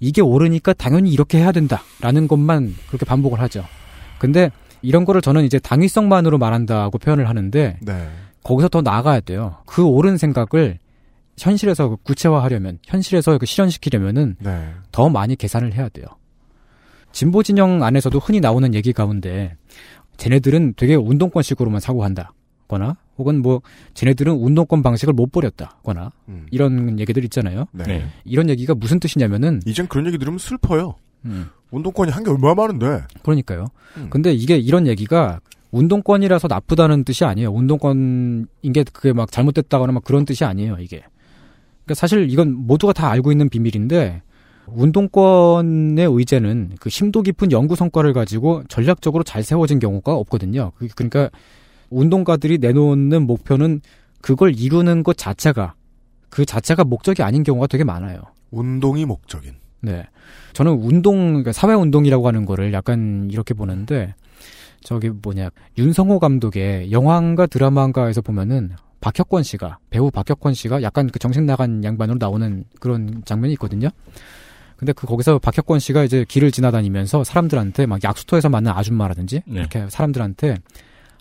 [0.00, 3.64] 이게 옳으니까 당연히 이렇게 해야 된다라는 것만 그렇게 반복을 하죠.
[4.18, 4.50] 근데
[4.82, 8.08] 이런 거를 저는 이제 당위성만으로 말한다고 표현을 하는데 네.
[8.42, 9.56] 거기서 더 나아가야 돼요.
[9.66, 10.78] 그 옳은 생각을
[11.38, 14.72] 현실에서 구체화하려면, 현실에서 그 실현시키려면은 네.
[14.92, 16.06] 더 많이 계산을 해야 돼요.
[17.12, 19.56] 진보 진영 안에서도 흔히 나오는 얘기 가운데,
[20.18, 23.62] 쟤네들은 되게 운동권식으로만 사고한다거나, 혹은 뭐,
[23.94, 26.46] 쟤네들은 운동권 방식을 못 버렸다거나, 음.
[26.50, 27.64] 이런 얘기들 있잖아요.
[27.72, 28.04] 네.
[28.24, 30.94] 이런 얘기가 무슨 뜻이냐면은, 이젠 그런 얘기 들으면 슬퍼요.
[31.24, 31.48] 음.
[31.70, 33.02] 운동권이 한 게 얼마나 많은데.
[33.22, 33.66] 그러니까요.
[33.96, 34.08] 음.
[34.10, 35.40] 근데 이게 이런 얘기가
[35.70, 37.50] 운동권이라서 나쁘다는 뜻이 아니에요.
[37.50, 40.98] 운동권인 게 그게 막 잘못됐다거나 막 그런 뜻이 아니에요, 이게.
[41.84, 44.22] 그러니까 사실 이건 모두가 다 알고 있는 비밀인데
[44.66, 50.72] 운동권의 의제는 그 심도 깊은 연구 성과를 가지고 전략적으로 잘 세워진 경우가 없거든요.
[50.76, 51.30] 그- 그러니까
[51.90, 53.80] 운동가들이 내놓는 목표는
[54.20, 55.74] 그걸 이루는 것 자체가
[56.28, 58.20] 그 자체가 목적이 아닌 경우가 되게 많아요.
[58.52, 59.54] 운동이 목적인.
[59.82, 60.04] 네.
[60.52, 64.14] 저는 운동, 그러니까 사회운동이라고 하는 거를 약간 이렇게 보는데,
[64.82, 68.70] 저기 뭐냐, 윤성호 감독의 영화인가 드라마인가에서 보면은,
[69.00, 73.88] 박혁권 씨가, 배우 박혁권 씨가 약간 그 정신 나간 양반으로 나오는 그런 장면이 있거든요.
[74.76, 79.60] 근데 그 거기서 박혁권 씨가 이제 길을 지나다니면서 사람들한테 막 약수터에서 만난 아줌마라든지, 네.
[79.60, 80.56] 이렇게 사람들한테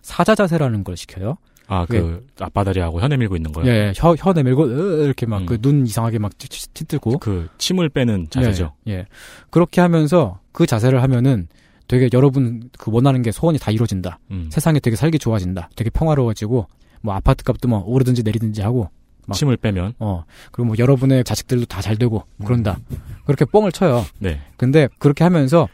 [0.01, 1.38] 사자 자세라는 걸 시켜요.
[1.68, 3.66] 아, 그, 앞바다리하고 혀 내밀고 있는 거요?
[3.68, 7.20] 예, 예, 혀, 혀 내밀고, 으, 이렇게 막그눈 이상하게 막 치- 치- 치뜨고.
[7.20, 8.74] 그, 침을 빼는 자세죠.
[8.88, 9.05] 예, 예.
[9.51, 11.47] 그렇게 하면서 그 자세를 하면은
[11.89, 14.19] 되게 여러분 그 원하는 게 소원이 다 이루어진다.
[14.31, 14.47] 음.
[14.51, 15.71] 세상이 되게 살기 좋아진다.
[15.75, 16.67] 되게 평화로워지고
[17.01, 18.89] 뭐 아파트 값도 뭐 오르든지 내리든지 하고
[19.25, 19.95] 막 침을 빼면.
[19.99, 22.77] 어 그리고 뭐 여러분의 자식들도 다 잘 되고 그런다.
[23.25, 24.05] 그렇게 뻥을 쳐요.
[24.19, 24.39] 네.
[24.55, 25.67] 근데 그렇게 하면서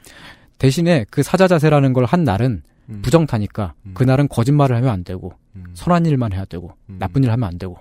[0.58, 3.02] 대신에 그 사자 자세라는 걸 한 날은 음.
[3.02, 5.34] 부정타니까 그날은 거짓말을 하면 안 되고
[5.74, 7.78] 선한 일만 해야 되고 나쁜 일 하면 안 되고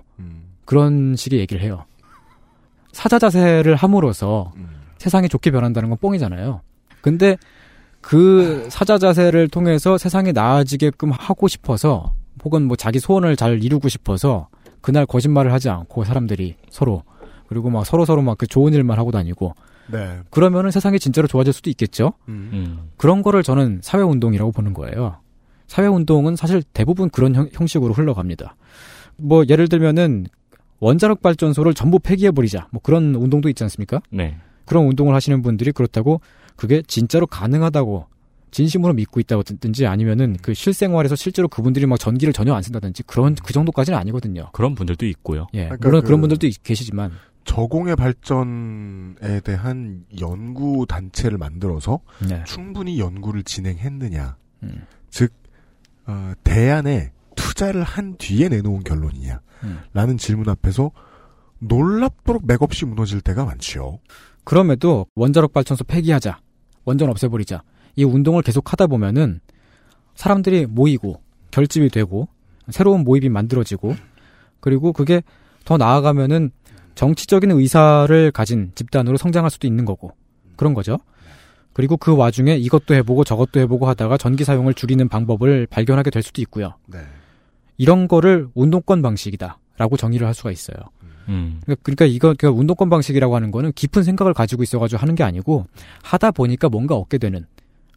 [0.65, 1.85] 그런 식의 얘기를 해요.
[2.91, 4.51] 사자 자세를 함으로써
[4.97, 6.61] 세상이 좋게 변한다는 건 뻥이잖아요.
[7.01, 7.37] 근데
[8.05, 14.47] 그 사자 자세를 통해서 세상이 나아지게끔 하고 싶어서 혹은 뭐 자기 소원을 잘 이루고 싶어서
[14.81, 17.01] 그날 거짓말을 하지 않고 사람들이 서로
[17.47, 19.55] 그리고 막 서로 서로 막 그 좋은 일만 하고 다니고
[19.91, 20.19] 네.
[20.29, 22.13] 그러면은 세상이 진짜로 좋아질 수도 있겠죠.
[22.27, 22.89] 음.
[22.97, 25.17] 그런 거를 저는 사회 운동이라고 보는 거예요.
[25.65, 28.55] 사회 운동은 사실 대부분 그런 형, 형식으로 흘러갑니다.
[29.17, 30.27] 뭐 예를 들면은
[30.79, 32.67] 원자력 발전소를 전부 폐기해 버리자.
[32.69, 33.99] 뭐 그런 운동도 있지 않습니까?
[34.11, 34.37] 네.
[34.65, 36.21] 그런 운동을 하시는 분들이 그렇다고
[36.55, 38.07] 그게 진짜로 가능하다고
[38.51, 43.51] 진심으로 믿고 있다든지 아니면은 그 실생활에서 실제로 그분들이 막 전기를 전혀 안 쓴다든지 그런 그
[43.51, 44.49] 정도까지는 아니거든요.
[44.53, 45.47] 그런 분들도 있고요.
[45.53, 45.65] 예.
[45.65, 46.11] 그러니까 물론 그- 그...
[46.11, 47.11] 런 분들도 있- 계시지만
[47.43, 52.43] 저공의 발전에 대한 연구 단체를 만들어서 네.
[52.45, 54.37] 충분히 연구를 진행했느냐.
[54.63, 54.83] 음.
[55.09, 55.33] 즉
[56.07, 59.41] 어, 대안에 투자를 한 뒤에 내놓은 결론이냐.
[59.63, 59.79] 음.
[59.93, 60.91] 라는 질문 앞에서
[61.59, 63.99] 놀랍도록 맥없이 무너질 때가 많지요.
[64.43, 66.39] 그럼에도 원자력 발전소 폐기하자.
[66.85, 67.63] 원전 없애버리자.
[67.95, 69.39] 이 운동을 계속 하다 보면은
[70.15, 71.21] 사람들이 모이고
[71.51, 72.27] 결집이 되고
[72.69, 73.95] 새로운 모임이 만들어지고
[74.59, 75.21] 그리고 그게
[75.65, 76.51] 더 나아가면은
[76.95, 80.11] 정치적인 의사를 가진 집단으로 성장할 수도 있는 거고
[80.55, 80.97] 그런 거죠.
[81.73, 86.41] 그리고 그 와중에 이것도 해보고 저것도 해보고 하다가 전기 사용을 줄이는 방법을 발견하게 될 수도
[86.41, 86.75] 있고요.
[86.87, 86.99] 네.
[87.77, 90.77] 이런 거를 운동권 방식이다라고 정의를 할 수가 있어요.
[91.29, 91.59] 음.
[91.63, 95.65] 그러니까, 그러니까 이거 그 운동권 방식이라고 하는 거는 깊은 생각을 가지고 있어가지고 하는 게 아니고
[96.03, 97.45] 하다 보니까 뭔가 얻게 되는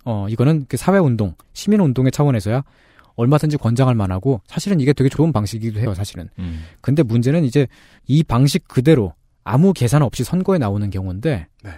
[0.04, 2.62] 어 이거는 그 사회 운동, 시민 운동의 차원에서야
[3.16, 6.28] 얼마든지 권장할 만하고 사실은 이게 되게 좋은 방식이기도 해요, 사실은.
[6.38, 6.64] 음.
[6.80, 7.66] 근데 문제는 이제
[8.06, 9.12] 이 방식 그대로
[9.42, 11.70] 아무 계산 없이 선거에 나오는 경우인데 네.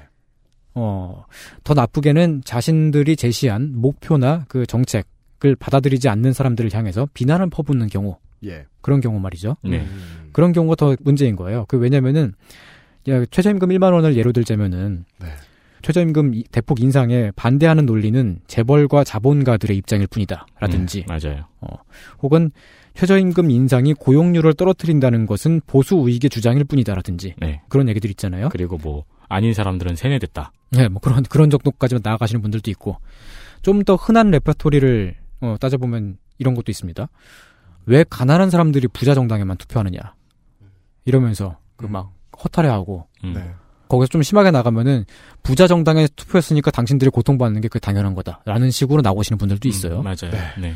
[0.74, 1.24] 어,
[1.64, 8.16] 더 나쁘게는 자신들이 제시한 목표나 그 정책을 받아들이지 않는 사람들을 향해서 비난을 퍼붓는 경우.
[8.44, 8.64] 예.
[8.80, 9.56] 그런 경우 말이죠.
[9.62, 9.86] 네.
[10.32, 11.64] 그런 경우가 더 문제인 거예요.
[11.68, 12.32] 그 왜냐면은
[13.08, 15.26] 야, 최저임금 1만 원을 예로 들자면은 네.
[15.82, 21.46] 최저임금 이- 대폭 인상에 반대하는 논리는 재벌과 자본가들의 입장일 뿐이다라든지 음, 맞아요.
[21.60, 21.68] 어,
[22.22, 22.50] 혹은
[22.94, 27.62] 최저임금 인상이 고용률을 떨어뜨린다는 것은 보수 우익의 주장일 뿐이다라든지 네.
[27.68, 28.50] 그런 얘기들 있잖아요.
[28.50, 30.52] 그리고 뭐 아닌 사람들은 세뇌됐다.
[30.72, 32.96] 네, 뭐 그런 그런 정도까지만 나아가시는 분들도 있고
[33.62, 37.08] 좀 더 흔한 레퍼토리를 어, 따져보면 이런 것도 있습니다.
[37.86, 39.98] 왜 가난한 사람들이 부자 정당에만 투표하느냐
[41.04, 42.12] 이러면서 그 막
[42.42, 43.32] 허탈해하고 음.
[43.34, 43.54] 네.
[43.88, 45.04] 거기서 좀 심하게 나가면은
[45.42, 49.98] 부자 정당에 투표했으니까 당신들이 고통받는 게 그 당연한 거다라는 식으로 나오시는 분들도 있어요.
[49.98, 50.30] 음, 맞아요.
[50.60, 50.74] 네.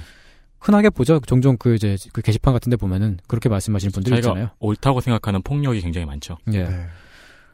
[0.61, 1.21] 흔하게 보죠.
[1.27, 4.51] 종종 그 이제 그 게시판 같은데 보면은 그렇게 말씀하시는 분들 있잖아요.
[4.59, 6.39] 옳다고 생각하는 폭력이 굉장히 많죠.
[6.53, 6.65] 예.
[6.65, 6.87] 네.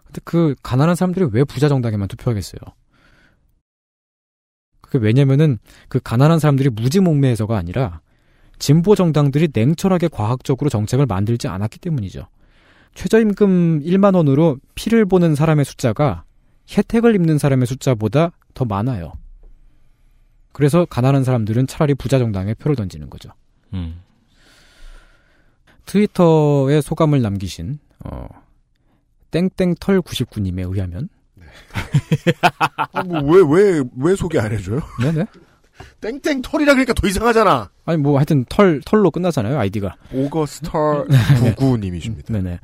[0.07, 2.61] 근데 그 가난한 사람들이 왜 부자 정당에만 투표하겠어요?
[4.81, 8.01] 그게 왜냐면은 그 가난한 사람들이 무지몽매해서가 아니라
[8.61, 12.29] 진보 정당들이 냉철하게 과학적으로 정책을 만들지 않았기 때문이죠.
[12.95, 16.25] 최저임금 1만 원으로 피를 보는 사람의 숫자가
[16.77, 19.13] 혜택을 입는 사람의 숫자보다 더 많아요.
[20.53, 23.31] 그래서 가난한 사람들은 차라리 부자 정당에 표를 던지는 거죠.
[23.73, 24.03] 음.
[25.87, 28.29] 트위터에 소감을 남기신 어,
[29.31, 31.09] 땡땡털 99님에 의하면
[32.93, 33.43] 아, 뭐, 왜,
[33.79, 34.81] 왜, 왜 소개 안 해줘요?
[35.01, 35.25] 네네
[36.01, 37.71] 땡땡 털이라 그러니까 더 이상하잖아.
[37.85, 41.05] 아니 뭐 하여튼 털 털로 끝나잖아요 아이디가 오거스터
[41.43, 41.55] 네.
[41.55, 42.33] 99님이십니다.
[42.33, 42.59] 네네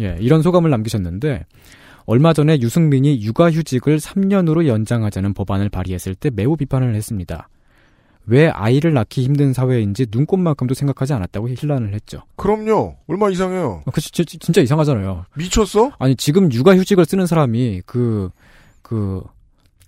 [0.00, 1.44] 예 이런 소감을 남기셨는데
[2.06, 7.48] 얼마 전에 유승민이 육아휴직을 3년으로 연장하자는 법안을 발의했을 때 매우 비판을 했습니다.
[8.26, 12.22] 왜 아이를 낳기 힘든 사회인지 눈꼽만큼도 생각하지 않았다고 힐난을 했죠.
[12.36, 12.96] 그럼요.
[13.08, 13.82] 얼마 이상해요.
[13.84, 15.26] 어, 그 지- 지- 진짜 이상하잖아요.
[15.36, 15.90] 미쳤어?
[15.98, 19.22] 아니 지금 육아휴직을 쓰는 사람이 그그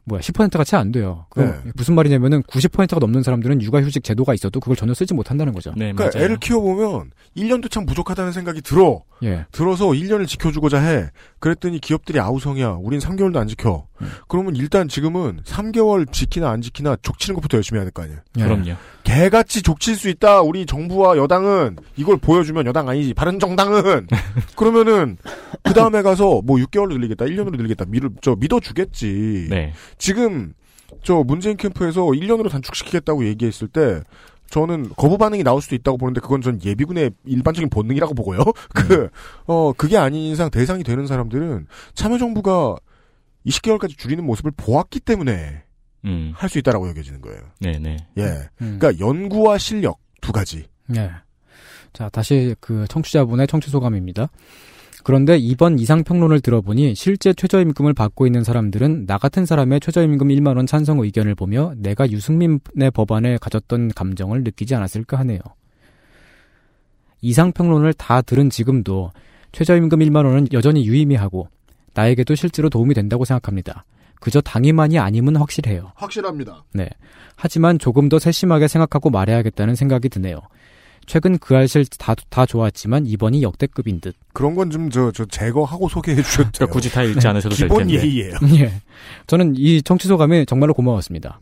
[0.06, 1.26] 뭐야 10%가 채 안 돼요.
[1.30, 1.54] 그 네.
[1.74, 5.70] 무슨 말이냐면은 90%가 넘는 사람들은 육아휴직 제도가 있어도 그걸 전혀 쓰지 못한다는 거죠.
[5.76, 6.24] 네, 그러니까 맞아요.
[6.24, 9.02] 애를 키워보면 1년도 참 부족하다는 생각이 들어.
[9.22, 9.46] 예.
[9.52, 11.08] 들어서 1년을 지켜주고자 해.
[11.38, 12.78] 그랬더니 기업들이 아우성이야.
[12.82, 13.86] 우린 3개월도 안 지켜.
[14.02, 14.10] 음.
[14.28, 18.18] 그러면 일단 지금은 3개월 지키나 안 지키나 족치는 것부터 열심히 해야 될 거 아니에요.
[18.38, 18.42] 예.
[18.42, 18.72] 그럼요.
[19.04, 20.40] 개같이 족칠 수 있다.
[20.40, 23.14] 우리 정부와 여당은 이걸 보여주면 여당 아니지.
[23.14, 24.08] 바른 정당은
[24.56, 25.18] 그러면은
[25.62, 27.84] 그 다음에 가서 뭐 6개월로 늘리겠다, 1년으로 늘리겠다.
[27.86, 29.48] 믿을 저 믿어주겠지.
[29.50, 29.72] 네.
[29.98, 30.54] 지금
[31.02, 34.02] 저 문재인 캠프에서 1년으로 단축시키겠다고 얘기했을 때
[34.50, 38.38] 저는 거부 반응이 나올 수도 있다고 보는데 그건 전 예비군의 일반적인 본능이라고 보고요.
[38.74, 39.08] 그,
[39.46, 42.76] 어, 그게 아닌 이상 대상이 되는 사람들은 참여정부가
[43.46, 45.63] 20개월까지 줄이는 모습을 보았기 때문에
[46.04, 46.32] 음.
[46.34, 47.40] 할수 있다라고 여겨지는 거예요.
[47.60, 47.96] 네, 네.
[48.18, 48.22] 예.
[48.60, 48.78] 음.
[48.78, 50.64] 그러니까 연구와 실력 두 가지.
[50.94, 51.10] 예.
[51.92, 54.28] 자, 다시 그 청취자분의 청취 소감입니다.
[55.04, 60.98] 그런데 이번 이상평론을 들어보니 실제 최저임금을 받고 있는 사람들은 나 같은 사람의 최저임금 1만원 찬성
[60.98, 65.40] 의견을 보며 내가 유승민의 법안에 가졌던 감정을 느끼지 않았을까 하네요.
[67.20, 69.12] 이상평론을 다 들은 지금도
[69.52, 71.48] 최저임금 1만원은 여전히 유의미하고
[71.92, 73.84] 나에게도 실제로 도움이 된다고 생각합니다.
[74.24, 75.92] 그저 당위만이 아님은 확실해요.
[75.96, 76.64] 확실합니다.
[76.72, 76.88] 네.
[77.36, 80.40] 하지만 조금 더 세심하게 생각하고 말해야겠다는 생각이 드네요.
[81.04, 84.16] 최근 그 알실 다, 다 좋았지만 이번이 역대급인 듯.
[84.32, 86.68] 그런 건 좀 저 저 제거하고 소개해 주셔도 돼요.
[86.70, 88.02] 굳이 다 읽지 않으셔도 될 기본 텐데.
[88.02, 88.36] 예의예요.
[88.60, 88.72] 예.
[89.26, 91.40] 저는 이 청취 소감이 정말로 고마웠습니다.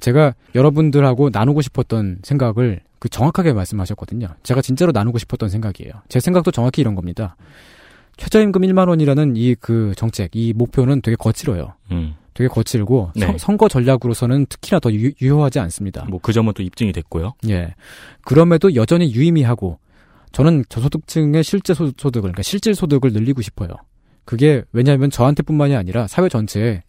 [0.00, 4.28] 제가 여러분들하고 나누고 싶었던 생각을 그 정확하게 말씀하셨거든요.
[4.42, 5.92] 제가 진짜로 나누고 싶었던 생각이에요.
[6.10, 7.36] 제 생각도 정확히 이런 겁니다.
[8.18, 11.72] 최저임금 1만 원이라는 이 그 정책, 이 목표는 되게 거칠어요.
[11.92, 12.14] 음.
[12.38, 13.26] 되게 거칠고 네.
[13.26, 16.04] 선- 선거 전략으로서는 특히나 더 유, 유효하지 않습니다.
[16.04, 17.34] 뭐 그 점은 또 입증이 됐고요.
[17.48, 17.74] 예.
[18.22, 19.80] 그럼에도 여전히 유의미하고
[20.30, 23.70] 저는 저소득층의 실제 소- 소득을 그러니까 실질 소득을 늘리고 싶어요.
[24.24, 26.82] 그게 왜냐하면 저한테뿐만이 아니라 사회 전체에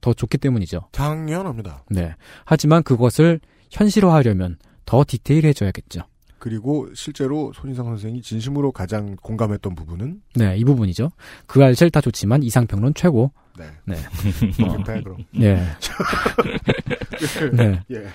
[0.00, 0.88] 더 좋기 때문이죠.
[0.90, 1.84] 당연합니다.
[1.88, 2.14] 네.
[2.44, 3.38] 하지만 그것을
[3.70, 4.56] 현실화하려면
[4.86, 6.00] 더 디테일해져야겠죠.
[6.38, 11.10] 그리고 실제로 손인상 선생이 진심으로 가장 공감했던 부분은 네, 이 부분이죠.
[11.46, 13.32] 그 알실 다 좋지만 이상평론 최고.
[13.58, 13.66] 네.
[13.84, 13.96] 네.
[14.52, 15.16] 좋겠다, 그럼.
[15.40, 15.56] 예.
[17.52, 17.82] 네.
[17.90, 18.06] 예.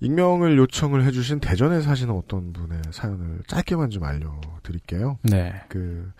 [0.00, 5.18] 익명을 요청을 해주신 대전에 사시는 어떤 분의 사연을 짧게만 좀 알려드릴게요.
[5.22, 5.54] 네.
[5.68, 6.10] 그,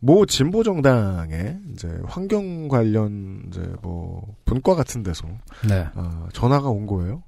[0.00, 5.28] 모 진보 정당의 이제 환경 관련 이제 뭐 분과 같은 데서
[5.68, 5.86] 네.
[5.94, 7.22] 어, 전화가 온 거예요.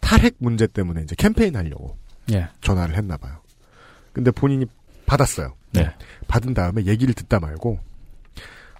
[0.00, 1.96] 탈핵 문제 때문에 이제 캠페인 하려고
[2.32, 2.48] 예.
[2.60, 3.36] 전화를 했나 봐요.
[4.12, 4.66] 근데 본인이
[5.06, 5.54] 받았어요.
[5.72, 5.92] 네.
[6.28, 7.78] 받은 다음에 얘기를 듣다 말고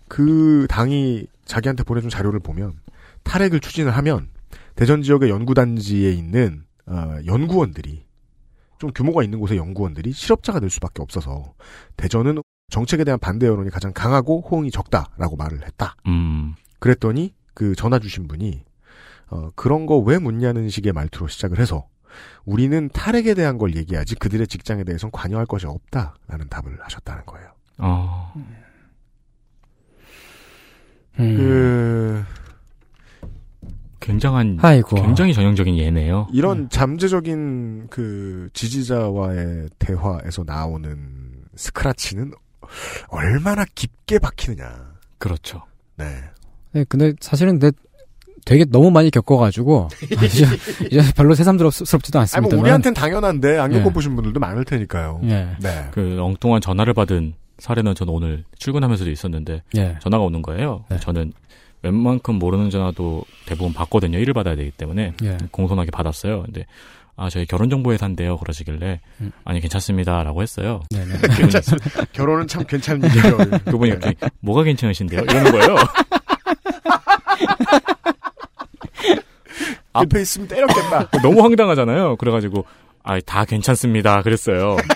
[0.09, 2.79] 그 당이 자기한테 보내준 자료를 보면
[3.25, 4.29] 탈핵을 추진을 하면
[4.77, 8.05] 대전 지역의 연구단지에 있는 어, 연구원들이
[8.79, 11.55] 좀 규모가 있는 곳의 연구원들이 실업자가 될 수밖에 없어서
[11.97, 15.97] 대전은 정책에 대한 반대 여론이 가장 강하고 호응이 적다라고 말을 했다.
[16.07, 16.55] 음.
[16.81, 18.63] 그랬더니 그 전화 주신 분이
[19.31, 21.87] 어, 그런 거 왜 묻냐는 식의 말투로 시작을 해서
[22.45, 27.49] 우리는 탈핵에 대한 걸 얘기하지 그들의 직장에 대해서는 관여할 것이 없다라는 답을 하셨다는 거예요.
[27.79, 28.33] 어.
[28.37, 28.57] 음.
[31.17, 32.25] 그
[34.01, 34.97] 굉장한 아이고.
[34.97, 36.27] 굉장히 전형적인 예네요.
[36.33, 41.25] 이런 잠재적인 그 지지자와의 대화에서 나오는
[41.57, 42.33] 스크라치는
[43.09, 44.95] 얼마나 깊게 박히느냐.
[45.19, 45.63] 그렇죠.
[45.97, 46.23] 네.
[46.73, 47.71] 네, 근데 사실은 내
[48.45, 49.89] 되게 너무 많이 겪어가지고
[50.25, 50.47] 이제,
[50.91, 52.51] 이제 별로 새삼스럽지도 아니 않습니다만.
[52.51, 53.79] 뭐 우리한텐 당연한데 안 예.
[53.79, 55.21] 겪어보신 분들도 많을 테니까요.
[55.25, 55.49] 예.
[55.61, 55.89] 네.
[55.93, 59.97] 그 엉뚱한 전화를 받은 사례는 저는 오늘 출근하면서도 있었는데 예.
[60.03, 60.85] 전화가 오는 거예요.
[60.91, 60.99] 네.
[61.01, 61.33] 저는
[61.83, 64.19] 웬만큼 모르는 전화도 대부분 받거든요.
[64.19, 65.39] 일을 받아야 되기 때문에 예.
[65.51, 66.43] 공손하게 받았어요.
[66.43, 66.67] 근데
[67.17, 68.39] 아 저희 결혼정보회사인데요.
[68.39, 69.33] 그러시길래 음.
[69.45, 70.83] 아니 괜찮습니다 라고 했어요.
[70.91, 71.15] 네네.
[71.37, 71.53] 그분이,
[72.13, 73.37] 결혼은 참 괜찮은 일이에요.
[73.67, 75.21] 그분이 이렇게 뭐가 괜찮으신데요?
[75.23, 75.77] 이러는 거예요.
[79.95, 81.09] 앞에 있으면 때렸겠다.
[81.23, 82.17] 너무 황당하잖아요.
[82.17, 82.65] 그래가지고
[83.03, 84.23] 아 다 괜찮습니다.
[84.23, 84.77] 그랬어요.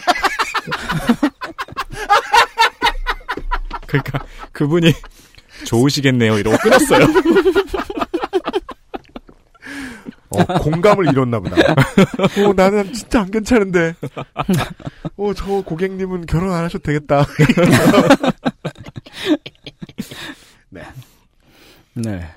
[3.87, 4.19] 그러니까
[4.53, 4.93] 그분이
[5.67, 6.39] 좋으시겠네요.
[6.39, 7.07] 이러고 끊었어요.
[10.31, 11.57] 어, 공감을 잃었나 보다.
[11.63, 13.95] 어, 나는 진짜 안 괜찮은데.
[15.17, 17.25] 어, 저 고객님은 결혼 안 하셔도 되겠다.
[20.69, 20.83] 네.
[21.95, 22.29] 네.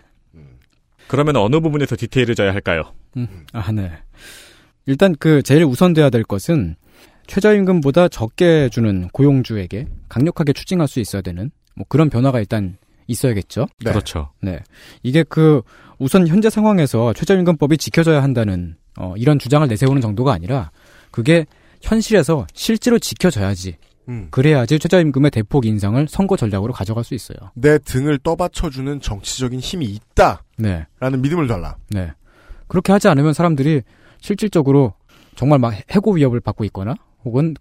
[1.12, 2.84] 그러면 어느 부분에서 디테일을 져야 할까요?
[3.18, 3.92] 음, 아, 네.
[4.86, 6.78] 일단 그 제일 우선돼야 될 것은
[7.28, 12.78] 최저임금보다 적게 주는 고용주에게 강력하게 추징할 수 있어야 되는 뭐 그런 변화가 일단
[13.08, 13.68] 있어야겠죠.
[13.84, 13.92] 네.
[13.92, 14.32] 그렇죠.
[14.42, 14.62] 네.
[15.04, 15.64] 이게 그
[16.00, 20.72] 우선 현재 상황에서 최저임금법이 지켜져야 한다는 어, 이런 주장을 내세우는 정도가 아니라
[21.12, 21.46] 그게
[21.82, 23.76] 현실에서 실제로 지켜져야지.
[24.10, 24.28] 음.
[24.32, 27.38] 그래야지 최저임금의 대폭 인상을 선거 전략으로 가져갈 수 있어요.
[27.54, 30.44] 내 등을 떠받쳐주는 정치적인 힘이 있다.
[30.58, 30.86] 네.
[31.00, 31.78] 라는 믿음을 달라.
[31.90, 32.12] 네.
[32.68, 33.82] 그렇게 하지 않으면 사람들이
[34.20, 34.94] 실질적으로
[35.36, 37.56] 정말 막 해고 위협을 받고 있거나 혹은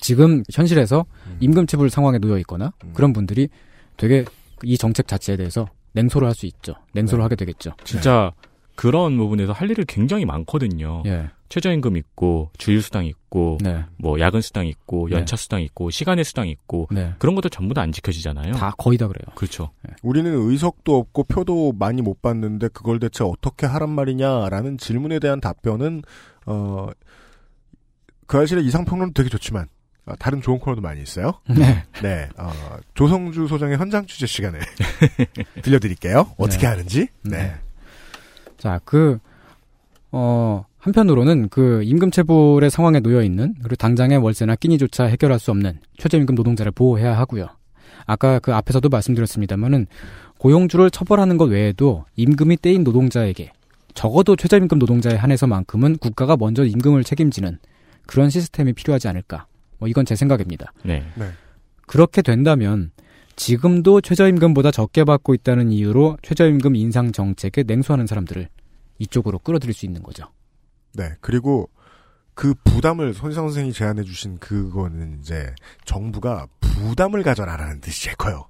[0.00, 1.04] 지금 현실에서
[1.40, 3.48] 임금 체불 상황에 놓여 있거나 그런 분들이
[3.96, 4.24] 되게
[4.62, 6.74] 이 정책 자체에 대해서 냉소를 할 수 있죠.
[6.94, 7.72] 냉소를 하게 되겠죠.
[7.84, 8.32] 진짜
[8.74, 11.02] 그런 부분에서 할 일이 굉장히 많거든요.
[11.06, 11.28] 예.
[11.54, 13.84] 최저임금 있고 주일 수당 있고 네.
[13.96, 17.14] 뭐 야근 수당 있고 연차 수당 있고 시간의 수당 있고 네.
[17.20, 18.54] 그런 것도 전부 다 안 지켜지잖아요.
[18.54, 19.34] 다 거의 다 그래요.
[19.34, 19.70] 그렇죠.
[20.02, 26.02] 우리는 의석도 없고 표도 많이 못 받는데 그걸 대체 어떻게 하란 말이냐라는 질문에 대한 답변은
[26.46, 26.88] 어,
[28.26, 29.66] 그 사실의 이상평론은 되게 좋지만
[30.06, 31.34] 아, 다른 좋은 코너도 많이 있어요.
[31.46, 31.84] 네.
[32.02, 32.50] 네, 어,
[32.94, 34.58] 조성주 소장의 현장 취재 시간에
[35.62, 36.32] 들려드릴게요.
[36.38, 36.66] 어떻게 네.
[36.66, 37.08] 하는지.
[37.22, 37.54] 네.
[38.56, 39.18] 자, 그,
[40.10, 45.78] 어, 한편으로는 그 임금 체불의 상황에 놓여 있는 그리고 당장의 월세나 끼니조차 해결할 수 없는
[45.96, 47.48] 최저임금 노동자를 보호해야 하고요.
[48.04, 49.86] 아까 그 앞에서도 말씀드렸습니다만은
[50.36, 53.50] 고용주를 처벌하는 것 외에도 임금이 떼인 노동자에게
[53.94, 57.58] 적어도 최저임금 노동자에 한해서만큼은 국가가 먼저 임금을 책임지는
[58.04, 59.46] 그런 시스템이 필요하지 않을까.
[59.78, 60.74] 뭐 이건 제 생각입니다.
[60.84, 61.02] 네.
[61.14, 61.30] 네.
[61.86, 62.90] 그렇게 된다면
[63.36, 68.48] 지금도 최저임금보다 적게 받고 있다는 이유로 최저임금 인상 정책에 냉소하는 사람들을
[68.98, 70.26] 이쪽으로 끌어들일 수 있는 거죠.
[70.94, 71.14] 네.
[71.20, 71.68] 그리고
[72.34, 75.54] 그 부담을 손희상 선생이 제안해 주신 그거는 이제
[75.84, 78.48] 정부가 부담을 가져라라는 뜻이 제일 커요.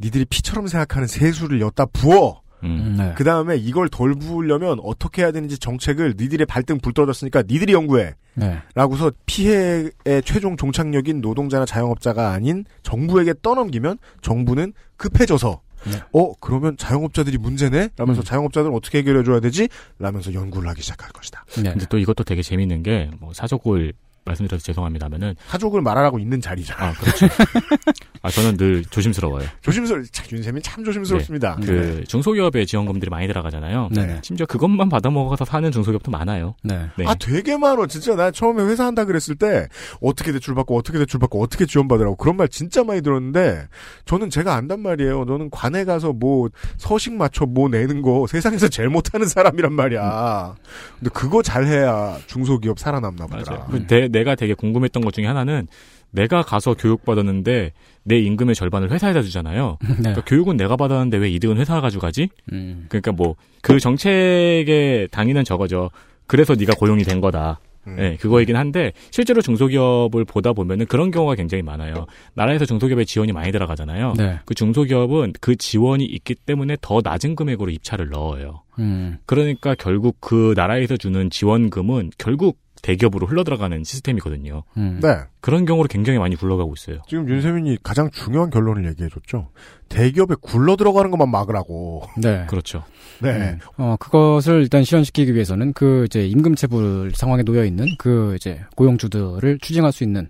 [0.00, 2.42] 니들이 피처럼 생각하는 세수를 엿다 부어.
[2.62, 2.94] 음.
[2.98, 3.12] 네.
[3.14, 8.14] 그 다음에 이걸 덜 부으려면 어떻게 해야 되는지 정책을 니들의 발등 불 떨어졌으니까 니들이 연구해.
[8.34, 8.62] 네.
[8.74, 9.92] 라고서 피해의
[10.24, 16.00] 최종 종착역인 노동자나 자영업자가 아닌 정부에게 떠넘기면 정부는 급해져서 네.
[16.12, 17.90] 어 그러면 자영업자들이 문제네?
[17.96, 18.24] 라면서 음.
[18.24, 19.68] 자영업자들은 어떻게 해결해 줘야 되지?
[19.98, 21.44] 라면서 연구를 하기 시작할 것이다.
[21.62, 21.70] 네.
[21.72, 23.92] 근데 또 이것도 되게 재밌는 게 뭐 사족을
[24.24, 26.82] 말씀드려서 죄송합니다면은 사족을 말하라고 있는 자리잖아.
[26.88, 27.26] 아 그렇죠.
[28.24, 29.46] 아 저는 늘 조심스러워요.
[29.60, 31.58] 조심스러, 참, 윤쌤이 참 조심스럽습니다.
[31.62, 33.90] 그 중소기업에 지원금들이 많이 들어가잖아요.
[33.92, 34.18] 네.
[34.22, 36.54] 심지어 그것만 받아먹어서 사는 중소기업도 많아요.
[36.62, 36.88] 네.
[36.96, 37.04] 네.
[37.06, 37.86] 아, 되게 많어.
[37.86, 39.68] 진짜 나 처음에 회사 한다 그랬을 때,
[40.00, 42.16] 어떻게 대출 받고, 어떻게 대출 받고, 어떻게 지원 받으라고.
[42.16, 43.66] 그런 말 진짜 많이 들었는데,
[44.06, 45.26] 저는 제가 안단 말이에요.
[45.26, 46.48] 저는 관에 가서 뭐,
[46.78, 50.54] 서식 맞춰 뭐 내는 거 세상에서 제일 못하는 사람이란 말이야.
[50.98, 53.44] 근데 그거 잘해야 중소기업 살아남나 보더라.
[53.50, 53.68] 맞아요.
[53.70, 55.68] 그 내, 내가 되게 궁금했던 것 중에 하나는
[56.14, 57.72] 내가 가서 교육 받았는데
[58.04, 59.78] 내 임금의 절반을 회사에다 주잖아요.
[59.82, 59.94] 네.
[59.98, 62.28] 그러니까 교육은 내가 받았는데 왜 이득은 회사가 가져가지?
[62.52, 62.86] 음.
[62.88, 63.34] 그러니까 뭐
[63.64, 65.90] 그 정책의 당위는 저거죠.
[66.26, 67.60] 그래서 네가 고용이 된 거다.
[67.86, 67.96] 음.
[67.96, 72.06] 네, 그거이긴 한데 실제로 중소기업을 보다 보면은 그런 경우가 굉장히 많아요.
[72.34, 74.14] 나라에서 중소기업에 지원이 많이 들어가잖아요.
[74.16, 74.38] 네.
[74.44, 78.62] 그 중소기업은 그 지원이 있기 때문에 더 낮은 금액으로 입찰을 넣어요.
[78.78, 79.18] 음.
[79.26, 84.62] 그러니까 결국 그 나라에서 주는 지원금은 결국 대기업으로 흘러들어가는 시스템이거든요.
[84.76, 85.00] 음.
[85.02, 85.16] 네.
[85.40, 87.00] 그런 경우로 굉장히 많이 굴러가고 있어요.
[87.08, 89.48] 지금 윤세민이 가장 중요한 결론을 얘기해줬죠.
[89.88, 92.02] 대기업에 굴러 들어가는 것만 막으라고.
[92.18, 92.44] 네.
[92.50, 92.84] 그렇죠.
[93.22, 93.30] 네.
[93.30, 93.58] 음.
[93.78, 99.90] 어, 그것을 일단 실현시키기 위해서는 그 이제 임금체불 상황에 놓여 있는 그 이제 고용주들을 추징할
[99.90, 100.28] 수 있는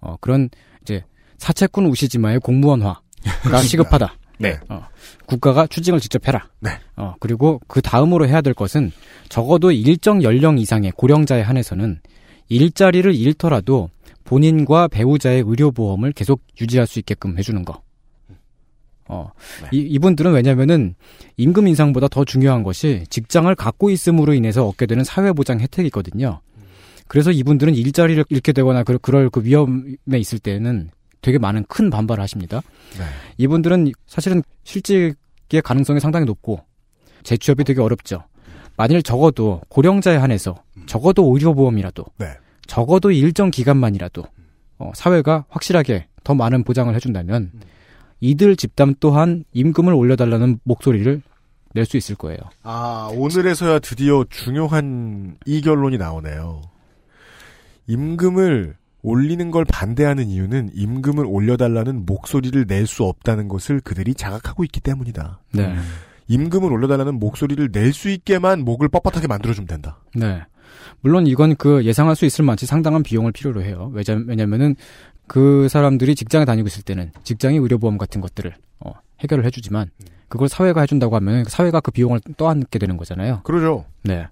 [0.00, 0.50] 어, 그런
[0.82, 1.02] 이제
[1.38, 3.00] 사채꾼 우시지마의 공무원화가
[3.66, 4.14] 시급하다.
[4.38, 4.58] 네.
[4.68, 4.86] 어,
[5.26, 6.48] 국가가 추징을 직접 해라.
[6.60, 6.70] 네.
[6.96, 8.92] 어, 그리고 그 다음으로 해야 될 것은
[9.28, 12.00] 적어도 일정 연령 이상의 고령자에 한해서는
[12.48, 13.90] 일자리를 잃더라도
[14.24, 17.82] 본인과 배우자의 의료보험을 계속 유지할 수 있게끔 해주는 거.
[19.10, 19.32] 어,
[19.72, 20.94] 이, 이분들은 왜냐면은
[21.38, 26.40] 임금 인상보다 더 중요한 것이 직장을 갖고 있음으로 인해서 얻게 되는 사회보장 혜택이거든요.
[27.06, 30.90] 그래서 이분들은 일자리를 잃게 되거나 그- 그럴 그 위험에 있을 때는
[31.20, 32.60] 되게 많은 큰 반발을 하십니다.
[32.98, 33.04] 네.
[33.38, 36.60] 이분들은 사실은 실직의 가능성이 상당히 높고
[37.22, 38.24] 재취업이 되게 어렵죠.
[38.76, 42.26] 만일 적어도 고령자에 한해서 적어도 의료보험이라도 네.
[42.66, 44.24] 적어도 일정 기간만이라도
[44.78, 47.50] 어, 사회가 확실하게 더 많은 보장을 해준다면
[48.20, 51.22] 이들 집단 또한 임금을 올려달라는 목소리를
[51.74, 52.38] 낼 수 있을 거예요.
[52.62, 56.62] 아, 오늘에서야 드디어 중요한 이 결론이 나오네요.
[57.86, 64.80] 임금을 올리는 걸 반대하는 이유는 임금을 올려달라는 목소리를 낼 수 없다는 것을 그들이 자각하고 있기
[64.80, 65.40] 때문이다.
[65.52, 65.76] 네.
[66.28, 69.98] 임금을 올려달라는 목소리를 낼 수 있게만 목을 뻣뻣하게 만들어주면 된다.
[70.14, 70.42] 네.
[71.00, 73.90] 물론 이건 그 예상할 수 있을 만치 상당한 비용을 필요로 해요.
[73.94, 74.74] 왜냐, 왜냐면은
[75.26, 79.90] 그 사람들이 직장에 다니고 있을 때는 직장의 의료보험 같은 것들을 어, 해결을 해주지만
[80.28, 83.40] 그걸 사회가 해준다고 하면 사회가 그 비용을 떠안게 되는 거잖아요.
[83.44, 83.84] 그러죠.
[84.02, 84.26] 네.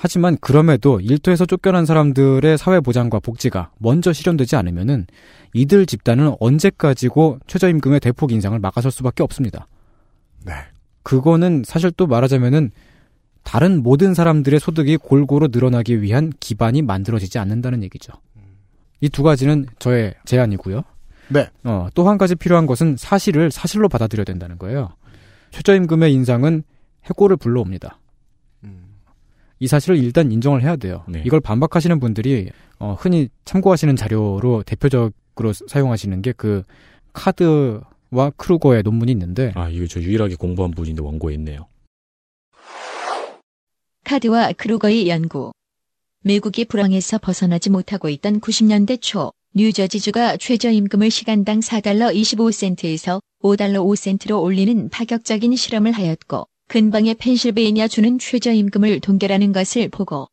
[0.00, 5.06] 하지만 그럼에도 일터에서 쫓겨난 사람들의 사회 보장과 복지가 먼저 실현되지 않으면은
[5.54, 9.66] 이들 집단은 언제까지고 최저임금의 대폭 인상을 막아설 수밖에 없습니다.
[10.46, 10.52] 네.
[11.02, 12.70] 그거는 사실 또 말하자면은
[13.42, 18.12] 다른 모든 사람들의 소득이 골고루 늘어나기 위한 기반이 만들어지지 않는다는 얘기죠.
[19.00, 20.82] 이 두 가지는 저의 제안이고요.
[21.28, 21.48] 네.
[21.64, 24.90] 어, 또 한 가지 필요한 것은 사실을 사실로 받아들여야 된다는 거예요.
[25.50, 26.62] 최저임금의 인상은
[27.04, 27.97] 해고를 불러옵니다.
[29.60, 31.04] 이 사실을 일단 인정을 해야 돼요.
[31.08, 31.22] 네.
[31.26, 36.62] 이걸 반박하시는 분들이 어, 흔히 참고하시는 자료로 대표적으로 사용하시는 게 그
[37.12, 41.66] 카드와 크루거의 논문이 있는데 아, 이거 저 유일하게 공부한 분인데 원고에 있네요.
[44.04, 45.52] 카드와 크루거의 연구.
[46.24, 54.88] 미국이 불황에서 벗어나지 못하고 있던 90년대 초, 뉴저지주가 최저임금을 시간당 4달러 25센트에서 5달러 5센트로 올리는
[54.88, 60.28] 파격적인 실험을 하였고, 근방의 펜실베이니아 주는 최저임금을 동결하는 것을 보고,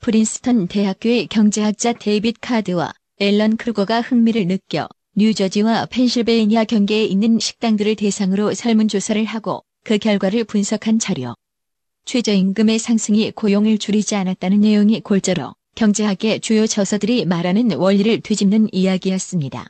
[0.00, 8.54] 프린스턴 대학교의 경제학자 데이빗 카드와 앨런 크루거가 흥미를 느껴 뉴저지와 펜실베이니아 경계에 있는 식당들을 대상으로
[8.54, 11.34] 설문조사를 하고 그 결과를 분석한 자료.
[12.06, 19.66] 최저임금의 상승이 고용을 줄이지 않았다는 내용이 골자로 경제학의 주요 저서들이 말하는 원리를 뒤집는 이야기였습니다.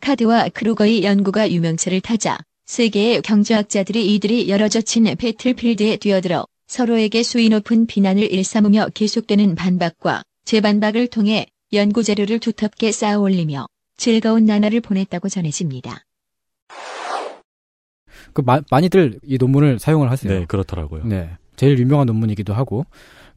[0.00, 2.38] 카드와 크루거의 연구가 유명세를 타자
[2.72, 11.46] 세계의 경제학자들이 이들이 열어젖힌 배틀필드에 뛰어들어 서로에게 수위 높은 비난을 일삼으며 계속되는 반박과 재반박을 통해
[11.72, 13.66] 연구 자료를 두텁게 쌓아 올리며
[13.96, 16.04] 즐거운 나날을 보냈다고 전해집니다.
[18.34, 20.30] 그 마- 많이들 이 논문을 사용을 하세요.
[20.40, 21.04] 네, 그렇더라고요.
[21.04, 21.30] 네.
[21.56, 22.84] 제일 유명한 논문이기도 하고.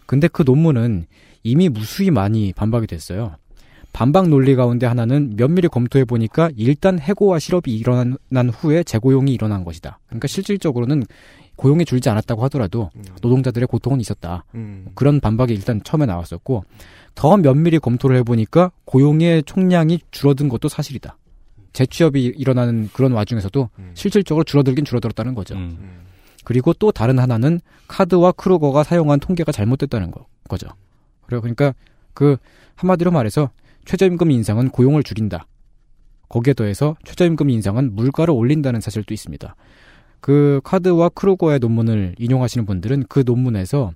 [0.06, 1.08] 근데 그 논문은
[1.44, 3.38] 이미 무수히 많이 반박이 됐어요.
[3.94, 10.00] 반박 논리 가운데 하나는 면밀히 검토해 보니까 일단 해고와 실업이 일어난 후에 재고용이 일어난 것이다.
[10.08, 11.04] 그러니까 실질적으로는
[11.58, 12.90] 고용이 줄지 않았다고 하더라도
[13.22, 14.46] 노동자들의 고통은 있었다.
[14.56, 14.88] 음.
[14.96, 16.64] 그런 반박이 일단 처음에 나왔었고
[17.14, 21.18] 더 면밀히 검토를 해보니까 고용의 총량이 줄어든 것도 사실이다.
[21.74, 25.56] 재취업이 일어나는 그런 와중에서도 실질적으로 줄어들긴 줄어들었다는 거죠.
[25.56, 26.02] 음.
[26.44, 30.68] 그리고 또 다른 하나는 카드와 크루거가 사용한 통계가 잘못됐다는 거, 거죠.
[31.26, 31.42] 그래요.
[31.42, 31.74] 그러니까
[32.14, 32.38] 그
[32.76, 33.52] 한마디로 말해서
[33.86, 35.48] 최저임금 인상은 고용을 줄인다.
[36.30, 39.56] 거기에 더해서 최저임금 인상은 물가를 올린다는 사실도 있습니다.
[40.22, 43.92] 그 카드와 크루거의 논문을 인용하시는 분들은 그 논문에서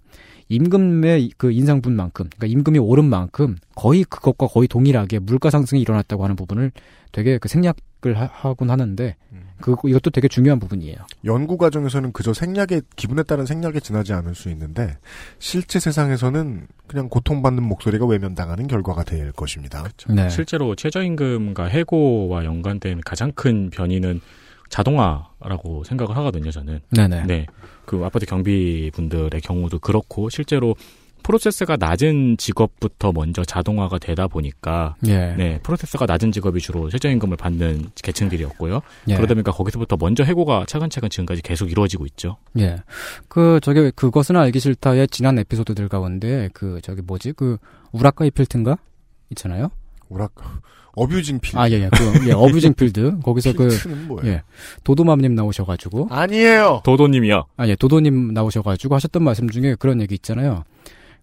[0.50, 6.36] 임금의 그 인상분만큼, 그러니까 임금이 오른 만큼 거의 그것과 거의 동일하게 물가 상승이 일어났다고 하는
[6.36, 6.72] 부분을
[7.12, 9.16] 되게 그 생략을 하, 하곤 하는데
[9.62, 10.98] 그 이것도 되게 중요한 부분이에요.
[11.26, 14.98] 연구 과정에서는 그저 생략에 기분에 따른 생략에 지나지 않을 수 있는데
[15.40, 19.88] 실제 세상에서는 그냥 고통받는 목소리가 외면당하는 결과가 될 것입니다.
[20.10, 20.30] 네.
[20.30, 24.22] 실제로 최저임금과 해고와 연관된 가장 큰 변이는
[24.70, 26.82] 자동화라고 생각을 하거든요, 저는.
[26.92, 27.24] 네네.
[27.28, 27.46] 네.
[27.86, 30.76] 그 아파트 경비 분들의 경우도 그렇고 실제로
[31.26, 35.34] 프로세스가 낮은 직업부터 먼저 자동화가 되다 보니까 예.
[35.36, 38.82] 네, 프로세스가 낮은 직업이 주로 최저임금을 받는 계층들이었고요.
[39.08, 39.16] 예.
[39.16, 42.38] 그러다 보니까 거기서부터 먼저 해고가 차근차근 지금까지 계속 이루어지고 있죠.
[42.60, 42.76] 예.
[43.28, 47.58] 그, 저기, 그것은 알기 싫다의 지난 에피소드들 가운데, 그, 저기 뭐지, 그,
[47.92, 48.78] 우라카이 필드인가?
[49.32, 49.72] 있잖아요?
[50.10, 50.36] 우락,
[50.94, 51.58] 어뷰징 필드.
[51.58, 51.90] 아, 예, 예.
[51.92, 53.22] 그, 예, 어뷰징 필드.
[53.24, 53.70] 거기서 그?
[54.26, 54.44] 예.
[54.84, 56.10] 도도맘님 나오셔가지고.
[56.12, 56.82] 아니에요!
[56.86, 57.46] 도도님이요.
[57.58, 60.64] 아, 예, 도도님 나오셔가지고 하셨던 말씀 중에 그런 얘기 있잖아요.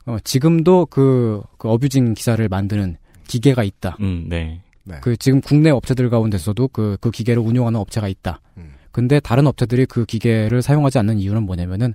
[0.07, 2.97] 어, 지금도 그, 그 어뷰징 기사를 만드는
[3.27, 3.97] 기계가 있다.
[4.01, 4.61] 음, 네.
[5.01, 8.41] 그 지금 국내 업체들 가운데서도 그, 그 기계를 운용하는 업체가 있다.
[8.57, 8.73] 음.
[8.91, 11.95] 근데 다른 업체들이 그 기계를 사용하지 않는 이유는 뭐냐면은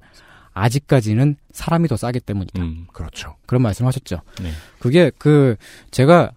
[0.53, 2.63] 아직까지는 사람이 더 싸기 때문이다.
[2.63, 2.87] 음.
[2.93, 3.35] 그렇죠.
[3.45, 4.21] 그런 말씀하셨죠.
[4.41, 4.51] 네.
[4.79, 5.57] 그게 그
[5.91, 6.31] 제가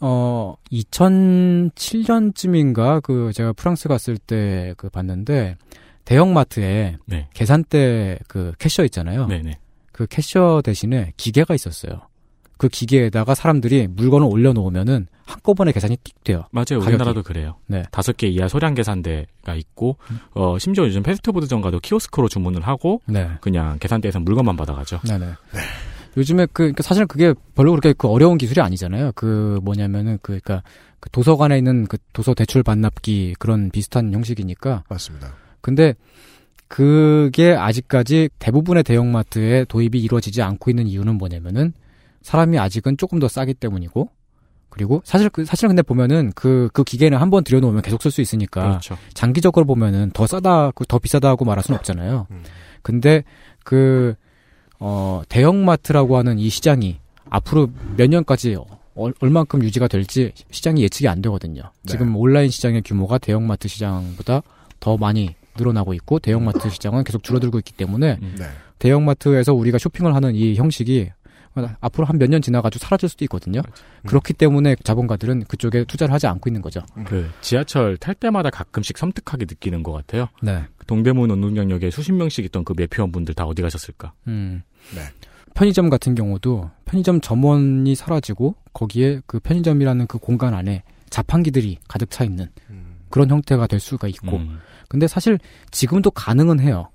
[0.00, 5.56] 어 2007년쯤인가 그 제가 프랑스 갔을 때 그 봤는데
[6.04, 7.28] 대형마트에 네.
[7.32, 9.26] 계산대 그 캐셔 있잖아요.
[9.28, 9.58] 네네.
[10.02, 12.00] 그 캐셔 대신에 기계가 있었어요.
[12.56, 16.44] 그 기계에다가 사람들이 물건을 올려놓으면은 한꺼번에 계산이 띡 돼요.
[16.50, 16.80] 맞아요.
[16.80, 16.88] 가격이.
[16.88, 17.56] 우리나라도 그래요.
[17.68, 17.84] 네.
[17.92, 19.96] 다섯 개 이하 소량 계산대가 있고,
[20.34, 23.30] 어, 심지어 요즘 패스트푸드점 가도 키오스크로 주문을 하고, 네.
[23.40, 25.00] 그냥 계산대에서 물건만 받아가죠.
[25.06, 25.26] 네네.
[26.16, 29.12] 요즘에 그 그러니까 사실 그게 별로 그렇게 그 어려운 기술이 아니잖아요.
[29.14, 30.62] 그 뭐냐면은 그 그러니까
[30.98, 34.82] 그 도서관에 있는 그 도서 대출 반납기 그런 비슷한 형식이니까.
[34.88, 35.32] 맞습니다.
[35.60, 35.94] 근데
[36.72, 41.74] 그게 아직까지 대부분의 대형마트에 도입이 이루어지지 않고 있는 이유는 뭐냐면은
[42.22, 44.08] 사람이 아직은 조금 더 싸기 때문이고
[44.70, 48.62] 그리고 사실 그 사실 근데 보면은 그그 기계는 한 번 들여놓으면 계속 쓸 수 있으니까
[48.62, 48.96] 그렇죠.
[49.12, 52.26] 장기적으로 보면은 더 싸다 그더 비싸다고 말할 수는 없잖아요.
[52.30, 52.42] 음.
[52.80, 53.22] 근데
[53.64, 54.14] 그
[54.78, 57.68] 어, 대형마트라고 하는 이 시장이 앞으로
[57.98, 58.56] 몇 년까지
[58.94, 61.64] 얼, 얼만큼 유지가 될지 시장이 예측이 안 되거든요.
[61.84, 64.40] 지금 온라인 시장의 규모가 대형마트 시장보다
[64.80, 68.44] 더 많이 늘어나고 있고 대형마트 시장은 계속 줄어들고 있기 때문에 네.
[68.78, 71.10] 대형마트에서 우리가 쇼핑을 하는 이 형식이
[71.80, 73.60] 앞으로 한 몇 년 지나가지고 사라질 수도 있거든요.
[74.06, 76.80] 그렇기 때문에 자본가들은 그쪽에 투자를 하지 않고 있는 거죠.
[77.04, 80.28] 그 지하철 탈 때마다 가끔씩 섬뜩하게 느끼는 것 같아요.
[80.42, 80.64] 네.
[80.86, 84.12] 동대문 운동장역에 수십 명씩 있던 그 매표원분들 다 어디 가셨을까?
[84.28, 84.62] 음.
[84.94, 85.02] 네.
[85.54, 92.24] 편의점 같은 경우도 편의점 점원이 사라지고 거기에 그 편의점이라는 그 공간 안에 자판기들이 가득 차
[92.24, 92.96] 있는 음.
[93.10, 94.58] 그런 형태가 될 수가 있고 음.
[94.92, 95.38] 근데 사실
[95.70, 96.90] 지금도 가능은 해요.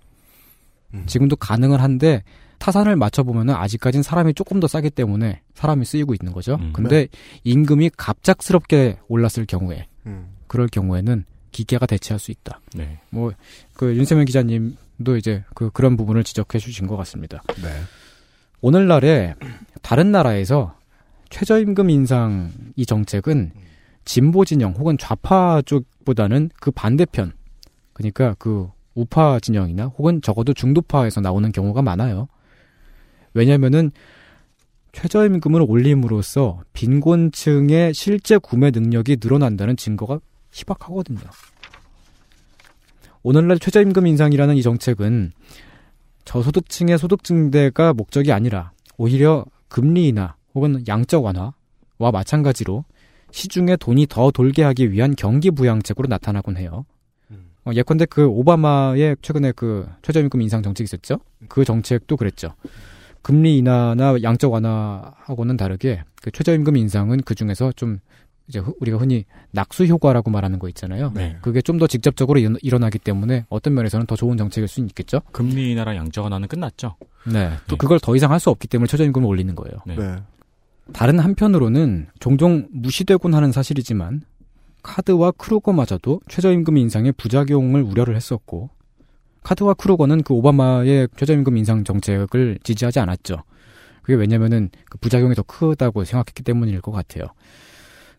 [0.94, 1.06] 음.
[1.08, 2.22] 지금도 가능은 한데
[2.60, 6.60] 타산을 맞춰보면은 아직까진 사람이 조금 더 싸기 때문에 사람이 쓰이고 있는 거죠.
[6.62, 6.74] 음.
[6.74, 7.08] 근데
[7.44, 10.28] 임금이 갑작스럽게 올랐을 경우에 음.
[10.46, 12.62] 그럴 경우에는 기계가 대체할 수 있다.
[12.76, 13.00] 네.
[13.10, 17.42] 뭐그 윤세민 기자님도 이제 그 그런 부분을 지적해 주신 것 같습니다.
[17.64, 17.70] 네.
[18.62, 19.34] 오늘날에
[19.82, 20.76] 다른 나라에서
[21.32, 23.54] 최저임금 인상 이 정책은
[24.06, 27.34] 진보 진영 혹은 좌파 쪽보다는 그 반대편
[27.98, 32.28] 그러니까 그 우파 진영이나 혹은 적어도 중도파에서 나오는 경우가 많아요.
[33.34, 33.92] 왜냐면은
[34.92, 40.20] 최저임금을 올림으로써 빈곤층의 실제 구매 능력이 늘어난다는 증거가
[40.52, 41.22] 희박하거든요.
[43.24, 45.32] 오늘날 최저임금 인상이라는 이 정책은
[46.26, 52.86] 저소득층의 소득 증대가 목적이 아니라 오히려 금리 인하 혹은 양적 완화와 마찬가지로
[53.32, 56.86] 시중에 돈이 더 돌게 하기 위한 경기 부양책으로 나타나곤 해요.
[57.68, 61.20] 어, 예컨대 그 오바마의 최근에 그 최저임금 인상 정책이 있었죠.
[61.50, 62.54] 그 정책도 그랬죠.
[63.22, 68.00] 금리 인하나 양적 완화하고는 다르게 그 최저임금 인상은 그 중에서 좀
[68.48, 71.12] 이제 흐- 우리가 흔히 낙수 효과라고 말하는 거 있잖아요.
[71.14, 71.36] 네.
[71.42, 75.20] 그게 좀 더 직접적으로 일- 일어나기 때문에 어떤 면에서는 더 좋은 정책일 수는 있겠죠.
[75.34, 76.96] 금리 인하랑 양적 완화는 끝났죠.
[77.30, 77.50] 네.
[77.68, 77.78] 또 네.
[77.78, 79.80] 그걸 더 이상 할 수 없기 때문에 최저임금을 올리는 거예요.
[79.86, 79.96] 네.
[79.98, 80.16] 네.
[80.94, 84.22] 다른 한편으로는 종종 무시되곤 하는 사실이지만
[84.88, 88.70] 카드와 크루거마저도 최저임금 인상의 부작용을 우려를 했었고
[89.44, 93.44] 카드와 크루거는 그 오바마의 최저임금 인상 정책을 지지하지 않았죠.
[94.02, 97.28] 그게 왜냐면은 그 부작용이 더 크다고 생각했기 때문일 것 같아요.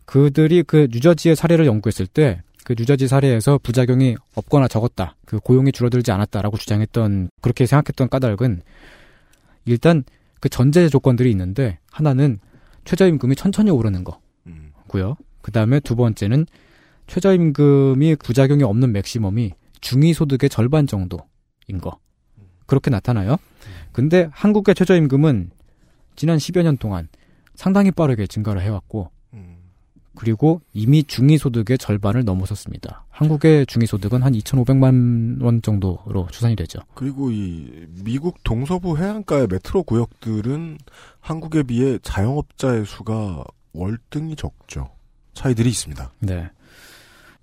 [0.05, 5.15] 그들이 그 뉴저지의 사례를 연구했을 때 그 뉴저지 사례에서 부작용이 없거나 적었다.
[5.25, 8.61] 그 고용이 줄어들지 않았다라고 주장했던 그렇게 생각했던 까닭은
[9.65, 10.03] 일단
[10.39, 12.37] 그 전제 조건들이 있는데 하나는
[12.85, 14.05] 최저임금이 천천히 오르는
[14.45, 14.71] 음.
[14.87, 15.15] 거고요.
[15.49, 16.45] 그 다음에 두 번째는
[17.07, 21.97] 최저임금이 부작용이 없는 맥시멈이 중위소득의 절반 정도인 거.
[22.67, 23.37] 그렇게 나타나요.
[23.91, 25.49] 근데 한국의 최저임금은
[26.15, 27.07] 지난 10여 년 동안
[27.55, 29.55] 상당히 빠르게 증가를 해왔고, 음.
[30.13, 33.05] 그리고 이미 중위소득의 절반을 넘어섰습니다.
[33.09, 36.79] 한국의 중위소득은 한 2,500만 원 정도로 추산이 되죠.
[36.93, 40.77] 그리고 이 미국 동서부 해안가의 메트로 구역들은
[41.19, 43.43] 한국에 비해 자영업자의 수가
[43.73, 44.91] 월등히 적죠.
[45.39, 46.11] 차이들이 있습니다.
[46.19, 46.49] 네.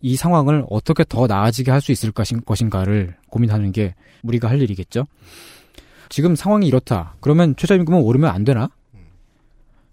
[0.02, 5.06] 이 상황을 어떻게 더 나아지게 할 수 있을 것인, 것인가를 고민하는 게 우리가 할 일이겠죠.
[6.10, 7.14] 지금 상황이 이렇다.
[7.20, 8.68] 그러면 최저임금은 오르면 안 되나?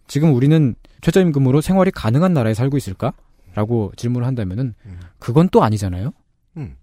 [0.08, 3.14] 지금 우리는 최저임금으로 생활이 가능한 나라에 살고 있을까?
[3.56, 4.74] 라고 질문을 한다면은
[5.18, 6.12] 그건 또 아니잖아요.
[6.58, 6.76] 음.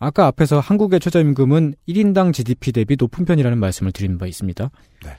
[0.00, 4.68] 아까 앞에서 한국의 최저임금은 1인당 GDP 대비 높은 편이라는 말씀을 드린 바 있습니다.
[5.04, 5.16] 네.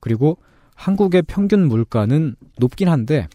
[0.00, 0.38] 그리고
[0.74, 3.28] 한국의 평균 물가는 높긴 한데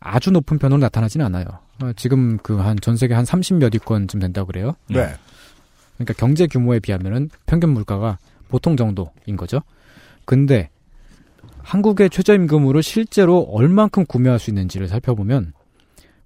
[0.00, 1.44] 아주 높은 편으로 나타나지는 않아요.
[1.82, 4.74] 어, 지금 그 한 전 세계 한 30몇 위권쯤 된다고 그래요.
[4.88, 5.08] 네.
[5.96, 8.18] 그러니까 경제 규모에 비하면은 평균 물가가
[8.48, 9.60] 보통 정도인 거죠.
[10.24, 10.70] 근데
[11.62, 15.52] 한국의 최저임금으로 실제로 얼만큼 구매할 수 있는지를 살펴보면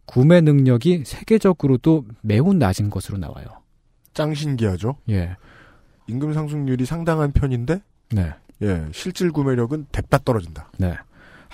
[0.06, 3.46] 구매 능력이 세계적으로도 매우 낮은 것으로 나와요.
[4.12, 4.96] 짱 신기하죠?
[5.10, 5.36] 예.
[6.06, 7.80] 임금 상승률이 상당한 편인데,
[8.10, 8.32] 네.
[8.62, 10.70] 예, 실질 구매력은 댔다 떨어진다.
[10.78, 10.94] 네.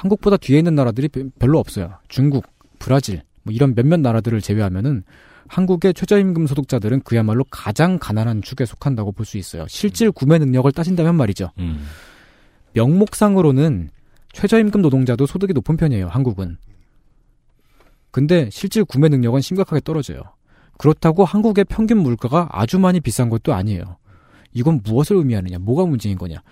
[0.01, 1.99] 한국보다 뒤에 있는 나라들이 べ- 별로 없어요.
[2.09, 2.47] 중국,
[2.79, 5.03] 브라질, 뭐 이런 몇몇 나라들을 제외하면은
[5.49, 9.67] 한국의 최저임금 소득자들은 그야말로 가장 가난한 축에 속한다고 볼 수 있어요.
[9.69, 11.51] 실질 구매 능력을 따진다면 말이죠.
[11.59, 11.85] 음.
[12.73, 13.91] 명목상으로는
[14.33, 16.57] 최저임금 노동자도 소득이 높은 편이에요, 한국은.
[18.11, 20.23] 근데 실질 구매 능력은 심각하게 떨어져요.
[20.79, 23.97] 그렇다고 한국의 평균 물가가 아주 많이 비싼 것도 아니에요.
[24.53, 26.43] 이건 무엇을 의미하느냐, 뭐가 문제인 거냐.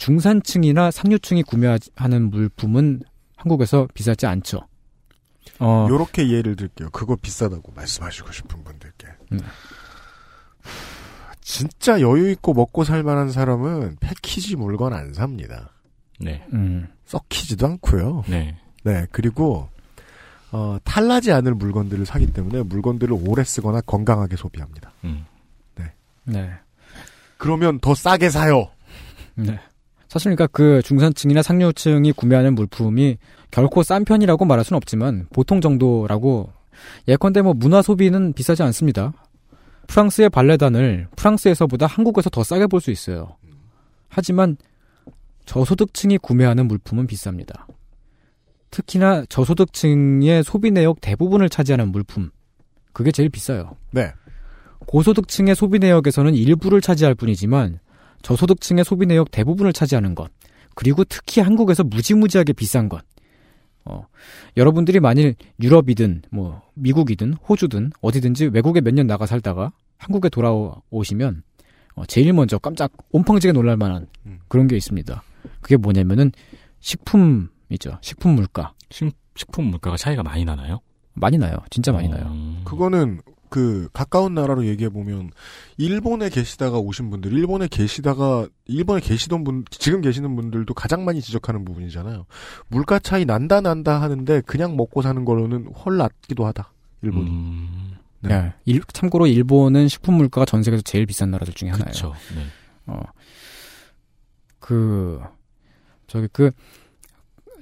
[0.00, 3.02] 중산층이나 상류층이 구매하는 물품은
[3.36, 4.66] 한국에서 비싸지 않죠.
[5.58, 6.88] 어, 요렇게 예를 들게요.
[6.90, 9.08] 그거 비싸다고 말씀하시고 싶은 분들께.
[9.32, 9.40] 음.
[11.42, 15.70] 진짜 여유 있고 먹고 살 만한 사람은 패키지 물건 안 삽니다.
[16.18, 16.46] 네.
[16.54, 18.24] 음, 썩히지도 않고요.
[18.26, 18.56] 네.
[18.84, 19.68] 네, 그리고
[20.50, 24.92] 어, 탈나지 않을 물건들을 사기 때문에 물건들을 오래 쓰거나 건강하게 소비합니다.
[25.04, 25.26] 음.
[26.24, 26.50] 네.
[27.36, 28.70] 그러면 더 싸게 사요.
[29.34, 29.58] 네.
[30.10, 33.16] 사실 그러니까 그 중산층이나 상류층이 구매하는 물품이
[33.52, 36.52] 결코 싼 편이라고 말할 수는 없지만 보통 정도라고
[37.06, 39.12] 예컨대 뭐 문화 소비는 비싸지 않습니다.
[39.86, 43.36] 프랑스의 발레단을 프랑스에서보다 한국에서 더 싸게 볼 수 있어요.
[44.08, 44.56] 하지만
[45.46, 47.66] 저소득층이 구매하는 물품은 비쌉니다.
[48.72, 52.30] 특히나 저소득층의 소비 내역 대부분을 차지하는 물품.
[52.92, 53.76] 그게 제일 비싸요.
[53.92, 54.12] 네.
[54.86, 57.78] 고소득층의 소비 내역에서는 일부를 차지할 뿐이지만
[58.22, 60.30] 저소득층의 소비 내역 대부분을 차지하는 것.
[60.74, 63.02] 그리고 특히 한국에서 무지무지하게 비싼 것.
[63.84, 64.06] 어,
[64.56, 71.42] 여러분들이 만일 유럽이든 뭐 미국이든 호주든 어디든지 외국에 몇 년 나가 살다가 한국에 돌아오시면
[71.96, 74.06] 어, 제일 먼저 깜짝 온팡지게 놀랄 만한
[74.48, 75.22] 그런 게 있습니다.
[75.60, 76.30] 그게 뭐냐면은
[76.80, 77.98] 식품이죠.
[78.02, 78.72] 식품 물가.
[78.90, 80.80] 식, 식품 물가가 차이가 많이 나나요?
[81.14, 81.56] 많이 나요.
[81.70, 82.26] 진짜 많이 나요.
[82.26, 82.60] 음.
[82.64, 83.20] 그거는
[83.50, 85.30] 그 가까운 나라로 얘기해 보면
[85.76, 91.64] 일본에 계시다가 오신 분들, 일본에 계시다가 일본에 계시던 분, 지금 계시는 분들도 가장 많이 지적하는
[91.64, 92.24] 부분이잖아요.
[92.68, 96.72] 물가 차이 난다 난다 하는데 그냥 먹고 사는 걸로는 헐 낫기도 하다.
[97.02, 97.28] 일본이.
[97.30, 97.90] 음.
[98.20, 98.28] 네.
[98.28, 98.52] 네.
[98.66, 101.84] 일- 참고로 일본은 식품 물가가 전 세계에서 제일 비싼 나라들 중에 하나예요.
[101.86, 102.14] 그렇죠.
[102.34, 102.44] 네.
[102.86, 103.00] 어,
[104.58, 105.20] 그,
[106.06, 106.50] 저기 그,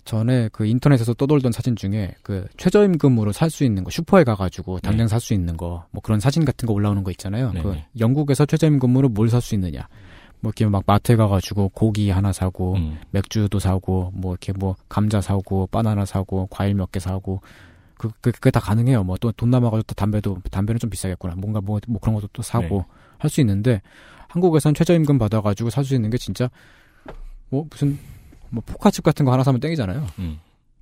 [0.09, 5.06] 전에 그 인터넷에서 떠돌던 사진 중에 그 최저임금으로 살 수 있는 거, 슈퍼에 가가지고 당장
[5.06, 7.52] 살수 있는 거, 뭐 그런 사진 같은 거 올라오는 거 있잖아요.
[7.52, 7.86] 네, 그 네.
[8.01, 9.86] 영국에서 최저임금으로 뭘 살 수 있느냐.
[10.40, 12.97] 뭐 이렇게 막 마트에 가가지고 고기 하나 사고, 음.
[13.10, 17.43] 맥주도 사고, 뭐 이렇게 뭐 감자 사고, 바나나 사고, 과일 몇 개 사고,
[17.98, 19.05] 그, 그, 그게 다 가능해요.
[19.05, 21.35] 뭐 또 돈 남아가지고 또 담배도, 담배는 좀 비싸겠구나.
[21.36, 22.85] 뭔가 뭐, 뭐 그런 것도 또 사고 네.
[23.18, 23.82] 할수 있는데,
[24.28, 26.48] 한국에선 최저임금 받아가지고 살 수 있는 게 진짜,
[27.51, 27.98] 뭐 무슨,
[28.50, 30.06] 뭐 포카칩 같은 거 하나 사면 땡이잖아요.
[30.18, 30.38] 음.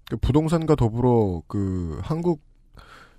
[0.08, 2.40] 그 부동산과 더불어 그 한국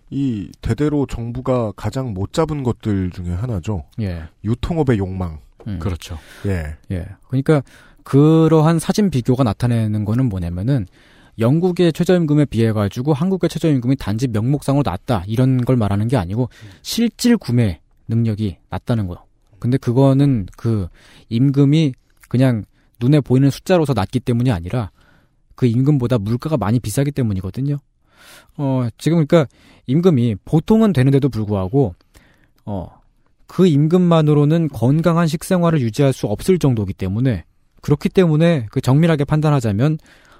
[0.09, 3.83] 이 대대로 정부가 가장 못 잡은 것들 중에 하나죠.
[3.99, 4.23] 예.
[4.43, 5.39] 유통업의 욕망.
[5.67, 5.79] 음.
[5.79, 6.17] 그렇죠.
[6.45, 6.77] 예.
[6.91, 7.05] 예.
[7.27, 7.61] 그러니까
[8.03, 10.85] 그러한 사진 비교가 나타내는 거는 뭐냐면은
[11.39, 16.49] 영국의 최저임금에 비해 가지고 한국의 최저임금이 단지 명목상으로 낮다 이런 걸 말하는 게 아니고
[16.81, 19.17] 실질 구매 능력이 낮다는 거요.
[19.59, 20.87] 근데 그거는 그
[21.29, 21.93] 임금이
[22.29, 22.63] 그냥
[22.99, 24.91] 눈에 보이는 숫자로서 낮기 때문이 아니라
[25.55, 27.77] 그 임금보다 물가가 많이 비싸기 때문이거든요.
[28.57, 29.47] 어, 지금 그러니까
[29.87, 31.95] 임금이 보통은 되는데도 불구하고
[32.65, 33.01] 어,
[33.47, 37.45] 그 임금만으로는 건강한 식생활을 유지할 수 없을 정도이기 때문에
[37.81, 39.99] 그렇기 때문에 그 정밀하게 판단하자면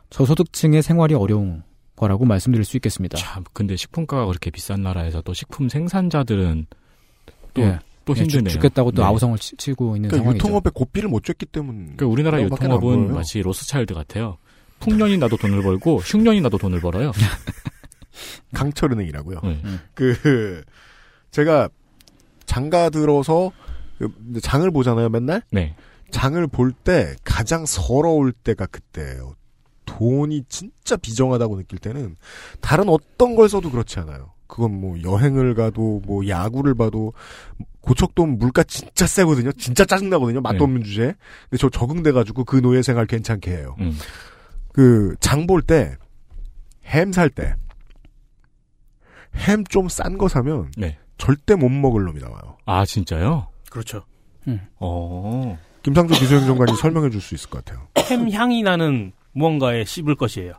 [0.10, 1.64] 저소득층의 생활이 어려운
[1.96, 3.18] 거라고 말씀드릴 수 있겠습니다.
[3.18, 6.68] 참, 근데 식품가가 그렇게 비싼 나라에서 또 식품 생산자들은
[7.54, 7.80] 또, 예.
[8.08, 8.50] 또 예, 죽- 힘드네요.
[8.54, 9.08] 죽 겠다고 또 네.
[9.08, 10.44] 아우성을 치- 치고 있는 그러니까 상황이죠.
[10.48, 11.76] 유통업에 고삐를 못 쬐기 때문.
[11.98, 13.14] 그러니까 우리나라 유통업은.
[13.14, 14.38] 마치 로스차일드 같아요.
[14.80, 17.12] 풍년이 나도 돈을 벌고 흉년이 나도 돈을 벌어요.
[18.54, 19.40] 강철은행이라고요.
[19.44, 19.62] 네.
[19.94, 20.64] 그
[21.32, 21.70] 제가
[22.46, 23.52] 장가 들어서
[23.98, 24.10] 그
[24.42, 25.42] 장을 보잖아요, 맨날.
[25.52, 25.76] 네.
[26.12, 29.36] 장을 볼 때 가장 서러울 때가 그때예요.
[29.86, 32.16] 돈이 진짜 비정하다고 느낄 때는
[32.62, 34.32] 다른 어떤 걸 써도 그렇지 않아요.
[34.48, 37.14] 그건 뭐 여행을 가도 뭐 야구를 봐도
[37.82, 39.52] 고척돔 물가 진짜 세거든요.
[39.54, 40.42] 진짜 짜증나거든요.
[40.42, 40.64] 맛도 네.
[40.64, 41.14] 없는 주제.
[41.50, 43.76] 근데 저 적응돼가지고 그 노예 생활 괜찮게 해요.
[43.80, 43.98] 음.
[44.74, 45.96] 그장 볼 때
[46.86, 47.54] 햄 살 때
[49.36, 50.98] 햄 좀 싼 거 사면 네.
[51.18, 52.58] 절대 못 먹을 놈이 나와요.
[52.66, 53.48] 아 진짜요?
[53.70, 54.04] 그렇죠.
[54.80, 55.58] 어.
[55.84, 57.88] 김상조 기술행정관이 설명해 줄 수 있을 것 같아요.
[58.10, 60.54] 햄 향이 나는 무언가에 씹을 것이에요.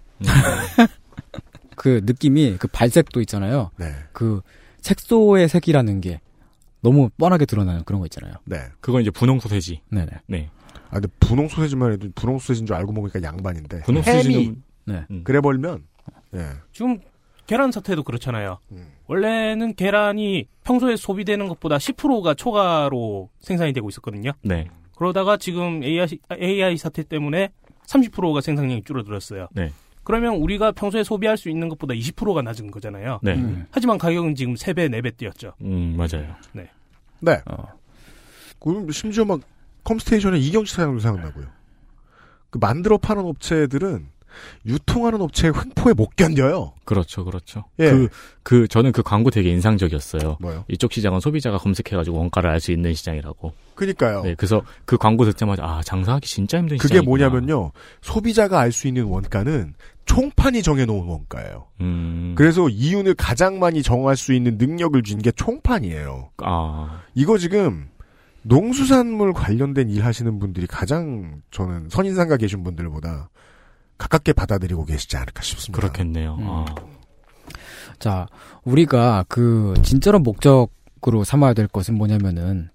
[1.79, 3.71] 그 느낌이 그 발색도 있잖아요.
[3.77, 3.95] 네.
[4.13, 4.43] 그
[4.81, 6.21] 색소의 색이라는 게
[6.81, 8.35] 너무 뻔하게 드러나는 그런 거 있잖아요.
[8.45, 8.59] 네.
[8.81, 9.81] 그건 이제 분홍 소세지.
[9.91, 10.11] 네네.
[10.27, 10.51] 네.
[10.91, 13.83] 아, 근데 분홍 소세지만 해도 분홍 소세지인 줄 알고 먹으니까 양반인데.
[13.83, 15.07] 분홍 햄이 소세지는 네.
[15.11, 15.23] 음.
[15.25, 15.85] 그래 버리면
[16.35, 16.49] 예.
[16.73, 16.99] 지금
[17.47, 18.59] 계란 사태도 그렇잖아요.
[18.73, 18.89] 음.
[19.07, 24.33] 원래는 계란이 평소에 소비되는 것보다 10%가 초과로 생산이 되고 있었거든요.
[24.43, 24.69] 네.
[24.97, 26.09] 그러다가 지금 AI,
[26.41, 27.51] AI 사태 때문에
[27.87, 29.49] 30%가 생산량이 줄어들었어요.
[29.53, 29.73] 네.
[30.09, 33.21] 그러면 우리가 평소에 소비할 수 있는 것보다 20%가 낮은 거잖아요.
[33.23, 33.35] 네.
[33.35, 33.67] 음.
[33.71, 35.53] 하지만 가격은 지금 3배, 4배 뛰었죠.
[35.61, 36.35] 음 맞아요.
[37.21, 37.43] 네.
[37.45, 37.67] 어.
[38.59, 39.41] 그럼 심지어 막
[39.85, 41.49] 컴스테이션에 이경치 사장도 생각나고요.
[42.49, 44.09] 그 만들어 파는 업체들은
[44.67, 46.73] 유통하는 업체의 횡포에 못 견뎌요.
[46.85, 47.65] 그렇죠, 그렇죠.
[47.79, 47.91] 예.
[47.91, 48.09] 그,
[48.43, 50.39] 그, 저는 그 광고 되게 인상적이었어요.
[50.41, 50.65] 뭐요?
[50.69, 53.53] 이쪽 시장은 소비자가 검색해가지고 원가를 알 수 있는 시장이라고.
[53.75, 54.23] 그니까요.
[54.23, 57.29] 네, 그래서 그 광고 듣자마자, 아, 장사하기 진짜 힘든 그게 시장이구나.
[57.29, 57.73] 뭐냐면요.
[58.01, 59.75] 소비자가 알 수 있는 원가는
[60.07, 61.67] 총판이 정해놓은 원가예요.
[61.83, 66.31] 음, 그래서 이윤을 가장 많이 정할 수 있는 능력을 준 게 총판이에요.
[66.39, 67.89] 아, 이거 지금
[68.43, 73.29] 농수산물 관련된 일 하시는 분들이 가장 저는 선인상가 계신 분들보다
[73.99, 75.81] 가깝게 받아들이고 계시지 않을까 싶습니다.
[75.81, 76.37] 그렇겠네요.
[76.41, 76.47] 음.
[76.49, 76.65] 아,
[77.99, 78.27] 자,
[78.65, 82.71] 우리가 그 진짜로 목적으로 삼아야 될 것은 뭐냐면은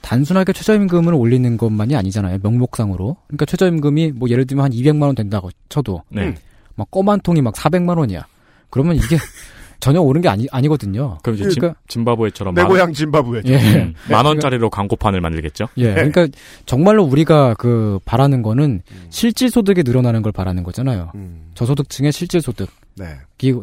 [0.00, 2.38] 단순하게 최저임금을 올리는 것만이 아니잖아요.
[2.42, 3.16] 명목상으로.
[3.26, 6.28] 그러니까 최저임금이 뭐 예를 들면 한 200만 원 된다고 쳐도 네.
[6.28, 6.36] 음.
[6.76, 8.24] 막 껌 한 통이 막 400만 원이야.
[8.70, 9.18] 그러면 이게
[9.80, 11.18] 전혀 오른 게 아니 아니거든요.
[11.22, 13.42] 그럼 이제 그러니까 짐, 짐바브웨처럼 내 만, 고향 짐바브웨.
[13.46, 13.56] 예.
[13.58, 15.68] 음, 만 원짜리로 광고판을 만들겠죠?
[15.76, 15.94] 예.
[15.94, 16.26] 그러니까
[16.66, 19.06] 정말로 우리가 그 바라는 거는 음.
[19.10, 21.12] 실질 소득이 늘어나는 걸 바라는 거잖아요.
[21.14, 21.50] 음.
[21.54, 23.18] 저소득층의 실질 소득이 네.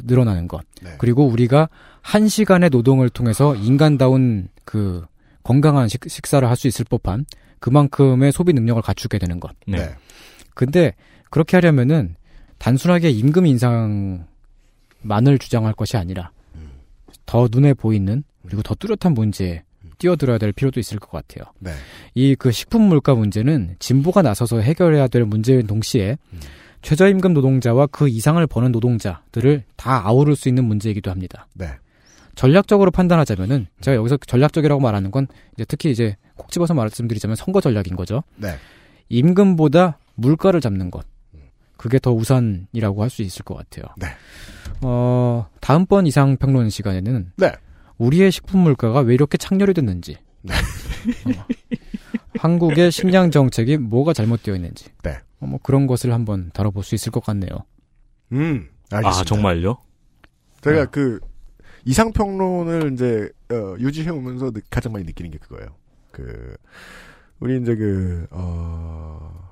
[0.05, 0.61] 늘어나는 것.
[0.81, 0.91] 네.
[0.99, 1.67] 그리고 우리가
[2.01, 5.03] 한 시간의 노동을 통해서 인간다운 그
[5.43, 7.25] 건강한 식, 식사를 할 수 있을 법한
[7.59, 9.51] 그만큼의 소비 능력을 갖추게 되는 것.
[9.67, 9.79] 네.
[9.79, 9.89] 네.
[10.53, 10.93] 근데
[11.29, 12.15] 그렇게 하려면은
[12.57, 14.25] 단순하게 임금 인상
[15.05, 16.31] 만을 주장할 것이 아니라
[17.25, 19.63] 더 눈에 보이는 그리고 더 뚜렷한 문제에
[19.97, 21.51] 뛰어들어야 될 필요도 있을 것 같아요.
[21.59, 21.71] 네.
[22.15, 26.39] 이그 식품 물가 문제는 진보가 나서서 해결해야 될 문제인 동시에 음.
[26.81, 31.47] 최저임금 노동자와 그 이상을 버는 노동자들을 다 아우를 수 있는 문제이기도 합니다.
[31.53, 31.69] 네.
[32.35, 37.95] 전략적으로 판단하자면은 제가 여기서 전략적이라고 말하는 건 이제 특히 이제 콕 집어서 말씀드리자면 선거 전략인
[37.95, 38.23] 거죠.
[38.35, 38.55] 네.
[39.09, 41.05] 임금보다 물가를 잡는 것.
[41.85, 43.85] 그게 더 우선이라고 할 수 있을 것 같아요.
[43.97, 44.07] 네.
[44.81, 47.51] 어, 다음번 이상 평론 시간에는 네.
[47.99, 50.17] 우리의 식품 물가가 왜 이렇게 창렬이 됐는지.
[50.41, 50.53] 네.
[50.55, 51.45] 어,
[52.39, 54.85] 한국의 식량 정책이 뭐가 잘못되어 있는지.
[55.03, 55.11] 네.
[55.39, 57.51] 어, 뭐 그런 것을 한번 다뤄볼 수 있을 것 같네요.
[58.31, 58.67] 음.
[58.91, 59.07] 알겠습니다.
[59.21, 59.77] 아, 정말요?
[60.61, 60.87] 제가 네.
[60.91, 61.19] 그
[61.85, 65.67] 이상 평론을 이제 어, 유지해 오면서 느- 가장 많이 느끼는 게 그거예요.
[66.11, 66.57] 그
[67.39, 69.44] 우리 이제 그 어,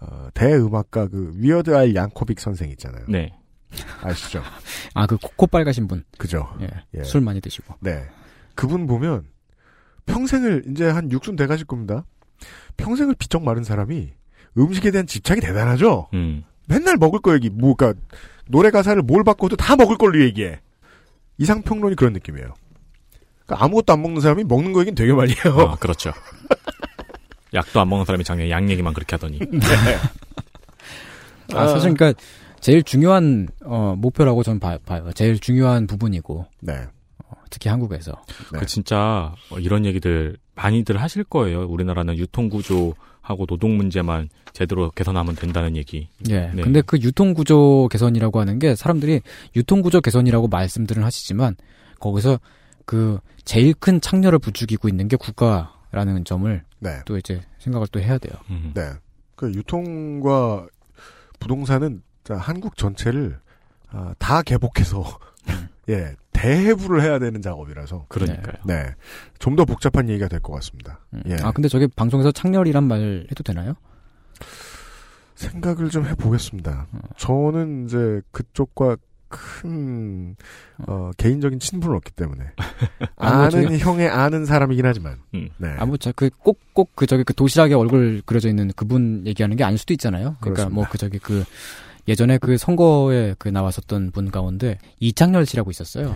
[0.00, 3.04] 어, 대음악가 그 Weird Al Yankovic 선생 있잖아요.
[3.08, 3.32] 네.
[4.02, 4.42] 아시죠?
[4.94, 6.04] 아, 그 코 빨가신 분.
[6.18, 6.48] 그죠?
[6.60, 6.68] 예.
[6.94, 7.04] 예.
[7.04, 7.74] 술 많이 드시고.
[7.80, 8.04] 네.
[8.54, 9.26] 그분 보면
[10.06, 12.04] 평생을 이제 한 육순 돼 가실 겁니다.
[12.76, 14.12] 평생을 비쩍 마른 사람이
[14.56, 16.08] 음식에 대한 집착이 대단하죠.
[16.14, 16.44] 음.
[16.68, 17.98] 맨날 먹을 거 얘기, 뭐, 그니까,
[18.48, 20.60] 노래 가사를 뭘 바꿔도 다 먹을 걸로 얘기해.
[21.38, 22.54] 이상 평론이 그런 느낌이에요.
[23.46, 25.56] 그러니까 아무것도 안 먹는 사람이 먹는 거 얘기는 되게 많이 해요.
[25.70, 26.12] 아, 그렇죠.
[27.54, 29.38] 약도 안 먹는 사람이 작년에 양 얘기만 그렇게 하더니.
[31.54, 32.20] 아, 사실 그러니까
[32.60, 35.10] 제일 중요한 어, 목표라고 저는 봐, 봐요.
[35.14, 36.46] 제일 중요한 부분이고.
[36.60, 36.86] 네.
[37.24, 38.12] 어, 특히 한국에서.
[38.52, 38.58] 네.
[38.58, 41.66] 그 진짜 어, 이런 얘기들 많이들 하실 거예요.
[41.66, 46.08] 우리나라는 유통 구조하고 노동 문제만 제대로 개선하면 된다는 얘기.
[46.28, 46.50] 예.
[46.52, 46.62] 네.
[46.62, 49.20] 근데 그 유통 구조 개선이라고 하는 게 사람들이
[49.54, 51.54] 유통 구조 개선이라고 말씀들은 하시지만
[52.00, 52.40] 거기서
[52.84, 57.00] 그 제일 큰 창녀를 부추기고 있는 게 국가라는 점을 네.
[57.04, 58.32] 또 이제 생각을 또 해야 돼요.
[58.50, 58.72] 음.
[58.74, 58.92] 네.
[59.36, 60.66] 그 유통과
[61.40, 63.38] 부동산은 자, 한국 전체를
[63.90, 65.04] 아, 다 개복해서
[65.88, 68.54] 예 대해부를 해야 되는 작업이라서 그러니까요.
[68.66, 68.94] 네.
[69.38, 71.00] 좀 더 복잡한 얘기가 될 것 같습니다.
[71.14, 71.22] 음.
[71.26, 71.36] 예.
[71.42, 73.74] 아 근데 저기 방송에서 창렬이란 말 해도 되나요?
[75.34, 76.86] 생각을 좀 해보겠습니다.
[76.92, 76.98] 어.
[77.16, 78.96] 저는 이제 그쪽과
[79.28, 80.36] 큰
[80.86, 82.44] 어, 개인적인 친분은 없기 때문에
[83.16, 85.48] 아, 아는 형의 아는 사람이긴 하지만 음.
[85.58, 85.74] 네.
[85.78, 90.36] 아무 그꼭꼭 그 저기 그 도시락에 얼굴 그려져 있는 그분 얘기하는 게 아닐 수도 있잖아요.
[90.40, 90.74] 그러니까 그렇습니다.
[90.74, 91.44] 뭐그 저기 그
[92.08, 96.14] 예전에 그 선거에 그 나왔었던 분 가운데 이창열 씨라고 있었어요.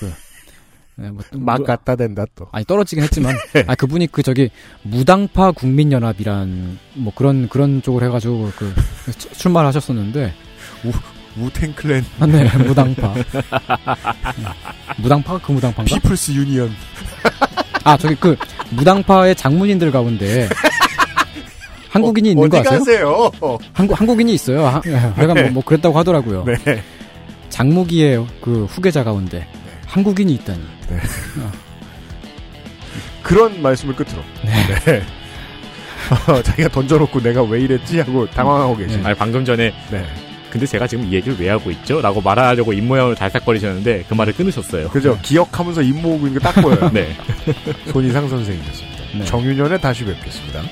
[0.00, 0.10] 그
[0.96, 2.48] 네, 뭐, 또막 뭐- 갖다 댄다 또.
[2.50, 3.64] 아니 떨어지긴 했지만 네.
[3.68, 4.50] 아 그분이 그 저기
[4.82, 8.74] 무당파 국민연합이란 뭐 그런 그런 쪽을 해가지고 그
[9.16, 10.32] 출- 출마하셨었는데
[11.40, 13.22] 우탱 클랜 아, 네 무당파 네.
[14.98, 15.94] 무당파가 그 무당파인가?
[15.94, 16.70] 피플스 유니언.
[17.84, 18.36] 아 저기 그
[18.70, 20.48] 무당파의 장문인들 가운데
[21.90, 22.78] 한국인이 있는 거 어디 아세요?
[22.78, 23.58] 가세요?
[23.72, 24.66] 한국 한국인이 있어요.
[24.66, 24.80] 하,
[25.14, 26.44] 하여간 뭐, 뭐 그랬다고 하더라고요.
[26.44, 26.82] 네.
[27.48, 29.46] 장무기의 그 후계자 가운데
[29.86, 30.60] 한국인이 있다니.
[33.22, 34.22] 그런 말씀을 끝으로.
[34.44, 35.02] 네.
[36.28, 39.04] 어, 자기가 던져놓고 내가 왜 이랬지 하고 당황하고 계신.
[39.04, 40.04] 아니, 방금 전에 네.
[40.50, 42.00] 근데 제가 지금 이 얘기를 왜 하고 있죠?
[42.00, 44.88] 라고 말하려고 입모양을 달싹거리셨는데 그 말을 끊으셨어요.
[44.88, 45.18] 그죠?
[45.22, 46.88] 기억하면서 입 모으고 있는 게 딱 보여요.
[46.94, 47.14] 네.
[47.92, 48.98] 손희상 선생님이었습니다.
[49.18, 49.24] 네.
[49.24, 50.62] 정유년에 다시 뵙겠습니다.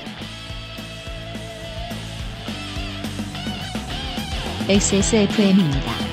[4.69, 6.06] XSFM입니다.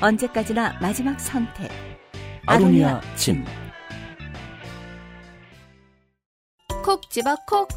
[0.00, 1.70] 언제까지나 마지막 선택.
[2.46, 3.44] 아로니아 침.
[6.84, 7.68] 콕 집어 콕.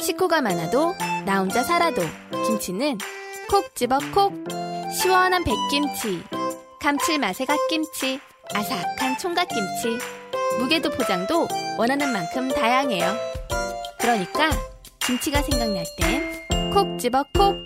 [0.00, 0.94] 식구가 많아도
[1.24, 2.02] 나 혼자 살아도
[2.46, 2.98] 김치는
[3.50, 4.32] 콕 집어 콕.
[5.00, 6.22] 시원한 백김치,
[6.80, 8.20] 감칠맛의 갓김치,
[8.54, 9.98] 아삭한 총각김치.
[10.58, 11.48] 무게도 포장도
[11.78, 13.14] 원하는 만큼 다양해요.
[13.98, 14.50] 그러니까
[15.00, 16.42] 김치가 생각날 땐
[16.72, 17.56] 콕 집어 콕.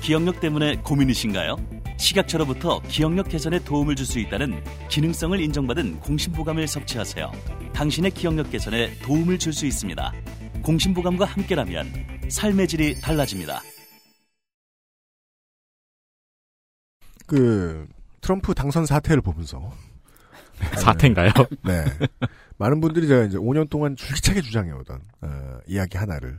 [0.00, 1.56] 기억력 때문에 고민이신가요?
[1.98, 7.30] 식약처로부터 기억력 개선에 도움을 줄 수 있다는 기능성을 인정받은 공심보감을 섭취하세요.
[7.72, 10.12] 당신의 기억력 개선에 도움을 줄 수 있습니다.
[10.62, 11.86] 공심보감과 함께라면
[12.28, 13.62] 삶의 질이 달라집니다.
[17.26, 17.86] 그
[18.20, 19.72] 트럼프 당선 사태를 보면서
[20.78, 21.30] 사태인가요?
[21.64, 21.84] 네.
[22.58, 26.38] 많은 분들이 제가 이제 5년 동안 줄기차게 주장해오던 어, 이야기 하나를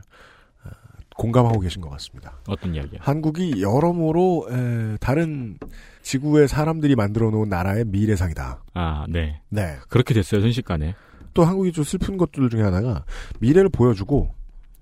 [1.14, 2.38] 공감하고 계신 것 같습니다.
[2.48, 3.00] 어떤 이야기요?
[3.02, 5.58] 한국이 여러모로 에, 다른
[6.02, 8.62] 지구의 사람들이 만들어 놓은 나라의 미래상이다.
[8.74, 9.40] 아, 네.
[9.48, 9.76] 네.
[9.88, 10.94] 그렇게 됐어요, 순식간에.
[11.32, 13.04] 또 한국이 좀 슬픈 것들 중에 하나가
[13.40, 14.34] 미래를 보여주고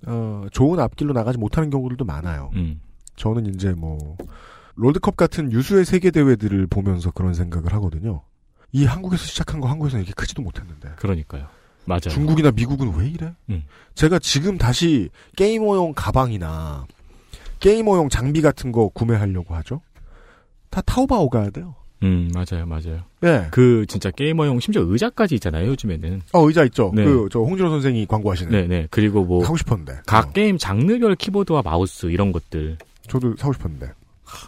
[0.06, 2.50] 어, 좋은 앞길로 나가지 못하는 경우들도 많아요.
[2.54, 2.80] 음.
[3.16, 4.16] 저는 이제 뭐
[4.74, 8.22] 롤드컵 같은 유수의 세계 대회들을 보면서 그런 생각을 하거든요.
[8.72, 10.92] 이 한국에서 시작한 거 한국에서는 이렇게 크지도 못했는데.
[10.96, 11.46] 그러니까요.
[11.84, 12.09] 맞아요.
[12.10, 13.32] 중국이나 미국은 왜 이래?
[13.50, 13.64] 음.
[13.94, 16.86] 제가 지금 다시 게이머용 가방이나
[17.60, 19.80] 게이머용 장비 같은 거 구매하려고 하죠.
[20.70, 21.74] 다 타오바오 가야 돼요.
[22.02, 23.02] 음, 맞아요, 맞아요.
[23.22, 23.46] 예.
[23.52, 26.22] 그 진짜 게이머용 심지어 의자까지 있잖아요, 요즘에는.
[26.32, 26.90] 어 의자 있죠.
[26.94, 27.04] 네.
[27.04, 28.50] 그 저 홍진호 선생이 광고하시는.
[28.50, 28.88] 네, 네.
[28.90, 30.00] 그리고 뭐 하고 싶었는데.
[30.06, 32.78] 각 어, 게임 장르별 키보드와 마우스 이런 것들
[33.09, 33.92] 저도 사고 싶었는데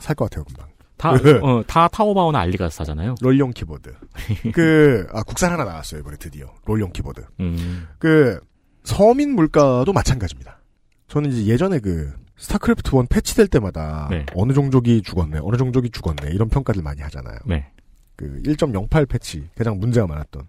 [0.01, 0.66] 살 것 같아요 금방.
[1.13, 3.15] 다 어, 다 타오바오나 알리가서 사잖아요.
[3.21, 3.95] 롤용 키보드.
[4.55, 7.25] 그 아, 국산 하나 나왔어요 이번에 드디어 롤용 키보드.
[7.41, 7.87] 음.
[7.99, 8.41] 그
[8.85, 10.61] 서민 물가도 마찬가지입니다.
[11.09, 14.27] 저는 이제 예전에 그 스타크래프트 1 패치될 때마다 네.
[14.35, 17.39] 어느 종족이 죽었네, 어느 종족이 죽었네 이런 평가들 많이 하잖아요.
[17.47, 17.71] 네.
[18.17, 20.43] 그 1.08 패치 가장 문제가 많았던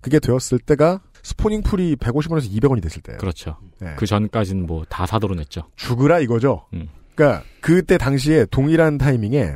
[0.00, 3.18] 그게 되었을 때가 스포닝 풀이 150원에서 200원이 됐을 때예요.
[3.18, 3.56] 그렇죠.
[3.80, 3.94] 네.
[3.96, 5.62] 그 전까지는 뭐 다 사도록 냈죠.
[5.76, 6.66] 죽으라 이거죠.
[6.74, 6.88] 음.
[7.14, 9.54] 그러니까 그때 당시에 동일한 타이밍에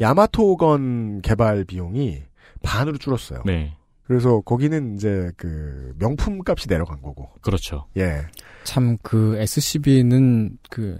[0.00, 2.22] 야마토건 개발 비용이
[2.62, 3.42] 반으로 줄었어요.
[3.44, 3.76] 네.
[4.04, 7.30] 그래서 거기는 이제 그 명품 값이 내려간 거고.
[7.40, 7.86] 그렇죠.
[7.96, 8.22] 예.
[8.64, 10.98] 참 그 SCB는 그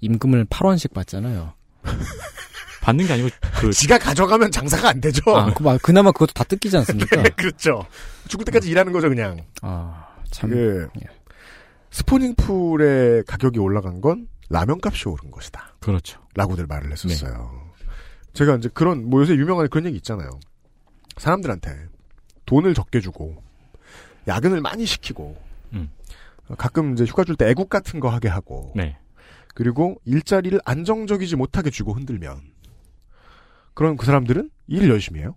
[0.00, 1.52] 임금을 8원씩 받잖아요.
[2.82, 3.28] 받는 게 아니고
[3.60, 5.22] 그 지가 가져가면 장사가 안 되죠.
[5.36, 7.22] 아, 그, 막 그나마 그것도 다 뜯기지 않습니까?
[7.36, 7.84] 그렇죠.
[8.28, 9.38] 죽을 때까지 일하는 거죠, 그냥.
[9.62, 10.50] 아, 참.
[10.50, 10.88] 그
[11.90, 15.74] 스포닝 풀의 가격이 올라간 건 라면 값이 오른 것이다.
[15.80, 16.20] 그렇죠.
[16.34, 17.65] 라고들 말을 했었어요.
[18.36, 20.38] 제가 이제 그런 뭐 요새 유명한 그런 얘기 있잖아요.
[21.16, 21.88] 사람들한테
[22.44, 23.42] 돈을 적게 주고
[24.28, 25.36] 야근을 많이 시키고
[25.72, 25.90] 음.
[26.48, 28.98] 어, 가끔 이제 휴가 줄 때 애국 같은 거 하게 하고 네.
[29.54, 32.42] 그리고 일자리를 안정적이지 못하게 주고 흔들면
[33.72, 35.34] 그런 그 사람들은 일을 열심히 해요.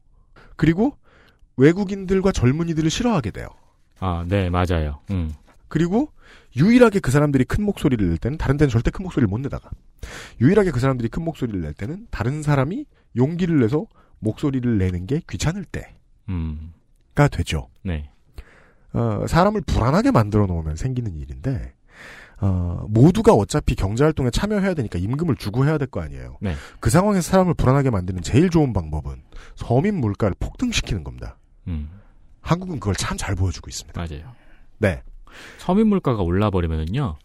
[0.57, 0.97] 그리고
[1.55, 3.47] 외국인들과 젊은이들을 싫어하게 돼요.
[3.99, 4.99] 아, 네, 맞아요.
[5.11, 5.33] 음.
[5.69, 6.11] 그리고
[6.55, 9.69] 유일하게 그 사람들이 큰 목소리를 낼 때는 다른 데는 절대 큰 목소리를 못 내다가
[10.41, 12.85] 유일하게 그 사람들이 큰 목소리를 낼 때는 다른 사람이
[13.15, 13.85] 용기를 내서
[14.19, 15.89] 목소리를 내는 게 귀찮을 때가
[16.29, 16.73] 음.
[17.31, 17.69] 되죠.
[17.83, 18.09] 네.
[18.93, 21.73] 어, 사람을 불안하게 만들어 놓으면 생기는 일인데
[22.41, 26.37] 어, 모두가 어차피 경제활동에 참여해야 되니까 임금을 주고 해야 될 거 아니에요.
[26.41, 26.55] 네.
[26.79, 29.21] 그 상황에서 사람을 불안하게 만드는 제일 좋은 방법은
[29.55, 31.37] 서민 물가를 폭등시키는 겁니다.
[31.67, 31.89] 음.
[32.41, 33.99] 한국은 그걸 참 잘 보여주고 있습니다.
[33.99, 34.33] 맞아요.
[34.77, 35.03] 네.
[35.57, 37.17] 서민 물가가 올라 버리면은요.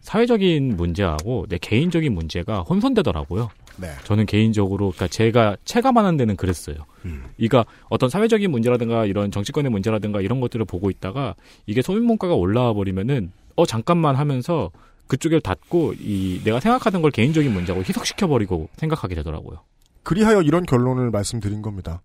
[0.00, 3.50] 사회적인 문제하고 내 개인적인 문제가 혼선되더라고요.
[3.76, 3.88] 네.
[4.04, 6.76] 저는 개인적으로 그러니까 제가 체감하는 데는 그랬어요.
[7.04, 7.24] 음.
[7.38, 11.34] 이가 어떤 사회적인 문제라든가 이런 정치권의 문제라든가 이런 것들을 보고 있다가
[11.66, 14.70] 이게 소비 문가가 올라와 버리면은 어 잠깐만 하면서
[15.06, 19.60] 그쪽을 닫고 이 내가 생각하던 걸 개인적인 문제하고 희석시켜 버리고 생각하게 되더라고요.
[20.02, 22.00] 그리하여 이런 결론을 말씀드린 겁니다.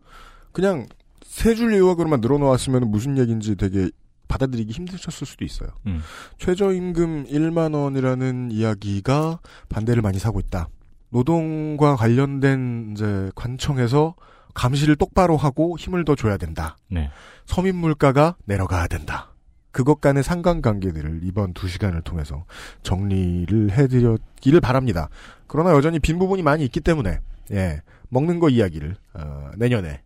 [0.51, 0.87] 그냥
[1.23, 3.89] 세 줄 요약으로만 늘어놓았으면 무슨 얘기인지 되게
[4.27, 5.69] 받아들이기 힘드셨을 수도 있어요.
[5.87, 6.01] 음.
[6.37, 9.39] 최저임금 1만 원이라는 이야기가
[9.69, 10.69] 반대를 많이 사고 있다.
[11.09, 14.15] 노동과 관련된 이제 관청에서
[14.53, 16.77] 감시를 똑바로 하고 힘을 더 줘야 된다.
[16.89, 17.09] 네.
[17.45, 19.33] 서민 물가가 내려가야 된다.
[19.71, 22.45] 그것 간의 상관관계들을 이번 두 시간을 통해서
[22.81, 25.09] 정리를 해드렸기를 바랍니다.
[25.47, 27.19] 그러나 여전히 빈 부분이 많이 있기 때문에
[27.51, 30.01] 예 먹는 거 이야기를 어, 내년에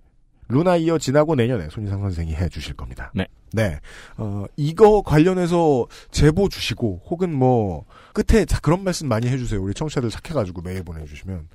[0.48, 3.12] 루나 이어 지나고 내년에 손희상 선생이 해주실 겁니다.
[3.14, 3.28] 네.
[3.52, 3.80] 네.
[4.18, 9.62] 어, 이거 관련해서 제보 주시고, 혹은 뭐, 끝에 자, 그런 말씀 많이 해주세요.
[9.62, 11.48] 우리 청취자들 착해가지고 메일 보내주시면.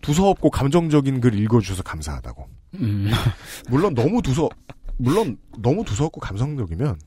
[0.00, 2.48] 두서없고 감정적인 글 읽어주셔서 감사하다고.
[2.74, 3.10] 음.
[3.68, 4.48] 물론 너무 두서,
[4.96, 6.98] 물론 너무 두서없고 감성적이면,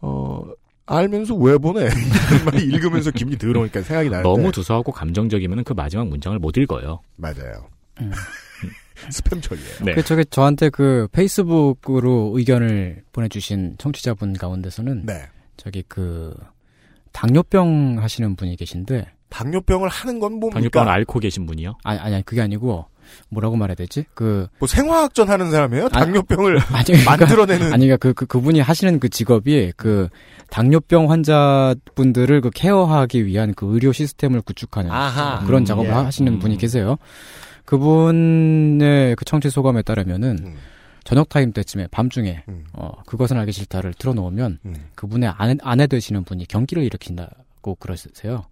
[0.00, 0.42] 어,
[0.86, 1.88] 알면서 왜 보내?
[2.46, 4.28] 말이 읽으면서 기분이 더러우니까 생각이 나는데.
[4.28, 7.00] 너무 두서하고 감정적이면 그 마지막 문장을 못 읽어요.
[7.16, 7.68] 맞아요.
[8.00, 8.12] 음.
[9.10, 9.68] 스팸 처리예요.
[9.84, 9.94] 네.
[9.94, 15.22] 그 저기 저한테 그 페이스북으로 의견을 보내주신 청취자분 가운데서는 네.
[15.56, 16.34] 저기 그
[17.12, 20.54] 당뇨병 하시는 분이 계신데 당뇨병을 하는 건 뭡니까?
[20.60, 21.74] 당뇨병을 앓고 계신 분이요?
[21.84, 22.86] 아니 아니 그게 아니고
[23.28, 24.04] 뭐라고 말해야 되지?
[24.14, 25.88] 그 뭐 생화학전 하는 사람이에요?
[25.90, 30.08] 당뇨병을 아니, 그러니까- 만들어내는 아니 그러니까 그, 그 그분이 하시는 그 직업이 그
[30.50, 35.44] 당뇨병 환자분들을 그 케어하기 위한 그 의료 시스템을 구축하는 아하.
[35.46, 35.94] 그런 음, 작업을 예.
[35.94, 36.38] 하시는 음.
[36.38, 36.96] 분이 계세요.
[37.66, 40.56] 그분의 그 청취 소감에 따르면은 음.
[41.04, 42.64] 저녁 타임 때쯤에 밤중에 음.
[42.72, 44.74] 어 그것은 알기 싫다를 틀어놓으면 음.
[44.94, 48.46] 그분의 아내, 아내 되시는 분이 경기를 일으킨다고 그러세요.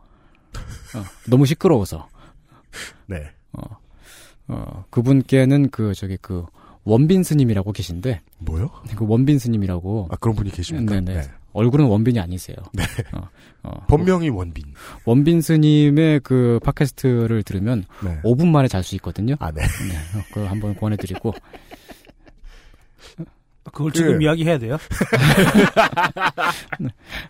[0.95, 2.09] 어, 너무 시끄러워서.
[3.07, 3.31] 네.
[3.53, 3.63] 어,
[4.49, 6.45] 어, 그분께는 그, 저기 그,
[6.85, 8.21] 원빈 스님이라고 계신데.
[8.39, 8.71] 뭐요?
[8.97, 10.09] 그 원빈 스님이라고.
[10.11, 11.01] 아, 그런 분이 계십니까?
[11.01, 11.15] 네네.
[11.15, 11.31] 네.
[11.55, 12.57] 얼굴은 원빈이 아니세요.
[12.75, 12.83] 네.
[13.13, 13.29] 어,
[13.63, 14.75] 어, 본명이 원빈.
[15.07, 18.21] 원빈 스님의 그 팟캐스트를 들으면 네.
[18.23, 19.37] 5분 만에 잘 수 있거든요.
[19.39, 19.63] 아, 네.
[19.63, 20.19] 네.
[20.19, 21.33] 어, 그거 한번 권해드리고.
[23.73, 24.77] 그걸 지금 그- 이야기해야 돼요?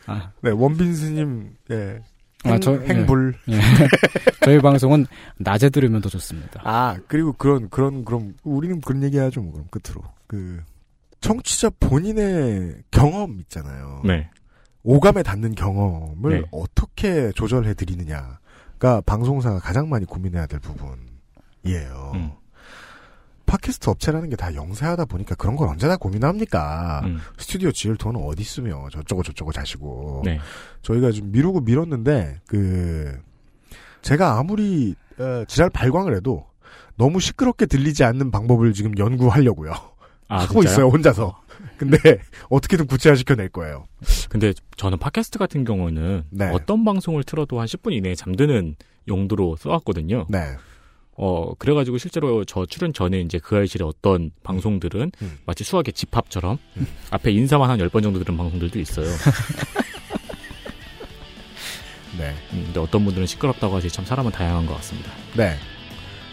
[0.06, 2.00] 아, 네, 원빈 스님, 예.
[2.44, 3.34] 행, 아, 저- 행불.
[3.48, 3.58] 예.
[4.44, 5.06] 저희 방송은
[5.38, 6.60] 낮에 들으면 더 좋습니다.
[6.64, 10.02] 아, 그리고 그런, 그런, 그럼, 우리는 그런 얘기 하죠, 뭐, 그럼, 끝으로.
[10.26, 10.60] 그,
[11.24, 14.02] 청취자 본인의 경험 있잖아요.
[14.04, 14.28] 네.
[14.82, 16.46] 오감에 닿는 경험을 네.
[16.52, 22.12] 어떻게 조절해 드리느냐가 방송사가 가장 많이 고민해야 될 부분이에요.
[22.14, 22.32] 음.
[23.46, 27.00] 팟캐스트 업체라는 게 다 영세하다 보니까 그런 걸 언제나 고민합니까?
[27.04, 27.18] 음.
[27.38, 30.38] 스튜디오 지을 돈은 어디 있으며 저쩌고 저쩌고 자시고 네.
[30.82, 33.18] 저희가 좀 미루고 미뤘는데 그
[34.02, 36.44] 제가 아무리 어, 지랄 발광을 해도
[36.96, 39.72] 너무 시끄럽게 들리지 않는 방법을 지금 연구하려고요.
[40.28, 40.72] 아, 하고 진짜요?
[40.72, 41.40] 있어요 혼자서.
[41.78, 41.98] 근데
[42.50, 43.86] 어떻게든 구체화시켜낼 거예요.
[44.28, 46.50] 근데 저는 팟캐스트 같은 경우는 네.
[46.52, 48.76] 어떤 방송을 틀어도 한 10분 이내에 잠드는
[49.08, 50.26] 용도로 써왔거든요.
[50.28, 50.56] 네.
[51.16, 55.38] 어, 그래가지고 실제로 저 출연 전에 이제 그 알실의 어떤 방송들은 음.
[55.46, 56.58] 마치 수학의 집합처럼
[57.10, 59.06] 앞에 인사만 한 10번 정도 들은 방송들도 있어요.
[62.18, 62.34] 네.
[62.52, 65.12] 음, 근데 어떤 분들은 시끄럽다고 하시 참 사람은 다양한 것 같습니다.
[65.36, 65.56] 네.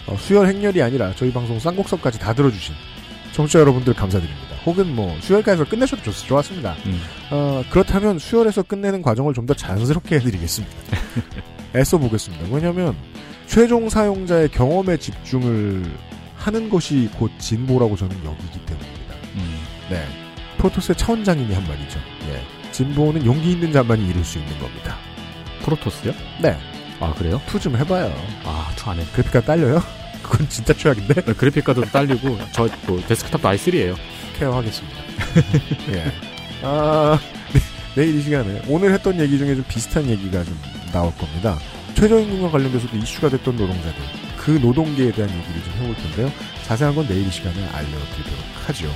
[0.07, 2.73] 어, 수혈 행렬이 아니라 저희 방송 쌍곡선까지 다 들어주신
[3.33, 4.55] 청취자 여러분들 감사드립니다.
[4.65, 6.75] 혹은 뭐 수혈까지 끝내셔도 좋, 좋았습니다.
[6.85, 7.01] 음.
[7.31, 10.75] 어, 그렇다면 수혈에서 끝내는 과정을 좀 더 자연스럽게 해드리겠습니다.
[11.75, 12.45] 애써 보겠습니다.
[12.51, 12.95] 왜냐하면
[13.47, 15.83] 최종 사용자의 경험에 집중을
[16.35, 19.15] 하는 것이 곧 진보라고 저는 여기기 때문입니다.
[19.35, 19.59] 음.
[19.89, 20.05] 네.
[20.57, 21.99] 프로토스의 차원장님이 한 말이죠.
[22.29, 22.71] 예.
[22.71, 24.95] 진보는 용기 있는 자만이 이룰 수 있는 겁니다.
[25.63, 26.13] 프로토스요?
[26.41, 26.55] 네.
[26.99, 27.41] 아, 그래요?
[27.47, 28.13] two 좀 해봐요.
[28.45, 29.05] 아, two 안 해.
[29.13, 29.81] 그래픽카드 딸려요?
[30.31, 31.13] 그건 진짜 최악인데?
[31.25, 33.95] 네, 그래픽카드도 딸리고, 저, 뭐, 데스크탑도 i3에요.
[34.37, 34.97] 케어하겠습니다.
[35.93, 36.11] 예.
[36.63, 37.19] 아,
[37.53, 37.59] 네,
[37.95, 40.57] 내일 이 시간에 오늘 했던 얘기 중에 좀 비슷한 얘기가 좀
[40.91, 41.57] 나올 겁니다.
[41.95, 43.93] 최저임금과 관련돼서도 이슈가 됐던 노동자들,
[44.37, 46.31] 그 노동계에 대한 얘기를 좀 해볼 텐데요.
[46.65, 48.87] 자세한 건 내일 이 시간에 알려드리도록 하죠.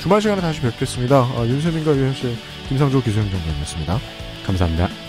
[0.00, 1.16] 주말 시간에 다시 뵙겠습니다.
[1.16, 2.36] 아, 윤세민과 유현 씨,
[2.68, 3.98] 김상조 기술행정관이었습니다.
[4.46, 5.07] 감사합니다.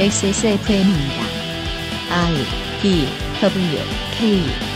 [0.00, 1.22] XSFM입니다.
[2.10, 2.34] I
[2.80, 3.06] D
[3.42, 3.78] W
[4.16, 4.69] K